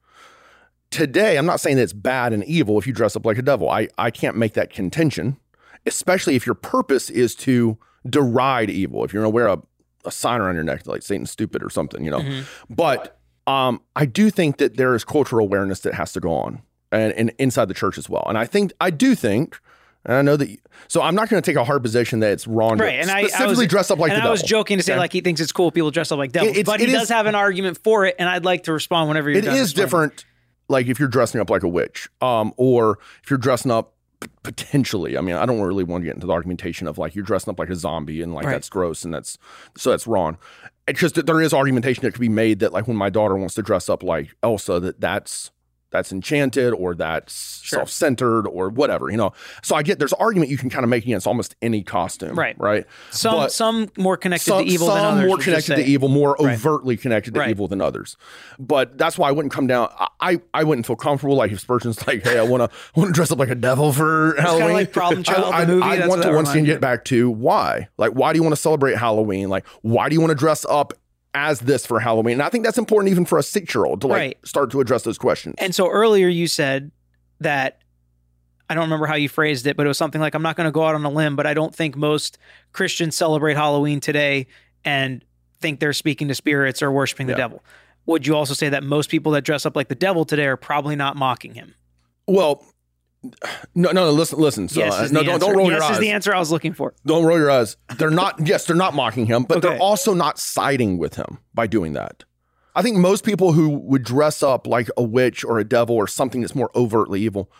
Today, 0.89 1.37
I'm 1.37 1.45
not 1.45 1.59
saying 1.59 1.75
that 1.77 1.83
it's 1.83 1.93
bad 1.93 2.31
and 2.31 2.43
evil 2.45 2.77
if 2.79 2.87
you 2.87 2.93
dress 2.93 3.15
up 3.15 3.25
like 3.25 3.37
a 3.37 3.41
devil. 3.41 3.69
I, 3.69 3.89
I 3.97 4.09
can't 4.09 4.37
make 4.37 4.53
that 4.53 4.71
contention, 4.71 5.37
especially 5.85 6.35
if 6.35 6.45
your 6.45 6.55
purpose 6.55 7.09
is 7.09 7.35
to 7.35 7.77
deride 8.09 8.69
evil. 8.69 9.03
If 9.03 9.13
you're 9.13 9.23
going 9.23 9.31
to 9.31 9.35
wear 9.35 9.47
a, 9.47 9.61
a 10.05 10.11
sign 10.11 10.39
around 10.39 10.55
your 10.55 10.63
neck 10.63 10.87
like 10.87 11.03
Satan's 11.03 11.31
stupid 11.31 11.61
or 11.61 11.69
something, 11.69 12.05
you 12.05 12.11
know. 12.11 12.43
But 12.69 13.19
um, 13.47 13.81
I 13.97 14.05
do 14.05 14.29
think 14.29 14.57
that 14.57 14.77
there 14.77 14.95
is 14.95 15.03
cultural 15.03 15.45
awareness 15.45 15.81
that 15.81 15.93
has 15.93 16.13
to 16.13 16.21
go 16.21 16.33
on 16.33 16.61
and, 16.91 17.11
and 17.13 17.33
inside 17.37 17.65
the 17.65 17.73
church 17.73 17.97
as 17.97 18.09
well. 18.09 18.23
And 18.27 18.37
I 18.37 18.45
think, 18.45 18.71
I 18.79 18.89
do 18.89 19.13
think, 19.13 19.59
and 20.07 20.15
I 20.15 20.21
know 20.23 20.35
that, 20.37 20.49
you, 20.49 20.57
so 20.87 21.01
I'm 21.03 21.13
not 21.13 21.29
going 21.29 21.41
to 21.41 21.45
take 21.45 21.57
a 21.57 21.63
hard 21.63 21.83
position 21.83 22.21
that 22.21 22.31
it's 22.31 22.47
wrong 22.47 22.77
Right, 22.79 22.95
and 22.99 23.11
I, 23.11 23.23
specifically 23.27 23.45
I 23.55 23.59
was, 23.59 23.67
dress 23.67 23.91
up 23.91 23.99
like 23.99 24.09
and 24.11 24.17
I 24.17 24.21
devil. 24.21 24.31
was 24.31 24.41
joking 24.41 24.77
to 24.77 24.83
say 24.83 24.93
Okay? 24.93 24.99
like 24.99 25.13
he 25.13 25.21
thinks 25.21 25.39
it's 25.41 25.51
cool 25.51 25.69
people 25.71 25.91
dress 25.91 26.11
up 26.11 26.17
like 26.17 26.31
devils, 26.31 26.51
it's- 26.57 26.65
but 26.65 26.81
it 26.81 26.87
he 26.89 26.93
is- 26.95 27.01
does 27.01 27.09
have 27.09 27.25
an 27.27 27.35
argument 27.35 27.77
for 27.83 28.05
it, 28.05 28.15
and 28.17 28.27
I'd 28.27 28.45
like 28.45 28.63
to 28.63 28.73
respond 28.73 29.09
whenever 29.09 29.29
you're 29.29 29.37
It 29.39 29.45
is 29.45 29.73
different, 29.73 30.25
like 30.69 30.87
if 30.87 30.99
you're 30.99 31.07
dressing 31.09 31.39
up 31.41 31.49
like 31.49 31.63
a 31.63 31.67
witch, 31.67 32.07
um, 32.21 32.53
or 32.57 32.97
if 33.23 33.29
you're 33.29 33.37
dressing 33.37 33.69
up 33.71 33.93
potentially. 34.43 35.17
I 35.17 35.21
mean, 35.21 35.35
I 35.35 35.45
don't 35.45 35.61
really 35.61 35.83
want 35.83 36.01
to 36.03 36.05
get 36.05 36.15
into 36.15 36.25
the 36.27 36.33
argumentation 36.33 36.87
of 36.87 36.97
like 36.97 37.13
you're 37.15 37.23
dressing 37.25 37.51
up 37.51 37.59
like 37.59 37.69
a 37.69 37.75
zombie 37.75 38.21
and 38.21 38.33
like 38.33 38.45
Right. 38.45 38.53
that's 38.53 38.69
gross 38.69 39.03
and 39.05 39.13
that's 39.13 39.37
so 39.77 39.91
that's 39.91 40.07
wrong. 40.07 40.37
It's 40.87 40.99
just 40.99 41.15
that 41.15 41.25
there 41.25 41.41
is 41.41 41.53
argumentation 41.53 42.01
that 42.03 42.13
could 42.13 42.21
be 42.21 42.29
made 42.29 42.59
that 42.59 42.71
like 42.73 42.87
when 42.87 42.97
my 42.97 43.09
daughter 43.09 43.35
wants 43.35 43.53
to 43.55 43.61
dress 43.61 43.89
up 43.89 44.03
like 44.03 44.35
Elsa, 44.41 44.79
that 44.79 45.01
that's 45.01 45.51
that's 45.89 46.11
enchanted 46.11 46.73
or 46.73 46.95
that's 46.95 47.33
self-centered 47.33 48.45
or 48.47 48.69
whatever, 48.69 49.09
you 49.09 49.17
know. 49.17 49.33
So 49.63 49.75
I 49.75 49.83
get 49.83 49.99
there's 49.99 50.13
argument 50.13 50.49
you 50.51 50.57
can 50.57 50.69
kind 50.69 50.83
of 50.83 50.89
make 50.89 51.03
against 51.03 51.27
almost 51.27 51.55
any 51.61 51.83
costume, 51.83 52.37
Right. 52.37 52.55
Right. 52.59 52.85
Some 53.11 53.35
But 53.35 53.51
some 53.51 53.89
more 53.97 54.17
connected 54.17 54.45
some, 54.45 54.65
to 54.65 54.69
evil 54.71 54.87
some 54.87 54.95
than 54.97 55.05
others. 55.05 55.19
Some 55.21 55.27
more 55.27 55.37
connected 55.37 55.75
to 55.75 55.83
evil, 55.83 56.09
more 56.09 56.35
Right. 56.39 56.53
overtly 56.55 56.97
connected 56.97 57.33
to 57.33 57.39
Right. 57.39 57.49
evil 57.49 57.67
than 57.67 57.81
others. 57.81 58.17
But 58.59 58.97
that's 58.97 59.17
why 59.17 59.29
I 59.29 59.31
wouldn't 59.31 59.53
come 59.53 59.67
down. 59.67 59.89
I 59.97 60.07
I, 60.19 60.41
I 60.53 60.63
wouldn't 60.63 60.87
feel 60.87 60.95
comfortable 60.95 61.35
like 61.35 61.51
if 61.51 61.59
Spurgeon's 61.59 62.05
like, 62.07 62.23
hey, 62.23 62.39
I 62.39 62.43
want 62.43 62.63
to 62.69 62.77
want 62.99 63.07
to 63.09 63.13
dress 63.13 63.31
up 63.31 63.39
like 63.39 63.49
a 63.49 63.55
devil 63.55 63.93
for 63.93 64.35
Halloween. 64.39 64.73
like 64.73 64.91
Problem 64.91 65.23
Child, 65.23 65.53
I, 65.53 65.63
the 65.65 65.73
movie, 65.73 65.83
I, 65.83 66.07
want 66.07 66.23
to 66.23 66.33
once 66.33 66.49
again 66.49 66.65
get 66.65 66.81
back 66.81 67.05
to 67.05 67.29
why. 67.29 67.87
Like, 67.97 68.11
why 68.11 68.33
do 68.33 68.37
you 68.37 68.43
want 68.43 68.53
to 68.53 68.61
celebrate 68.61 68.97
Halloween? 68.97 69.49
Like, 69.49 69.65
why 69.83 70.09
do 70.09 70.15
you 70.15 70.19
want 70.21 70.31
to 70.31 70.35
dress 70.35 70.65
up? 70.65 70.93
As 71.37 71.59
this 71.59 71.85
for 71.85 71.99
Halloween, 71.99 72.33
and 72.33 72.41
I 72.41 72.49
think 72.49 72.65
that's 72.65 72.79
important 72.79 73.11
even 73.11 73.23
for 73.25 73.37
a 73.37 73.43
six-year-old 73.43 74.01
to 74.01 74.07
like 74.07 74.17
Right. 74.17 74.37
start 74.43 74.71
to 74.71 74.81
address 74.81 75.03
those 75.03 75.19
questions. 75.19 75.53
And 75.59 75.75
so 75.75 75.87
earlier 75.87 76.27
you 76.27 76.47
said 76.47 76.91
that 77.41 77.79
I 78.69 78.73
don't 78.73 78.85
remember 78.85 79.05
how 79.05 79.13
you 79.15 79.29
phrased 79.29 79.67
it, 79.67 79.77
but 79.77 79.85
it 79.85 79.87
was 79.87 79.97
something 79.99 80.19
like 80.19 80.33
I'm 80.33 80.41
not 80.41 80.55
going 80.57 80.65
to 80.67 80.71
go 80.71 80.83
out 80.83 80.95
on 80.95 81.05
a 81.05 81.09
limb, 81.11 81.35
but 81.35 81.45
I 81.45 81.53
don't 81.53 81.73
think 81.75 81.95
most 81.95 82.37
Christians 82.73 83.15
celebrate 83.15 83.53
Halloween 83.55 83.99
today 83.99 84.47
and 84.83 85.23
think 85.61 85.79
they're 85.79 85.93
speaking 85.93 86.27
to 86.29 86.35
spirits 86.35 86.81
or 86.81 86.91
worshiping 86.91 87.27
the 87.27 87.33
Yeah. 87.33 87.37
devil. 87.37 87.63
Would 88.07 88.25
you 88.25 88.35
also 88.35 88.53
say 88.55 88.69
that 88.69 88.83
most 88.83 89.09
people 89.09 89.31
that 89.33 89.43
dress 89.43 89.65
up 89.65 89.75
like 89.75 89.89
the 89.89 89.95
devil 89.95 90.25
today 90.25 90.47
are 90.47 90.57
probably 90.57 90.95
not 90.95 91.15
mocking 91.15 91.53
him? 91.53 91.75
well, 92.27 92.63
no, 93.75 93.91
no, 93.91 94.11
listen, 94.11 94.39
listen. 94.39 94.67
So, 94.69 94.79
yes, 94.79 94.99
uh, 94.99 95.03
is 95.03 95.11
no, 95.11 95.19
the 95.19 95.25
don't, 95.25 95.33
answer. 95.35 95.45
don't 95.47 95.57
roll 95.57 95.69
yes 95.71 95.75
your 95.79 95.83
eyes. 95.83 95.89
Yes 95.89 95.97
is 95.97 95.99
the 96.01 96.11
answer 96.11 96.35
I 96.35 96.39
was 96.39 96.51
looking 96.51 96.73
for. 96.73 96.93
Don't 97.05 97.25
roll 97.25 97.37
your 97.37 97.49
eyes. 97.51 97.77
They're 97.97 98.09
not, 98.09 98.35
yes, 98.47 98.65
they're 98.65 98.75
not 98.75 98.93
mocking 98.93 99.25
him, 99.25 99.43
but 99.43 99.57
Okay. 99.57 99.69
they're 99.69 99.79
also 99.79 100.13
not 100.13 100.39
siding 100.39 100.97
with 100.97 101.15
him 101.15 101.39
by 101.53 101.67
doing 101.67 101.93
that. 101.93 102.23
I 102.75 102.81
think 102.83 102.97
most 102.97 103.23
people 103.25 103.53
who 103.53 103.69
would 103.69 104.03
dress 104.03 104.43
up 104.43 104.67
like 104.67 104.87
a 104.97 105.03
witch 105.03 105.43
or 105.43 105.57
a 105.59 105.63
devil 105.63 105.95
or 105.95 106.05
something 106.07 106.41
that's 106.41 106.53
more 106.55 106.69
overtly 106.75 107.21
evil, 107.21 107.51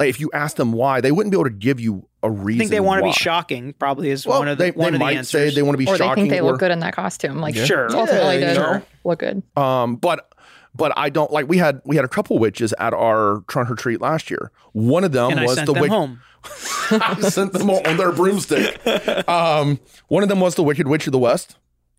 like 0.00 0.08
if 0.08 0.18
you 0.18 0.30
ask 0.32 0.56
them 0.56 0.72
why, 0.72 1.00
they 1.02 1.12
wouldn't 1.12 1.30
be 1.30 1.36
able 1.36 1.44
to 1.44 1.50
give 1.50 1.78
you 1.78 2.08
a 2.22 2.30
reason. 2.30 2.60
I 2.60 2.64
think 2.64 2.70
they 2.70 2.80
want 2.80 3.00
to 3.00 3.04
be 3.04 3.12
shocking. 3.12 3.74
Probably 3.74 4.08
is 4.10 4.26
Well, 4.26 4.38
one 4.40 4.48
of 4.48 4.56
the 4.56 4.64
they, 4.64 4.70
one 4.70 4.78
they 4.78 4.86
of 4.88 4.92
the 4.94 4.98
might 4.98 5.26
say 5.26 5.40
answers. 5.42 5.54
they 5.56 5.62
want 5.62 5.74
to 5.74 5.78
be 5.78 5.86
or 5.86 5.98
they 5.98 6.14
think 6.14 6.30
they 6.30 6.40
or- 6.40 6.52
look 6.52 6.60
good 6.60 6.70
in 6.70 6.80
that 6.80 6.94
costume. 6.94 7.38
Like 7.38 7.54
Sure. 7.54 7.84
ultimately 7.94 8.40
Yeah, 8.40 8.54
to 8.54 8.54
you 8.54 8.58
know. 8.60 8.82
look 9.04 9.18
good. 9.18 9.42
Um, 9.58 9.96
but 9.96 10.26
but 10.76 10.92
I 10.96 11.08
don't 11.10 11.30
like 11.32 11.48
we 11.48 11.58
had 11.58 11.80
we 11.84 11.96
had 11.96 12.04
a 12.04 12.08
couple 12.08 12.38
witches 12.38 12.74
at 12.78 12.92
our 12.94 13.42
trunk 13.48 13.70
or 13.70 13.74
treat 13.74 14.00
last 14.00 14.30
year. 14.30 14.50
One 14.72 15.04
of 15.04 15.12
them 15.12 15.32
and 15.32 15.42
was 15.42 15.56
the 15.56 15.72
witch. 15.72 15.82
wicked. 15.82 15.90
home. 15.92 16.20
I 16.90 17.20
sent 17.22 17.52
them 17.52 17.68
on 17.70 17.96
their 17.96 18.12
broomstick. 18.12 18.80
Um, 19.28 19.80
one 20.08 20.22
of 20.22 20.28
them 20.28 20.38
was 20.40 20.54
the 20.54 20.62
Wicked 20.62 20.86
Witch 20.86 21.06
of 21.06 21.12
the 21.12 21.18
West, 21.18 21.56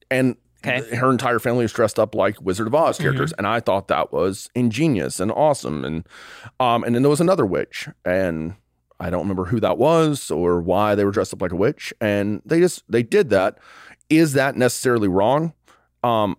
and 0.10 0.38
Okay. 0.66 0.80
Mm-hmm. 0.80 0.96
her 0.96 1.12
entire 1.12 1.38
family 1.40 1.64
was 1.66 1.72
dressed 1.72 2.00
up 2.00 2.16
like 2.16 2.42
Wizard 2.42 2.66
of 2.68 2.74
Oz 2.74 2.98
characters, 2.98 3.32
and 3.38 3.46
I 3.46 3.60
thought 3.60 3.90
that 3.90 4.12
was 4.12 4.50
ingenious 4.56 5.20
and 5.20 5.32
awesome. 5.32 5.86
And 5.86 6.08
um, 6.60 6.84
and 6.84 6.96
then 6.96 7.04
there 7.04 7.12
was 7.12 7.22
another 7.22 7.46
witch, 7.46 7.88
and 8.04 8.56
I 9.00 9.10
don't 9.12 9.22
remember 9.22 9.46
who 9.46 9.60
that 9.60 9.78
was 9.78 10.32
or 10.32 10.60
why 10.60 10.96
they 10.96 11.06
were 11.06 11.12
dressed 11.12 11.32
up 11.34 11.42
like 11.44 11.52
a 11.52 11.56
witch, 11.56 11.94
and 12.02 12.42
they 12.44 12.60
just 12.60 12.84
they 12.90 13.04
did 13.04 13.30
that. 13.30 13.60
Is 14.10 14.34
that 14.34 14.56
necessarily 14.56 15.08
wrong? 15.08 15.54
Um, 16.04 16.38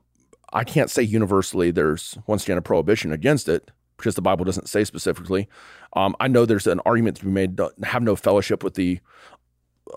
I 0.52 0.64
can't 0.64 0.90
say 0.90 1.02
universally 1.02 1.70
there's 1.70 2.18
once 2.26 2.44
again 2.44 2.58
a 2.58 2.62
prohibition 2.62 3.12
against 3.12 3.48
it 3.48 3.70
because 3.96 4.14
the 4.14 4.22
Bible 4.22 4.44
doesn't 4.44 4.68
say 4.68 4.84
specifically. 4.84 5.48
Um, 5.94 6.14
I 6.20 6.28
know 6.28 6.46
there's 6.46 6.66
an 6.66 6.80
argument 6.86 7.16
to 7.18 7.24
be 7.24 7.30
made 7.30 7.60
have 7.82 8.02
no 8.02 8.16
fellowship 8.16 8.62
with 8.62 8.74
the 8.74 9.00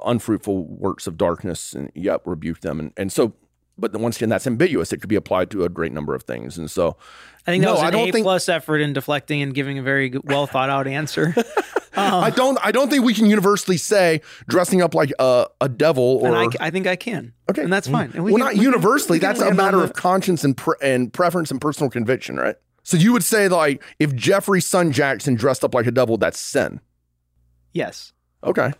unfruitful 0.05 0.65
works 0.65 1.07
of 1.07 1.17
darkness 1.17 1.73
and 1.73 1.91
yet 1.93 2.21
rebuke 2.25 2.61
them. 2.61 2.79
And, 2.79 2.93
and 2.97 3.11
so, 3.11 3.33
but 3.77 3.95
once 3.95 4.17
again, 4.17 4.29
that's 4.29 4.47
ambiguous. 4.47 4.93
It 4.93 4.97
could 4.97 5.09
be 5.09 5.15
applied 5.15 5.49
to 5.51 5.63
a 5.63 5.69
great 5.69 5.91
number 5.91 6.13
of 6.13 6.23
things. 6.23 6.57
And 6.57 6.69
so, 6.69 6.97
I 7.47 7.51
think 7.51 7.63
that 7.63 7.67
No, 7.67 7.73
was 7.75 7.83
an 7.83 7.95
A 7.95 8.11
think- 8.11 8.23
plus 8.23 8.47
effort 8.49 8.79
in 8.79 8.93
deflecting 8.93 9.41
and 9.41 9.53
giving 9.53 9.79
a 9.79 9.81
very 9.81 10.13
well 10.23 10.47
thought 10.47 10.69
out 10.69 10.87
answer. 10.87 11.33
I 11.93 12.29
don't, 12.29 12.57
I 12.63 12.71
don't 12.71 12.89
think 12.89 13.03
we 13.03 13.13
can 13.13 13.25
universally 13.25 13.75
say 13.77 14.21
dressing 14.47 14.81
up 14.81 14.95
like 14.95 15.11
a, 15.19 15.47
a 15.59 15.67
devil 15.67 16.19
or 16.21 16.27
and 16.27 16.53
I, 16.59 16.67
I 16.67 16.69
think 16.69 16.87
I 16.87 16.95
can. 16.95 17.33
Okay. 17.49 17.63
and 17.63 17.73
that's 17.73 17.87
mm. 17.87 17.91
fine. 17.91 18.11
And 18.13 18.23
we 18.23 18.31
well, 18.31 18.39
can- 18.39 18.55
not 18.55 18.59
we 18.59 18.63
universally. 18.65 19.19
can 19.19 19.27
That's 19.27 19.41
a 19.41 19.53
matter 19.53 19.83
of 19.83 19.93
conscience 19.93 20.43
and 20.43 20.55
pre- 20.55 20.75
and 20.81 21.11
preference 21.11 21.51
and 21.51 21.59
personal 21.59 21.89
conviction, 21.89 22.37
right? 22.37 22.55
So 22.83 22.95
you 22.97 23.11
would 23.13 23.23
say 23.23 23.47
like 23.49 23.83
if 23.99 24.15
Jeffrey's 24.15 24.65
son 24.65 24.91
Jackson 24.91 25.35
dressed 25.35 25.63
up 25.63 25.73
like 25.73 25.85
a 25.85 25.91
devil, 25.91 26.17
that's 26.17 26.39
sin. 26.39 26.79
yes. 27.73 28.13
Okay. 28.43 28.71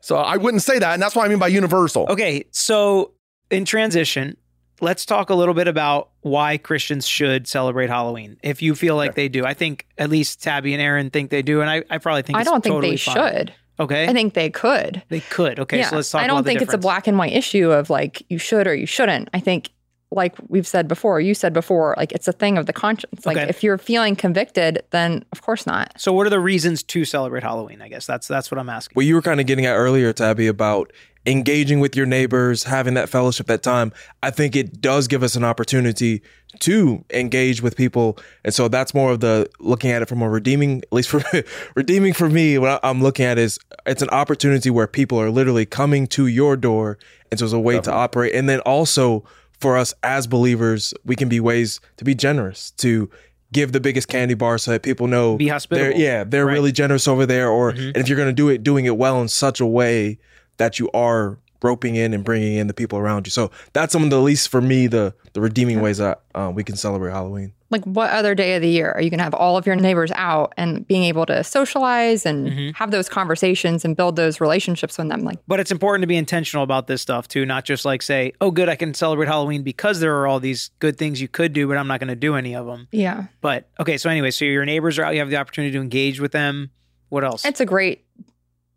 So 0.00 0.16
I 0.16 0.36
wouldn't 0.36 0.62
say 0.62 0.78
that, 0.78 0.92
and 0.92 1.02
that's 1.02 1.16
what 1.16 1.24
I 1.24 1.28
mean 1.28 1.38
by 1.38 1.48
universal. 1.48 2.04
Okay, 2.10 2.44
so 2.50 3.12
in 3.54 3.64
transition, 3.64 4.36
let's 4.80 5.06
talk 5.06 5.30
a 5.30 5.34
little 5.34 5.54
bit 5.54 5.68
about 5.68 6.10
why 6.20 6.58
Christians 6.58 7.06
should 7.06 7.46
celebrate 7.46 7.88
Halloween. 7.90 8.36
If 8.42 8.60
you 8.62 8.74
feel 8.74 8.96
like 8.96 9.14
they 9.14 9.28
do, 9.28 9.44
I 9.44 9.54
think 9.54 9.86
at 9.98 10.10
least 10.10 10.42
Tabby 10.42 10.72
and 10.74 10.82
Aaron 10.82 11.10
think 11.10 11.30
they 11.30 11.42
do, 11.42 11.60
and 11.60 11.70
I, 11.70 11.84
I 11.90 11.98
probably 11.98 12.22
think 12.22 12.36
I 12.36 12.42
it's 12.42 12.50
don't 12.50 12.62
think 12.62 12.74
totally 12.74 12.92
they 12.92 12.96
fine. 12.98 13.14
should. 13.14 13.54
Okay, 13.80 14.06
I 14.06 14.12
think 14.12 14.34
they 14.34 14.50
could. 14.50 15.02
they 15.08 15.18
could. 15.20 15.58
Okay, 15.58 15.82
so 15.82 15.96
let's 15.96 16.10
talk. 16.10 16.22
I 16.22 16.26
don't 16.28 16.36
about 16.38 16.44
the 16.44 16.50
think 16.50 16.62
it's 16.62 16.74
a 16.74 16.78
black 16.78 17.06
and 17.08 17.18
white 17.18 17.32
issue 17.32 17.72
of 17.72 17.90
like 17.90 18.22
you 18.28 18.38
should 18.38 18.66
or 18.68 18.74
you 18.74 18.86
shouldn't. 18.86 19.28
I 19.34 19.40
think 19.40 19.70
like 20.12 20.36
we've 20.46 20.66
said 20.66 20.86
before, 20.86 21.20
you 21.20 21.34
said 21.34 21.52
before, 21.52 21.94
like 21.96 22.12
it's 22.12 22.28
a 22.28 22.32
thing 22.32 22.56
of 22.56 22.66
the 22.66 22.72
conscience. 22.72 23.26
Like 23.26 23.36
Okay. 23.36 23.48
if 23.48 23.64
you're 23.64 23.78
feeling 23.78 24.14
convicted, 24.14 24.84
then 24.90 25.24
of 25.32 25.42
course 25.42 25.66
not. 25.66 25.92
So, 26.00 26.12
what 26.12 26.24
are 26.24 26.30
the 26.30 26.38
reasons 26.38 26.84
to 26.84 27.04
celebrate 27.04 27.42
Halloween? 27.42 27.82
I 27.82 27.88
guess 27.88 28.06
that's 28.06 28.28
that's 28.28 28.48
what 28.48 28.60
I'm 28.60 28.68
asking. 28.68 28.94
Well, 28.94 29.04
you 29.06 29.16
were 29.16 29.22
kind 29.22 29.40
of 29.40 29.46
getting 29.46 29.66
at 29.66 29.74
earlier, 29.74 30.12
Tabby, 30.12 30.46
about 30.46 30.92
engaging 31.26 31.80
with 31.80 31.96
your 31.96 32.06
neighbors, 32.06 32.64
having 32.64 32.94
that 32.94 33.08
fellowship, 33.08 33.46
that 33.46 33.62
time. 33.62 33.92
I 34.22 34.30
think 34.30 34.54
it 34.56 34.80
does 34.80 35.08
give 35.08 35.22
us 35.22 35.36
an 35.36 35.44
opportunity 35.44 36.22
to 36.60 37.04
engage 37.12 37.62
with 37.62 37.76
people, 37.76 38.18
and 38.44 38.54
so 38.54 38.68
that's 38.68 38.94
more 38.94 39.10
of 39.10 39.20
the 39.20 39.48
looking 39.58 39.90
at 39.90 40.02
it 40.02 40.08
from 40.08 40.22
a 40.22 40.28
redeeming, 40.28 40.78
at 40.82 40.92
least 40.92 41.08
for 41.08 41.22
redeeming 41.74 42.12
for 42.12 42.28
me. 42.28 42.58
What 42.58 42.84
I- 42.84 42.88
I'm 42.88 43.02
looking 43.02 43.24
at 43.26 43.38
is 43.38 43.58
it's 43.86 44.02
an 44.02 44.10
opportunity 44.10 44.70
where 44.70 44.86
people 44.86 45.18
are 45.20 45.30
literally 45.30 45.66
coming 45.66 46.06
to 46.08 46.26
your 46.26 46.56
door, 46.56 46.98
and 47.30 47.38
so 47.40 47.46
it's 47.46 47.52
a 47.54 47.58
way 47.58 47.80
to 47.80 47.92
operate, 47.92 48.34
and 48.34 48.48
then 48.48 48.60
also 48.60 49.24
for 49.58 49.76
us 49.76 49.94
as 50.02 50.26
believers, 50.26 50.92
we 51.04 51.16
can 51.16 51.28
be 51.28 51.40
ways 51.40 51.80
to 51.96 52.04
be 52.04 52.14
generous 52.14 52.70
to. 52.72 53.10
Give 53.52 53.70
the 53.70 53.78
biggest 53.78 54.08
candy 54.08 54.34
bar 54.34 54.58
so 54.58 54.72
that 54.72 54.82
people 54.82 55.06
know 55.06 55.36
Be 55.36 55.44
they're- 55.44 55.52
hospitable. 55.52 56.00
Yeah, 56.00 56.24
they're 56.24 56.44
Right. 56.44 56.54
really 56.54 56.72
generous 56.72 57.06
over 57.06 57.24
there. 57.24 57.48
Or 57.48 57.70
mm-hmm. 57.70 57.88
and 57.88 57.96
if 57.98 58.08
you're 58.08 58.16
going 58.16 58.26
to 58.28 58.32
do 58.32 58.48
it, 58.48 58.64
doing 58.64 58.84
it 58.84 58.96
well 58.96 59.22
in 59.22 59.28
such 59.28 59.60
a 59.60 59.66
way 59.66 60.18
that 60.58 60.78
you 60.78 60.90
are 60.92 61.38
roping 61.62 61.96
in 61.96 62.12
and 62.12 62.24
bringing 62.24 62.56
in 62.58 62.66
the 62.66 62.74
people 62.74 62.98
around 62.98 63.26
you. 63.26 63.30
So 63.30 63.50
that's 63.72 63.90
some 63.90 64.04
of 64.04 64.10
the 64.10 64.20
least 64.20 64.50
for 64.50 64.60
me 64.60 64.86
the 64.86 65.14
the 65.32 65.40
redeeming 65.40 65.80
ways 65.80 65.96
that 65.98 66.20
uh, 66.34 66.52
we 66.54 66.62
can 66.62 66.76
celebrate 66.76 67.10
Halloween. 67.10 67.54
Like 67.70 67.82
what 67.84 68.10
other 68.10 68.34
day 68.34 68.54
of 68.54 68.62
the 68.62 68.68
year 68.68 68.92
are 68.92 69.00
you 69.00 69.08
gonna 69.10 69.22
have 69.22 69.32
all 69.34 69.56
of 69.56 69.66
your 69.66 69.74
neighbors 69.74 70.12
out 70.12 70.52
and 70.58 70.86
being 70.86 71.04
able 71.04 71.24
to 71.26 71.42
socialize 71.42 72.26
and 72.26 72.46
Mm-hmm. 72.46 72.70
have 72.74 72.90
those 72.90 73.08
conversations 73.08 73.84
and 73.84 73.96
build 73.96 74.16
those 74.16 74.40
relationships 74.42 74.98
with 74.98 75.08
them? 75.08 75.22
Like 75.22 75.38
But 75.48 75.58
it's 75.58 75.72
important 75.72 76.02
to 76.02 76.06
be 76.06 76.16
intentional 76.16 76.62
about 76.62 76.86
this 76.86 77.00
stuff 77.00 77.26
too, 77.28 77.46
not 77.46 77.64
just 77.64 77.86
like 77.86 78.02
say, 78.02 78.32
"Oh, 78.42 78.50
good, 78.50 78.68
I 78.68 78.76
can 78.76 78.92
celebrate 78.92 79.26
Halloween 79.26 79.62
because 79.62 80.00
there 80.00 80.14
are 80.20 80.26
all 80.26 80.40
these 80.40 80.70
good 80.80 80.98
things 80.98 81.20
you 81.20 81.28
could 81.28 81.54
do, 81.54 81.66
but 81.66 81.78
I'm 81.78 81.88
not 81.88 81.98
going 81.98 82.08
to 82.08 82.14
do 82.14 82.36
any 82.36 82.54
of 82.54 82.66
them." 82.66 82.88
yeah. 82.92 83.24
But 83.40 83.70
okay, 83.80 83.96
so 83.96 84.10
anyway, 84.10 84.30
so 84.32 84.44
your 84.44 84.66
neighbors 84.66 84.98
are 84.98 85.04
out, 85.04 85.14
you 85.14 85.20
have 85.20 85.30
the 85.30 85.38
opportunity 85.38 85.72
to 85.72 85.80
engage 85.80 86.20
with 86.20 86.32
them. 86.32 86.70
What 87.08 87.24
else? 87.24 87.44
It's 87.44 87.60
a 87.60 87.66
great 87.66 88.03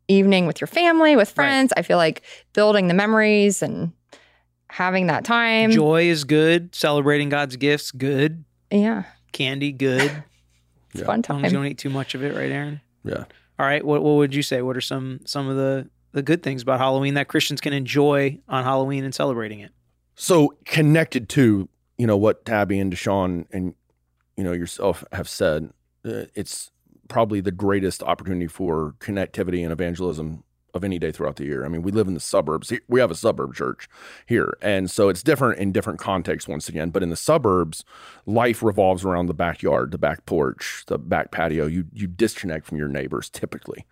evening 0.07 0.45
with 0.47 0.61
your 0.61 0.67
family, 0.67 1.15
with 1.15 1.29
friends. 1.29 1.73
I 1.75 1.81
feel 1.81 1.97
like 1.97 2.21
building 2.53 2.87
the 2.87 2.93
memories 2.93 3.61
and 3.61 3.91
having 4.69 5.07
that 5.07 5.23
time. 5.25 5.71
Joy 5.71 6.03
is 6.09 6.23
good. 6.23 6.73
Celebrating 6.75 7.29
God's 7.29 7.55
gifts, 7.55 7.91
good. 7.91 8.43
Yeah. 8.71 9.03
Candy, 9.31 9.71
good. 9.71 10.23
It's 10.93 11.01
a 11.03 11.05
fun 11.05 11.19
As 11.19 11.29
as 11.29 11.35
you 11.35 11.41
time. 11.43 11.51
don't 11.53 11.65
eat 11.67 11.77
too 11.77 11.89
much 11.91 12.15
of 12.15 12.23
it, 12.23 12.33
right, 12.33 12.49
Aaron? 12.49 12.81
Yeah. 13.03 13.25
All 13.59 13.65
right. 13.67 13.85
What 13.85 14.01
What 14.01 14.13
would 14.15 14.33
you 14.33 14.41
say? 14.41 14.61
What 14.63 14.75
are 14.77 14.81
some 14.81 15.19
some 15.25 15.47
of 15.47 15.55
the 15.57 15.89
the 16.13 16.23
good 16.23 16.41
things 16.41 16.63
about 16.63 16.79
Halloween 16.79 17.13
that 17.15 17.27
Christians 17.27 17.61
can 17.61 17.73
enjoy 17.73 18.39
on 18.47 18.63
Halloween 18.63 19.03
and 19.03 19.13
celebrating 19.13 19.59
it? 19.59 19.71
So 20.15 20.55
connected 20.65 21.27
to 21.29 21.67
you 21.97 22.07
know 22.07 22.17
what 22.17 22.45
Tabby 22.45 22.79
and 22.79 22.91
Deshaun 22.91 23.45
and 23.51 23.75
you 24.37 24.43
know 24.43 24.53
yourself 24.53 25.03
have 25.11 25.27
said, 25.29 25.71
uh, 26.05 26.23
it's 26.33 26.71
probably 27.07 27.41
the 27.41 27.51
greatest 27.51 28.03
opportunity 28.03 28.47
for 28.47 28.95
connectivity 28.99 29.63
and 29.63 29.71
evangelism 29.71 30.43
of 30.73 30.83
any 30.83 30.99
day 30.99 31.11
throughout 31.11 31.37
the 31.37 31.45
year. 31.45 31.65
I 31.65 31.69
mean, 31.69 31.81
we 31.81 31.91
live 31.91 32.07
in 32.07 32.13
the 32.13 32.19
suburbs. 32.19 32.71
We 32.87 32.99
have 32.99 33.11
a 33.11 33.15
suburb 33.15 33.53
church 33.53 33.89
here, 34.25 34.57
and 34.61 34.89
so 34.89 35.09
it's 35.09 35.23
different 35.23 35.59
in 35.59 35.71
different 35.71 35.99
contexts 35.99 36.47
once 36.47 36.69
again. 36.69 36.89
But 36.89 37.03
in 37.03 37.09
the 37.09 37.15
suburbs, 37.15 37.83
life 38.25 38.63
revolves 38.63 39.03
around 39.03 39.25
the 39.25 39.33
backyard, 39.33 39.91
the 39.91 39.97
back 39.97 40.25
porch, 40.25 40.83
the 40.87 40.97
back 40.97 41.31
patio. 41.31 41.65
You 41.65 41.85
you 41.93 42.07
disconnect 42.07 42.65
from 42.65 42.77
your 42.77 42.87
neighbors 42.87 43.29
typically. 43.29 43.85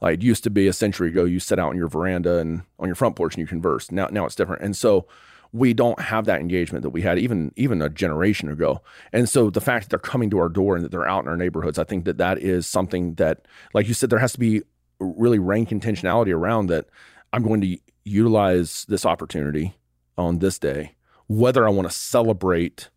Like 0.00 0.14
it 0.14 0.22
used 0.22 0.42
to 0.44 0.50
be 0.50 0.66
a 0.66 0.72
century 0.72 1.08
ago, 1.08 1.24
you 1.24 1.38
sit 1.38 1.60
out 1.60 1.70
on 1.70 1.76
your 1.76 1.88
veranda 1.88 2.38
and 2.38 2.62
on 2.78 2.88
your 2.88 2.96
front 2.96 3.14
porch 3.14 3.34
and 3.34 3.40
you 3.40 3.46
converse. 3.46 3.90
Now 3.90 4.08
now 4.08 4.26
it's 4.26 4.34
different, 4.34 4.62
and 4.62 4.76
so 4.76 5.06
we 5.52 5.74
don't 5.74 6.00
have 6.00 6.24
that 6.24 6.40
engagement 6.40 6.82
that 6.82 6.90
we 6.90 7.02
had 7.02 7.18
even 7.18 7.52
even 7.56 7.82
a 7.82 7.88
generation 7.88 8.48
ago. 8.48 8.80
And 9.12 9.28
so 9.28 9.50
the 9.50 9.60
fact 9.60 9.84
that 9.84 9.90
they're 9.90 10.10
coming 10.10 10.30
to 10.30 10.38
our 10.38 10.48
door 10.48 10.76
and 10.76 10.84
that 10.84 10.90
they're 10.90 11.08
out 11.08 11.24
in 11.24 11.28
our 11.28 11.36
neighborhoods, 11.36 11.78
I 11.78 11.84
think 11.84 12.04
that 12.06 12.18
that 12.18 12.38
is 12.38 12.66
something 12.66 13.14
that, 13.14 13.46
like 13.74 13.86
you 13.88 13.94
said, 13.94 14.10
there 14.10 14.18
has 14.18 14.32
to 14.32 14.40
be 14.40 14.62
really 14.98 15.38
rank 15.38 15.70
intentionality 15.70 16.34
around 16.34 16.68
that. 16.68 16.86
I'm 17.32 17.42
going 17.42 17.60
to 17.60 17.78
utilize 18.04 18.84
this 18.88 19.06
opportunity 19.06 19.74
on 20.16 20.38
this 20.38 20.58
day, 20.58 20.94
whether 21.28 21.66
I 21.66 21.70
want 21.70 21.88
to 21.88 21.94
celebrate 21.94 22.90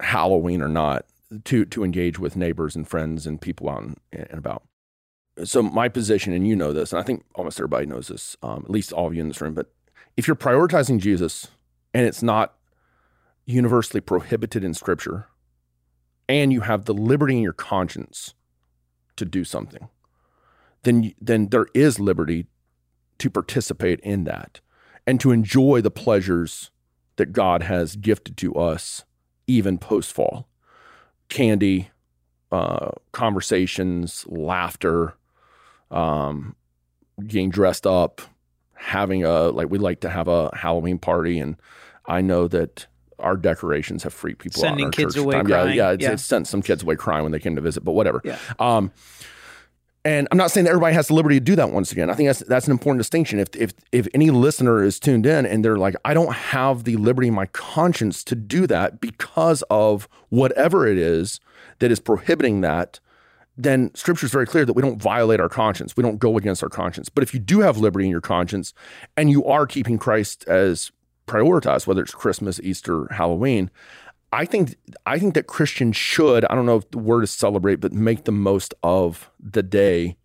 Halloween 0.00 0.62
or 0.62 0.68
not. 0.68 1.06
to 1.44 1.64
to 1.64 1.84
engage 1.84 2.18
with 2.18 2.34
neighbors 2.34 2.74
and 2.74 2.88
friends 2.88 3.26
and 3.26 3.40
people 3.40 3.68
out 3.68 3.84
and, 4.12 4.26
about. 4.32 4.64
So 5.44 5.62
my 5.62 5.88
position, 5.88 6.32
and 6.32 6.46
you 6.46 6.56
know 6.56 6.72
this, 6.72 6.92
and 6.92 7.00
I 7.00 7.04
think 7.04 7.24
almost 7.34 7.58
everybody 7.60 7.86
knows 7.86 8.08
this, 8.08 8.36
um, 8.42 8.62
at 8.64 8.70
least 8.70 8.92
all 8.92 9.06
of 9.06 9.14
you 9.14 9.20
in 9.20 9.28
this 9.28 9.40
room. 9.40 9.54
But 9.54 9.72
if 10.20 10.28
you're 10.28 10.36
prioritizing 10.36 10.98
Jesus 10.98 11.46
and 11.94 12.04
it's 12.04 12.22
not 12.22 12.54
universally 13.46 14.02
prohibited 14.02 14.62
in 14.62 14.74
Scripture, 14.74 15.28
and 16.28 16.52
you 16.52 16.60
have 16.60 16.84
the 16.84 16.92
liberty 16.92 17.38
in 17.38 17.42
your 17.42 17.54
conscience 17.54 18.34
to 19.16 19.24
do 19.24 19.44
something, 19.44 19.88
then 20.82 21.14
then 21.18 21.48
there 21.48 21.68
is 21.72 21.98
liberty 21.98 22.44
to 23.16 23.30
participate 23.30 23.98
in 24.00 24.24
that 24.24 24.60
and 25.06 25.18
to 25.20 25.30
enjoy 25.30 25.80
the 25.80 25.90
pleasures 25.90 26.70
that 27.16 27.32
God 27.32 27.62
has 27.62 27.96
gifted 27.96 28.36
to 28.36 28.54
us 28.56 29.06
even 29.46 29.78
post 29.78 30.12
fall. 30.12 30.50
Candy, 31.30 31.88
uh, 32.52 32.90
conversations, 33.12 34.26
laughter, 34.28 35.14
um, 35.90 36.56
getting 37.26 37.48
dressed 37.48 37.86
up, 37.86 38.20
having 38.80 39.24
a 39.24 39.48
like 39.50 39.70
we 39.70 39.78
like 39.78 40.00
to 40.00 40.10
have 40.10 40.26
a 40.28 40.50
Halloween 40.56 40.98
party, 40.98 41.38
and 41.38 41.56
I 42.06 42.20
know 42.20 42.48
that 42.48 42.86
our 43.18 43.36
decorations 43.36 44.02
have 44.02 44.14
freaked 44.14 44.42
people 44.42 44.60
Sending 44.62 44.86
out. 44.86 44.98
in 44.98 45.04
our 45.04 45.06
kids 45.06 45.16
away 45.16 45.34
time. 45.34 45.46
crying. 45.46 45.68
Yeah, 45.76 45.88
yeah, 45.88 45.90
it's, 45.92 46.02
Yeah. 46.02 46.12
it's 46.12 46.22
sent 46.22 46.46
some 46.48 46.62
kids 46.62 46.82
away 46.82 46.96
crying 46.96 47.22
when 47.22 47.32
they 47.32 47.38
came 47.38 47.54
to 47.56 47.60
visit, 47.60 47.84
but 47.84 47.92
whatever. 47.92 48.22
Yeah. 48.24 48.38
Um, 48.58 48.90
and 50.02 50.26
I'm 50.32 50.38
not 50.38 50.50
saying 50.50 50.64
that 50.64 50.70
everybody 50.70 50.94
has 50.94 51.08
the 51.08 51.14
liberty 51.14 51.36
to 51.36 51.44
do 51.44 51.54
that. 51.56 51.70
Once 51.72 51.92
again, 51.92 52.08
I 52.08 52.14
think 52.14 52.28
that's 52.30 52.38
that's 52.40 52.64
an 52.66 52.72
important 52.72 53.00
distinction. 53.00 53.38
If 53.38 53.54
if 53.54 53.72
if 53.92 54.08
any 54.14 54.30
listener 54.30 54.82
is 54.82 54.98
tuned 54.98 55.26
in 55.26 55.44
and 55.44 55.62
they're 55.62 55.76
like, 55.76 55.94
I 56.06 56.14
don't 56.14 56.32
have 56.34 56.84
the 56.84 56.96
liberty 56.96 57.28
in 57.28 57.34
my 57.34 57.44
conscience 57.46 58.24
to 58.24 58.34
do 58.34 58.66
that 58.68 58.98
because 59.02 59.62
of 59.68 60.08
whatever 60.30 60.86
it 60.86 60.96
is 60.96 61.38
that 61.80 61.90
is 61.90 62.00
prohibiting 62.00 62.62
that, 62.62 62.98
then 63.62 63.90
Scripture 63.94 64.26
is 64.26 64.32
very 64.32 64.46
clear 64.46 64.64
that 64.64 64.72
we 64.72 64.82
don't 64.82 65.00
violate 65.00 65.40
our 65.40 65.48
conscience. 65.48 65.96
We 65.96 66.02
don't 66.02 66.18
go 66.18 66.36
against 66.36 66.62
our 66.62 66.68
conscience. 66.68 67.08
But 67.08 67.22
if 67.22 67.34
you 67.34 67.40
do 67.40 67.60
have 67.60 67.78
liberty 67.78 68.04
in 68.04 68.10
your 68.10 68.20
conscience 68.20 68.72
and 69.16 69.30
you 69.30 69.44
are 69.44 69.66
keeping 69.66 69.98
Christ 69.98 70.44
as 70.48 70.92
prioritized, 71.26 71.86
whether 71.86 72.02
it's 72.02 72.14
Christmas, 72.14 72.60
Easter, 72.60 73.06
Halloween, 73.12 73.70
I 74.32 74.44
think 74.44 74.76
I 75.06 75.18
think 75.18 75.34
that 75.34 75.46
Christians 75.46 75.96
should, 75.96 76.44
I 76.46 76.54
don't 76.54 76.66
know 76.66 76.76
if 76.76 76.90
the 76.90 76.98
word 76.98 77.24
is 77.24 77.30
celebrate, 77.30 77.76
but 77.76 77.92
make 77.92 78.24
the 78.24 78.32
most 78.32 78.74
of 78.82 79.30
the 79.40 79.62
day 79.62 80.16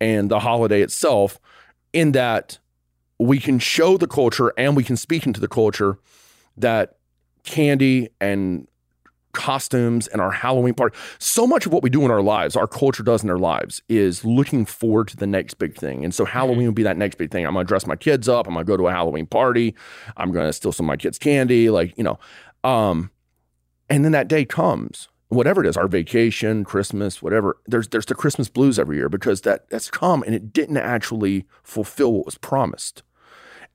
and 0.00 0.30
the 0.30 0.40
holiday 0.40 0.82
itself 0.82 1.40
in 1.92 2.12
that 2.12 2.58
we 3.18 3.38
can 3.38 3.58
show 3.58 3.96
the 3.96 4.06
culture 4.06 4.52
and 4.58 4.76
we 4.76 4.84
can 4.84 4.96
speak 4.96 5.26
into 5.26 5.40
the 5.40 5.48
culture 5.48 5.98
that 6.56 6.98
candy 7.44 8.10
and 8.20 8.68
costumes 9.36 10.08
and 10.08 10.20
our 10.20 10.32
Halloween 10.32 10.74
party, 10.74 10.96
so 11.18 11.46
much 11.46 11.66
of 11.66 11.72
what 11.72 11.84
we 11.84 11.90
do 11.90 12.04
in 12.04 12.10
our 12.10 12.22
lives, 12.22 12.56
our 12.56 12.66
culture 12.66 13.04
does 13.04 13.22
in 13.22 13.30
our 13.30 13.38
lives, 13.38 13.80
is 13.88 14.24
looking 14.24 14.64
forward 14.64 15.06
to 15.08 15.16
the 15.16 15.26
next 15.26 15.54
big 15.54 15.76
thing. 15.76 16.04
And 16.04 16.12
so 16.12 16.24
Halloween 16.24 16.66
would 16.66 16.74
be 16.74 16.82
that 16.82 16.96
next 16.96 17.16
big 17.18 17.30
thing. 17.30 17.46
I'm 17.46 17.52
gonna 17.52 17.64
dress 17.64 17.86
my 17.86 17.96
kids 17.96 18.28
up, 18.28 18.48
I'm 18.48 18.54
gonna 18.54 18.64
go 18.64 18.76
to 18.76 18.88
a 18.88 18.92
Halloween 18.92 19.26
party, 19.26 19.76
I'm 20.16 20.32
gonna 20.32 20.52
steal 20.52 20.72
some 20.72 20.86
of 20.86 20.88
my 20.88 20.96
kids' 20.96 21.18
candy, 21.18 21.70
like, 21.70 21.96
you 21.96 22.02
know. 22.02 22.18
Um, 22.64 23.10
and 23.88 24.04
then 24.04 24.12
that 24.12 24.26
day 24.26 24.44
comes 24.44 25.08
whatever 25.28 25.64
it 25.64 25.68
is 25.68 25.76
our 25.76 25.88
vacation 25.88 26.64
christmas 26.64 27.20
whatever 27.20 27.58
there's 27.66 27.88
there's 27.88 28.06
the 28.06 28.14
christmas 28.14 28.48
blues 28.48 28.78
every 28.78 28.96
year 28.96 29.08
because 29.08 29.40
that 29.40 29.68
that's 29.70 29.90
come 29.90 30.22
and 30.22 30.34
it 30.34 30.52
didn't 30.52 30.76
actually 30.76 31.44
fulfill 31.64 32.12
what 32.12 32.24
was 32.24 32.38
promised 32.38 33.02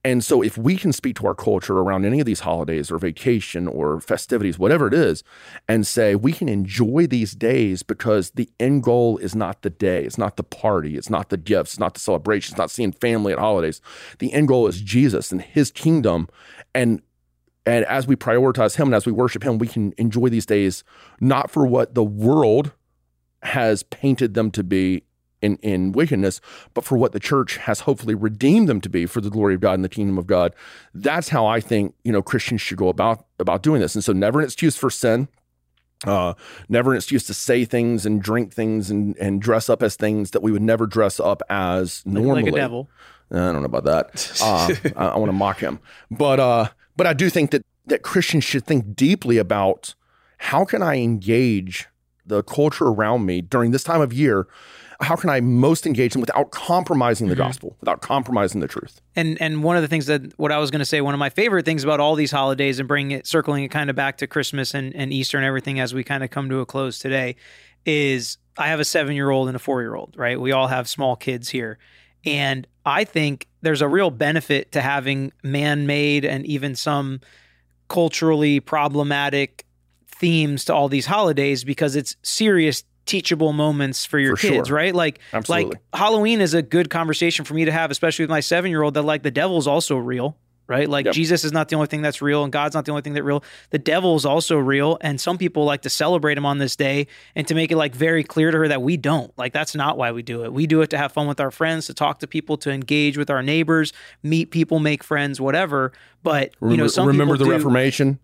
and 0.04 0.24
so 0.24 0.41
if 0.41 0.58
we 0.58 0.78
can 0.78 0.91
speak 0.91 1.16
to 1.18 1.28
our 1.28 1.36
culture 1.36 1.78
around 1.78 2.06
any 2.06 2.20
of 2.20 2.26
these 2.26 2.39
holidays 2.41 2.91
or 2.91 2.97
vacation 2.97 3.68
or 3.68 3.99
festivities 3.99 4.58
whatever 4.58 4.88
it 4.88 4.93
is 4.93 5.24
and 5.68 5.86
say 5.86 6.16
we 6.16 6.34
can 6.34 6.49
enjoy 6.49 7.06
these 7.08 7.34
days 7.34 7.84
because 7.84 8.32
the 8.32 8.49
end 8.60 8.84
goal 8.84 9.18
is 9.18 9.36
not 9.36 9.62
the 9.62 9.70
day 9.70 10.04
it's 10.04 10.18
not 10.18 10.38
the 10.38 10.43
party 10.43 10.97
it's 10.97 11.10
not 11.10 11.30
the 11.30 11.38
gifts 11.38 11.74
it's 11.74 11.80
not 11.80 11.93
the 11.93 11.99
celebration 11.99 12.54
it's 12.54 12.58
not 12.58 12.72
seeing 12.72 12.91
family 12.91 13.34
at 13.34 13.39
holidays. 13.39 13.82
The 14.20 14.32
end 14.34 14.47
goal 14.47 14.68
is 14.68 14.82
jesus 14.82 15.32
and 15.32 15.41
his 15.41 15.72
kingdom. 15.72 16.28
And 16.74 17.02
and 17.66 17.86
as 17.86 18.08
we 18.08 18.16
prioritize 18.16 18.76
him 18.76 18.88
and 18.88 18.95
as 18.95 19.06
we 19.06 19.12
worship 19.12 19.43
him, 19.43 19.60
we 19.60 19.68
can 19.68 19.93
enjoy 19.97 20.30
these 20.30 20.47
days 20.47 20.84
not 21.20 21.52
for 21.52 21.66
what 21.66 21.93
the 21.93 22.04
world 22.04 22.72
has 23.43 23.84
painted 23.84 24.34
them 24.34 24.49
to 24.52 24.64
be 24.64 25.04
in, 25.42 25.58
in 25.58 25.92
wickedness, 25.92 26.39
but 26.74 26.84
for 26.84 26.98
what 26.98 27.12
the 27.14 27.20
church 27.20 27.58
has 27.58 27.82
hopefully 27.82 28.16
redeemed 28.16 28.70
them 28.70 28.80
to 28.82 28.89
be 28.89 29.06
for 29.06 29.22
the 29.22 29.30
glory 29.30 29.56
of 29.56 29.62
God 29.62 29.74
and 29.74 29.84
the 29.84 29.89
kingdom 29.89 30.18
of 30.18 30.28
God. 30.28 30.54
That's 30.94 31.30
how 31.30 31.46
I 31.46 31.60
think, 31.60 31.96
you 32.04 32.12
know, 32.12 32.22
Christians 32.22 32.62
should 32.62 32.78
go 32.78 32.89
about 32.89 33.26
about 33.39 33.64
doing 33.64 33.82
this. 33.82 33.96
And 33.96 34.04
so 34.04 34.14
never 34.14 34.39
an 34.39 34.46
excuse 34.46 34.76
for 34.78 34.89
sin. 34.89 35.28
Uh, 36.06 36.34
never 36.68 36.92
an 36.92 36.98
excuse 36.98 37.24
to 37.26 37.34
say 37.34 37.64
things 37.64 38.08
and 38.08 38.24
drink 38.24 38.52
things 38.54 38.89
and, 38.89 39.16
and 39.18 39.39
dress 39.39 39.70
up 39.70 39.84
as 39.84 39.96
things 39.96 40.32
that 40.32 40.42
we 40.42 40.52
would 40.52 40.62
never 40.64 40.88
dress 40.88 41.20
up 41.20 41.44
as 41.50 42.02
Like- 42.06 42.14
normally. 42.16 42.44
like 42.44 42.54
a 42.54 42.56
devil. 42.56 42.89
I 43.32 43.36
don't 43.36 43.60
know 43.62 43.66
about 43.66 43.84
that. 43.86 44.32
Uh, 44.44 44.74
I, 44.96 45.06
I 45.10 45.18
want 45.18 45.30
to 45.30 45.34
mock 45.38 45.60
him, 45.60 45.80
but 46.10 46.39
uh, 46.39 46.70
but 46.98 47.06
I 47.08 47.14
do 47.14 47.30
think 47.30 47.52
that 47.52 47.64
that 47.86 48.02
Christians 48.02 48.44
should 48.44 48.66
think 48.66 48.96
deeply 48.96 49.38
about 49.38 49.94
how 50.38 50.66
can 50.66 50.82
I 50.82 50.96
engage 50.98 51.88
the 52.26 52.44
culture 52.44 52.86
around 52.86 53.26
me 53.26 53.42
during 53.42 53.72
this 53.72 53.84
time 53.84 54.02
of 54.02 54.14
year. 54.14 54.48
How 55.02 55.16
can 55.16 55.32
I 55.32 55.42
most 55.42 55.88
engage 55.88 56.14
them 56.14 56.22
without 56.22 56.52
compromising 56.52 57.28
the 57.28 57.34
mm-hmm. 57.34 57.44
gospel, 57.44 57.76
without 57.80 58.02
compromising 58.02 58.62
the 58.62 58.68
truth? 58.68 59.02
and 59.16 59.42
and 59.42 59.64
one 59.64 59.76
of 59.76 59.82
the 59.82 59.88
things 59.88 60.06
that 60.06 60.38
what 60.38 60.52
I 60.52 60.60
was 60.60 60.70
going 60.70 60.80
to 60.80 60.86
say, 60.86 61.02
one 61.02 61.16
of 61.16 61.20
my 61.20 61.30
favorite 61.30 61.66
things 61.66 61.84
about 61.84 62.00
all 62.00 62.16
these 62.16 62.32
holidays 62.32 62.80
and 62.80 62.88
bringing 62.88 63.18
it, 63.18 63.26
circling 63.26 63.64
it 63.64 63.70
kind 63.70 63.90
of 63.90 63.96
back 63.96 64.18
to 64.18 64.28
Christmas 64.28 64.74
and, 64.74 64.96
and 64.96 65.12
Easter 65.12 65.38
and 65.38 65.46
everything 65.46 65.80
as 65.80 65.94
we 65.94 66.04
kind 66.04 66.24
of 66.24 66.30
come 66.30 66.50
to 66.50 66.60
a 66.60 66.66
close 66.66 67.00
today, 67.00 67.36
is 67.86 68.38
I 68.58 68.68
have 68.68 68.80
a 68.80 68.86
seven 68.86 69.16
year 69.16 69.32
old 69.32 69.48
and 69.48 69.56
a 69.56 69.60
four 69.60 69.82
year 69.82 69.96
old. 69.96 70.16
Right, 70.18 70.40
we 70.40 70.52
all 70.52 70.68
have 70.68 70.88
small 70.88 71.16
kids 71.16 71.50
here, 71.50 71.80
and 72.24 72.68
I 72.86 73.04
think 73.04 73.48
there's 73.62 73.82
a 73.82 73.88
real 73.88 74.12
benefit 74.12 74.72
to 74.74 74.82
having 74.82 75.34
man 75.44 75.88
made 75.88 76.26
and 76.26 76.46
even 76.46 76.76
some 76.76 77.22
culturally 77.90 78.60
problematic 78.60 79.66
themes 80.22 80.64
to 80.66 80.74
all 80.74 80.88
these 80.88 81.08
holidays 81.08 81.64
because 81.66 81.96
it's 81.96 82.16
serious 82.22 82.84
teachable 83.08 83.52
moments 83.52 84.06
for 84.06 84.20
your 84.20 84.36
For 84.38 84.48
kids, 84.48 84.68
sure. 84.68 84.78
right? 84.78 84.94
Like 84.94 85.20
Absolutely. 85.34 85.72
like 85.72 85.82
Halloween 85.94 86.40
is 86.40 86.54
a 86.54 86.62
good 86.62 86.90
conversation 86.92 87.44
for 87.44 87.56
me 87.56 87.66
to 87.66 87.72
have, 87.72 87.90
especially 87.90 88.24
with 88.24 88.30
my 88.30 88.40
seven 88.40 88.70
year 88.70 88.84
old, 88.84 88.94
that 88.94 89.02
like 89.02 89.24
the 89.24 89.32
devil's 89.32 89.66
also 89.66 89.98
real, 89.98 90.38
right? 90.68 90.88
Like 90.88 91.06
Yep. 91.08 91.16
Jesus 91.16 91.44
is 91.44 91.52
not 91.52 91.70
the 91.70 91.76
only 91.76 91.88
thing 91.88 92.04
that's 92.04 92.22
real 92.22 92.44
and 92.44 92.54
God's 92.54 92.76
not 92.76 92.86
the 92.86 92.92
only 92.92 93.02
thing 93.02 93.14
that's 93.14 93.24
real. 93.26 93.44
The 93.72 93.80
devil's 93.80 94.24
also 94.24 94.56
real. 94.58 95.00
And 95.02 95.20
some 95.20 95.40
people 95.40 95.66
like 95.66 95.82
to 95.82 95.90
celebrate 95.90 96.38
him 96.38 96.46
on 96.46 96.60
this 96.60 96.76
day 96.76 97.08
and 97.36 97.48
to 97.48 97.56
make 97.56 97.72
it 97.72 97.76
like 97.76 97.96
very 97.96 98.24
clear 98.24 98.52
to 98.52 98.58
her 98.60 98.68
that 98.68 98.84
we 98.84 98.98
don't. 98.98 99.36
Like 99.36 99.52
that's 99.52 99.74
not 99.74 99.98
why 99.98 100.12
we 100.12 100.22
do 100.22 100.46
it. 100.46 100.54
We 100.54 100.68
do 100.68 100.82
it 100.84 100.92
to 100.92 100.98
have 101.00 101.12
fun 101.12 101.28
with 101.28 101.40
our 101.40 101.52
friends, 101.52 101.88
to 101.88 101.96
talk 101.96 102.20
to 102.20 102.28
people, 102.28 102.56
to 102.58 102.70
engage 102.72 103.18
with 103.18 103.32
our 103.32 103.42
neighbors, 103.42 103.94
meet 104.22 104.52
people, 104.52 104.78
make 104.78 105.04
friends, 105.04 105.42
whatever. 105.42 105.92
But 106.22 106.52
you 106.62 106.68
know, 106.68 106.72
Remember, 106.86 106.90
some 106.90 107.08
remember 107.08 107.38
the 107.38 107.46
do- 107.46 107.52
Reformation, 107.52 108.20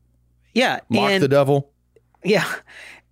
Yeah. 0.54 0.82
mock 0.88 1.10
and- 1.10 1.24
the 1.24 1.28
devil. 1.28 1.72
Yeah. 2.24 2.46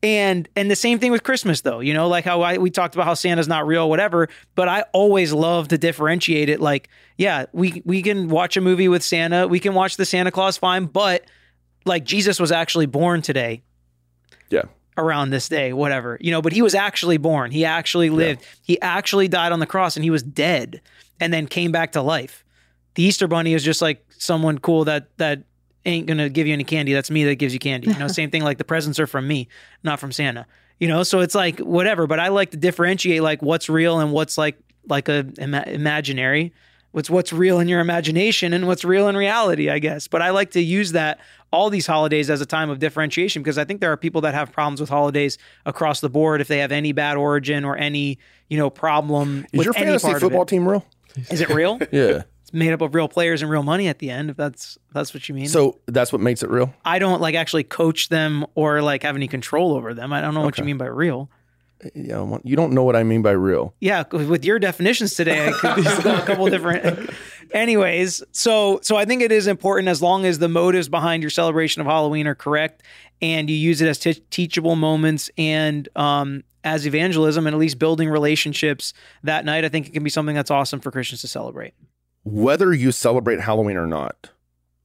And 0.04 0.48
and 0.56 0.70
the 0.70 0.76
same 0.76 1.00
thing 1.00 1.12
with 1.12 1.24
Christmas 1.24 1.62
though, 1.62 1.80
you 1.80 1.94
know, 1.94 2.08
like 2.08 2.26
how 2.26 2.42
I 2.42 2.58
we 2.60 2.70
talked 2.70 2.94
about 2.94 3.06
how 3.06 3.16
Santa's 3.16 3.48
not 3.48 3.66
real, 3.66 3.90
whatever. 3.90 4.30
But 4.54 4.68
I 4.68 4.84
always 4.94 5.34
love 5.34 5.70
to 5.70 5.78
differentiate 5.80 6.48
it. 6.50 6.60
Like, 6.62 6.90
yeah, 7.18 7.46
we 7.54 7.82
we 7.86 8.04
can 8.04 8.30
watch 8.30 8.56
a 8.56 8.62
movie 8.62 8.88
with 8.88 9.04
Santa, 9.04 9.48
we 9.48 9.60
can 9.60 9.74
watch 9.74 9.98
the 9.98 10.06
Santa 10.06 10.32
Claus 10.32 10.58
fine, 10.58 10.86
but 10.86 11.26
like 11.86 12.04
Jesus 12.04 12.40
was 12.40 12.52
actually 12.52 12.86
born 12.86 13.22
today 13.24 13.64
Yeah, 14.52 14.64
around 14.98 15.32
this 15.32 15.50
day, 15.50 15.74
whatever. 15.74 16.18
You 16.22 16.32
know, 16.32 16.42
but 16.42 16.54
he 16.54 16.62
was 16.62 16.76
actually 16.76 17.18
born. 17.18 17.50
He 17.50 17.66
actually 17.66 18.10
lived. 18.12 18.44
He 18.62 18.80
actually 18.82 19.28
died 19.28 19.52
on 19.52 19.60
the 19.60 19.66
cross 19.66 19.96
and 19.98 20.04
he 20.04 20.12
was 20.12 20.22
dead 20.22 20.82
and 21.20 21.34
then 21.34 21.48
came 21.48 21.72
back 21.72 21.94
to 21.94 22.02
life. 22.02 22.44
The 22.94 23.04
Easter 23.04 23.28
bunny 23.28 23.54
is 23.54 23.64
just 23.64 23.82
like 23.82 24.06
someone 24.18 24.60
cool 24.60 24.86
that 24.86 25.08
that 25.18 25.44
ain't 25.86 26.08
going 26.08 26.18
to 26.18 26.30
give 26.30 26.48
you 26.48 26.54
any 26.54 26.64
candy. 26.64 26.94
That's 26.94 27.12
me 27.12 27.26
that 27.26 27.36
gives 27.36 27.54
you 27.54 27.60
candy. 27.60 27.88
You 27.88 27.98
know, 27.98 28.08
same 28.10 28.32
thing 28.32 28.44
like 28.44 28.58
the 28.58 28.64
presents 28.64 29.00
are 29.00 29.08
from 29.08 29.28
me, 29.28 29.48
not 29.84 30.00
from 30.00 30.12
Santa. 30.12 30.46
You 30.80 30.88
know, 30.88 31.04
so 31.04 31.20
it's 31.22 31.36
like 31.36 31.60
whatever, 31.60 32.06
but 32.08 32.20
I 32.20 32.28
like 32.28 32.52
to 32.52 32.58
differentiate 32.58 33.22
like 33.22 33.42
what's 33.42 33.70
real 33.70 34.00
and 34.00 34.12
what's 34.12 34.38
like 34.38 34.58
like 34.88 35.08
a 35.10 35.26
ima- 35.38 35.64
imaginary. 35.68 36.54
What's 36.92 37.10
what's 37.10 37.34
real 37.34 37.60
in 37.60 37.68
your 37.68 37.82
imagination 37.82 38.54
and 38.54 38.68
what's 38.68 38.86
real 38.86 39.10
in 39.10 39.18
reality, 39.18 39.70
I 39.70 39.80
guess. 39.80 40.08
But 40.08 40.22
I 40.22 40.30
like 40.30 40.52
to 40.52 40.62
use 40.62 40.94
that 40.94 41.20
all 41.52 41.70
these 41.70 41.88
holidays 41.88 42.30
as 42.30 42.42
a 42.42 42.46
time 42.46 42.70
of 42.70 42.80
differentiation 42.80 43.42
because 43.42 43.58
I 43.58 43.66
think 43.66 43.82
there 43.82 43.92
are 43.92 43.98
people 43.98 44.22
that 44.22 44.34
have 44.34 44.52
problems 44.52 44.80
with 44.80 44.90
holidays 44.90 45.38
across 45.66 46.00
the 46.02 46.10
board 46.10 46.42
if 46.42 46.48
they 46.48 46.60
have 46.60 46.72
any 46.72 46.92
bad 46.92 47.18
origin 47.18 47.64
or 47.66 47.76
any, 47.78 48.18
you 48.50 48.58
know, 48.58 48.70
problem 48.70 49.46
is 49.52 49.60
with 49.60 49.66
your 49.66 49.74
any 49.78 49.86
fantasy 49.88 50.08
part 50.08 50.22
football 50.22 50.46
team 50.46 50.68
real? 50.68 50.86
Is 51.30 51.42
it 51.42 51.50
real? 51.50 51.80
Yeah. 51.92 52.24
It's 52.46 52.54
made 52.54 52.72
up 52.72 52.82
of 52.82 52.94
real 52.94 53.08
players 53.08 53.42
and 53.42 53.50
real 53.50 53.64
money 53.64 53.88
at 53.88 53.98
the 53.98 54.12
end, 54.12 54.30
if 54.30 54.38
that's 54.38 54.78
if 54.88 54.94
that's 54.94 55.16
what 55.16 55.28
you 55.28 55.34
mean. 55.34 55.48
so 55.48 55.80
that's 55.88 56.14
what 56.14 56.22
makes 56.22 56.44
it 56.44 56.50
real. 56.52 56.72
I 56.86 57.00
don't 57.00 57.20
like 57.20 57.34
actually 57.34 57.64
coach 57.64 58.10
them 58.10 58.46
or 58.54 58.84
like 58.84 59.02
have 59.02 59.16
any 59.16 59.28
control 59.28 59.74
over 59.74 59.96
them. 59.96 60.14
I 60.14 60.22
don't 60.22 60.36
know 60.36 60.42
what 60.42 60.60
you 60.60 60.64
mean 60.64 60.78
by 60.78 60.86
real. 60.86 61.32
Yeah, 61.96 62.38
you 62.44 62.56
don't 62.56 62.74
know 62.74 62.84
what 62.84 62.96
I 62.96 63.02
mean 63.02 63.24
by 63.24 63.32
real. 63.32 63.74
Yeah, 63.80 64.04
with 64.12 64.46
your 64.46 64.60
definitions 64.60 65.16
today, 65.16 65.48
I 65.48 65.52
could 65.54 66.04
go 66.04 66.16
a 66.16 66.22
couple 66.22 66.48
different. 66.50 67.10
Anyways, 67.52 68.22
so 68.32 68.80
so 68.84 68.96
I 68.96 69.06
think 69.06 69.24
it 69.24 69.32
is 69.32 69.48
important 69.48 69.88
as 69.88 70.00
long 70.00 70.24
as 70.26 70.38
the 70.38 70.48
motives 70.48 70.88
behind 70.88 71.24
your 71.24 71.32
celebration 71.32 71.82
of 71.82 71.88
Halloween 71.88 72.28
are 72.28 72.36
correct 72.36 72.84
and 73.24 73.50
you 73.50 73.56
use 73.56 73.82
it 73.82 73.88
as 73.88 73.98
t- 73.98 74.14
teachable 74.30 74.76
moments 74.76 75.32
and 75.36 75.90
um, 75.96 76.44
as 76.64 76.86
evangelism 76.86 77.48
and 77.48 77.56
at 77.56 77.60
least 77.60 77.80
building 77.80 78.08
relationships 78.08 78.94
that 79.24 79.46
night. 79.46 79.66
I 79.66 79.70
think 79.70 79.88
it 79.88 79.94
can 79.94 80.04
be 80.04 80.12
something 80.12 80.36
that's 80.36 80.52
awesome 80.52 80.80
for 80.80 80.92
Christians 80.92 81.22
to 81.22 81.28
celebrate. 81.28 81.74
Whether 82.28 82.74
you 82.74 82.92
celebrate 82.92 83.40
Halloween 83.40 83.78
or 83.78 83.86
not, 83.86 84.32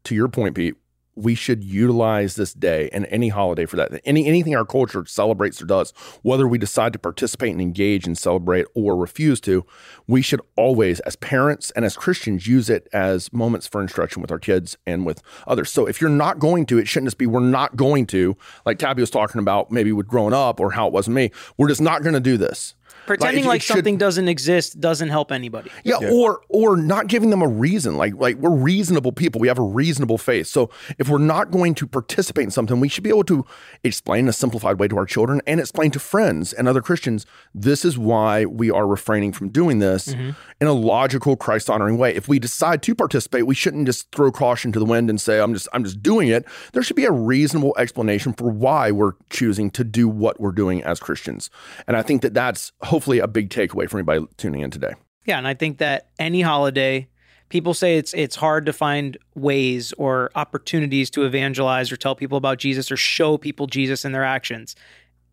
to 0.05 0.15
your 0.15 0.29
point, 0.29 0.55
Pete, 0.55 0.75
we 1.15 1.35
should 1.35 1.65
utilize 1.65 2.37
this 2.37 2.53
day 2.53 2.91
and 2.93 3.07
any 3.07 3.29
holiday 3.29 3.65
for 3.65 3.77
that. 3.77 3.99
Any 4.05 4.27
anything 4.27 4.55
our 4.55 4.67
culture 4.67 5.07
celebrates 5.07 5.63
or 5.63 5.65
does, 5.65 5.93
whether 6.21 6.47
we 6.47 6.59
decide 6.59 6.93
to 6.93 6.99
participate 6.99 7.53
and 7.53 7.61
engage 7.63 8.07
and 8.07 8.19
celebrate 8.19 8.67
or 8.75 8.95
refuse 8.95 9.41
to, 9.41 9.65
we 10.07 10.21
should 10.21 10.43
always, 10.55 11.01
as 11.01 11.17
parents 11.17 11.71
and 11.71 11.87
as 11.87 11.97
Christians, 11.97 12.47
use 12.47 12.69
it 12.69 12.89
as 12.93 13.33
moments 13.33 13.67
for 13.67 13.81
instruction 13.81 14.21
with 14.21 14.31
our 14.31 14.39
kids 14.39 14.77
and 14.87 15.07
with 15.07 15.23
others. 15.47 15.71
So 15.71 15.87
if 15.87 15.99
you're 15.99 16.11
not 16.11 16.41
going 16.41 16.67
to, 16.67 16.77
it 16.77 16.89
shouldn't 16.89 17.07
just 17.07 17.17
be 17.17 17.27
we're 17.27 17.41
not 17.41 17.75
going 17.75 18.07
to, 18.09 18.37
like 18.67 18.79
Tabby 18.79 19.01
was 19.01 19.09
talking 19.09 19.39
about, 19.39 19.71
maybe 19.71 19.93
with 19.93 20.07
growing 20.07 20.35
up 20.35 20.61
or 20.61 20.73
how 20.73 20.89
it 20.89 20.93
was 20.93 21.09
me. 21.09 21.31
We're 21.57 21.69
just 21.69 21.81
not 21.81 22.03
going 22.03 22.13
to 22.13 22.21
do 22.21 22.37
this. 22.37 22.75
Pretending 23.07 23.45
it- 23.45 23.49
like, 23.49 23.61
it 23.61 23.65
should- 23.65 23.75
something 23.75 23.97
doesn't 23.97 24.29
exist 24.29 24.81
doesn't 24.81 25.09
help 25.09 25.33
anybody. 25.33 25.71
Yeah, 25.85 25.97
or 26.11 26.41
or 26.49 26.77
not 26.77 27.07
giving 27.07 27.31
them 27.31 27.43
a 27.43 27.49
reason. 27.49 27.97
Like 27.97 28.15
like 28.17 28.37
we're 28.37 28.51
reasonable 28.51 29.13
people. 29.13 29.41
We 29.41 29.49
have 29.49 29.59
a 29.59 29.63
reasonable 29.63 30.19
faith. 30.19 30.47
So 30.47 30.71
if 30.99 31.09
we're 31.09 31.19
not 31.19 31.51
going 31.51 31.75
to 31.77 31.87
participate 31.87 32.45
in 32.45 32.51
something, 32.51 32.81
we 32.81 32.89
should 32.89 33.05
be 33.05 33.11
able 33.11 33.25
to 33.25 33.45
explain 33.83 34.21
in 34.21 34.29
a 34.29 34.33
simplified 34.33 34.79
way 34.79 34.89
to 34.89 34.97
our 34.97 35.07
children 35.07 35.41
and 35.47 35.61
explain 35.61 35.91
to 35.93 35.99
friends 35.99 36.53
and 36.53 36.69
other 36.69 36.83
Christians. 36.83 37.27
This 37.55 37.85
is 37.85 37.99
why 37.99 38.45
we 38.45 38.71
are 38.71 38.87
refraining 38.87 39.33
from 39.33 39.49
doing 39.49 39.79
this 39.79 40.09
mm-hmm. 40.09 40.31
in 40.61 40.67
a 40.67 40.73
logical, 40.73 41.37
Christ 41.37 41.71
honoring 41.71 41.97
way. 41.97 42.15
If 42.15 42.29
we 42.29 42.39
decide 42.39 42.83
to 42.83 42.95
participate, 42.95 43.47
we 43.47 43.55
shouldn't 43.55 43.87
just 43.87 44.11
throw 44.13 44.31
caution 44.31 44.73
to 44.73 44.79
the 44.79 44.85
wind 44.85 45.09
and 45.09 45.21
say, 45.21 45.41
"I'm 45.41 45.55
just 45.55 45.69
I'm 45.73 45.85
just 45.85 46.03
doing 46.03 46.29
it." 46.29 46.45
There 46.73 46.83
should 46.83 46.97
be 46.97 47.07
a 47.07 47.13
reasonable 47.13 47.75
explanation 47.79 48.33
for 48.33 48.51
why 48.51 48.91
we're 48.91 49.13
choosing 49.31 49.71
to 49.71 49.85
do 49.85 50.09
what 50.09 50.39
we're 50.41 50.53
doing 50.53 50.83
as 50.83 51.01
Christians. 51.01 51.51
And 51.87 51.97
I 51.97 52.03
think 52.03 52.23
that 52.23 52.35
that's 52.35 52.73
hopefully 52.91 53.21
a 53.21 53.29
big 53.29 53.51
takeaway 53.51 53.89
for 53.89 53.99
anybody 53.99 54.27
tuning 54.37 54.63
in 54.63 54.71
today. 54.71 54.95
Yeah, 55.25 55.39
and 55.39 55.47
I 55.47 55.55
think 55.55 55.79
that 55.79 56.09
any 56.19 56.41
holiday, 56.41 57.09
people 57.49 57.73
say 57.73 57.97
it's 57.97 58.13
it's 58.15 58.37
hard 58.37 58.67
to 58.67 58.73
find 58.73 59.17
ways 59.35 59.93
or 59.93 60.31
opportunities 60.35 61.09
to 61.11 61.25
evangelize 61.25 61.93
or 61.93 61.97
tell 61.97 62.17
people 62.17 62.37
about 62.37 62.59
Jesus 62.59 62.91
or 62.91 62.97
show 62.97 63.39
people 63.39 63.67
Jesus 63.67 64.05
in 64.05 64.13
their 64.13 64.25
actions. 64.25 64.75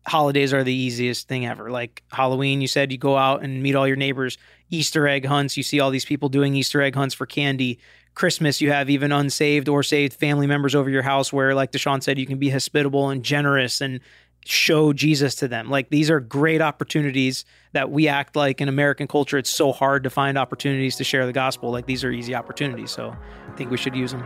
Holidays 0.06 0.54
are 0.54 0.62
the 0.62 0.72
easiest 0.72 1.26
thing 1.26 1.46
ever. 1.46 1.70
Like 1.70 2.02
Halloween, 2.12 2.60
you 2.60 2.68
said 2.68 2.92
you 2.92 2.98
go 2.98 3.16
out 3.16 3.42
and 3.42 3.62
meet 3.62 3.74
all 3.74 3.88
your 3.88 3.96
neighbors. 3.96 4.38
Easter 4.70 5.08
egg 5.08 5.26
hunts, 5.26 5.56
you 5.56 5.62
see 5.62 5.80
all 5.80 5.90
these 5.90 6.04
people 6.04 6.28
doing 6.28 6.54
Easter 6.54 6.80
egg 6.80 6.94
hunts 6.94 7.14
for 7.14 7.26
candy. 7.26 7.80
Christmas, 8.14 8.60
you 8.60 8.70
have 8.70 8.88
even 8.88 9.12
unsaved 9.12 9.68
or 9.68 9.82
saved 9.82 10.12
family 10.12 10.46
members 10.46 10.74
over 10.74 10.90
your 10.90 11.02
house 11.02 11.32
where, 11.32 11.54
like 11.54 11.72
Deshaun 11.72 12.02
said, 12.02 12.18
you 12.18 12.26
can 12.26 12.38
be 12.38 12.50
hospitable 12.50 13.10
and 13.10 13.22
generous 13.22 13.80
and 13.80 14.00
show 14.44 14.92
Jesus 14.92 15.34
to 15.36 15.48
them. 15.48 15.68
Like 15.70 15.90
these 15.90 16.10
are 16.10 16.20
great 16.20 16.62
opportunities 16.62 17.44
that 17.72 17.90
we 17.90 18.08
act 18.08 18.36
like 18.36 18.60
in 18.60 18.68
American 18.68 19.06
culture. 19.06 19.38
It's 19.38 19.50
so 19.50 19.72
hard 19.72 20.04
to 20.04 20.10
find 20.10 20.38
opportunities 20.38 20.96
to 20.96 21.04
share 21.04 21.26
the 21.26 21.32
gospel. 21.32 21.70
Like 21.70 21.86
these 21.86 22.04
are 22.04 22.10
easy 22.10 22.34
opportunities. 22.34 22.90
So 22.90 23.14
I 23.46 23.56
think 23.56 23.70
we 23.70 23.76
should 23.76 23.94
use 23.94 24.12
them. 24.12 24.24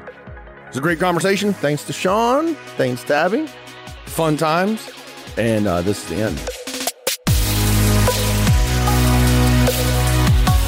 It's 0.68 0.76
a 0.76 0.80
great 0.80 1.00
conversation. 1.00 1.52
Thanks 1.52 1.84
Deshaun. 1.84 2.54
Thanks, 2.76 3.02
Tabby. 3.04 3.46
Fun 4.06 4.36
times. 4.36 4.90
And 5.36 5.66
uh, 5.66 5.82
this 5.82 6.02
is 6.04 6.08
the 6.10 6.24
end. 6.24 6.38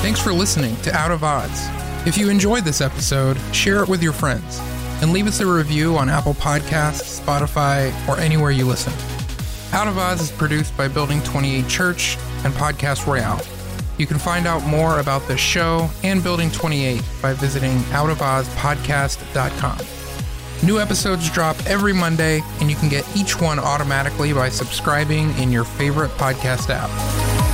Thanks 0.03 0.21
for 0.21 0.33
listening 0.33 0.77
to 0.83 0.95
Out 0.95 1.11
of 1.11 1.25
Oz. 1.25 1.69
If 2.07 2.19
you 2.19 2.29
enjoyed 2.29 2.65
this 2.65 2.83
episode, 2.83 3.39
share 3.53 3.83
it 3.83 3.89
with 3.89 4.03
your 4.03 4.13
friends 4.13 4.61
and 5.01 5.13
leave 5.13 5.27
us 5.27 5.41
a 5.41 5.47
review 5.47 5.97
on 5.97 6.09
Apple 6.09 6.35
Podcasts, 6.35 7.21
Spotify, 7.21 7.93
or 8.09 8.19
anywhere 8.19 8.51
you 8.51 8.67
listen. 8.67 8.93
Out 9.75 9.89
of 9.89 9.99
Oz 9.99 10.21
is 10.21 10.31
produced 10.31 10.77
by 10.77 10.87
Building 10.87 11.21
28 11.25 11.67
Church 11.67 12.17
and 12.45 12.55
Podcast 12.55 13.09
Royale. 13.09 13.45
You 13.99 14.07
can 14.07 14.21
find 14.21 14.47
out 14.47 14.65
more 14.65 15.01
about 15.01 15.27
this 15.27 15.41
show 15.41 15.91
and 16.05 16.23
Building 16.23 16.49
28 16.53 17.03
by 17.21 17.33
visiting 17.33 17.73
outofozpodcast.com. 17.91 19.79
New 20.65 20.79
episodes 20.81 21.29
drop 21.29 21.57
every 21.67 21.93
Monday, 21.93 22.41
and 22.61 22.71
you 22.71 22.77
can 22.77 22.89
get 22.89 23.05
each 23.17 23.41
one 23.41 23.59
automatically 23.59 24.33
by 24.33 24.49
subscribing 24.49 25.37
in 25.39 25.51
your 25.51 25.65
favorite 25.65 26.13
podcast 26.13 26.71
app. 26.71 27.54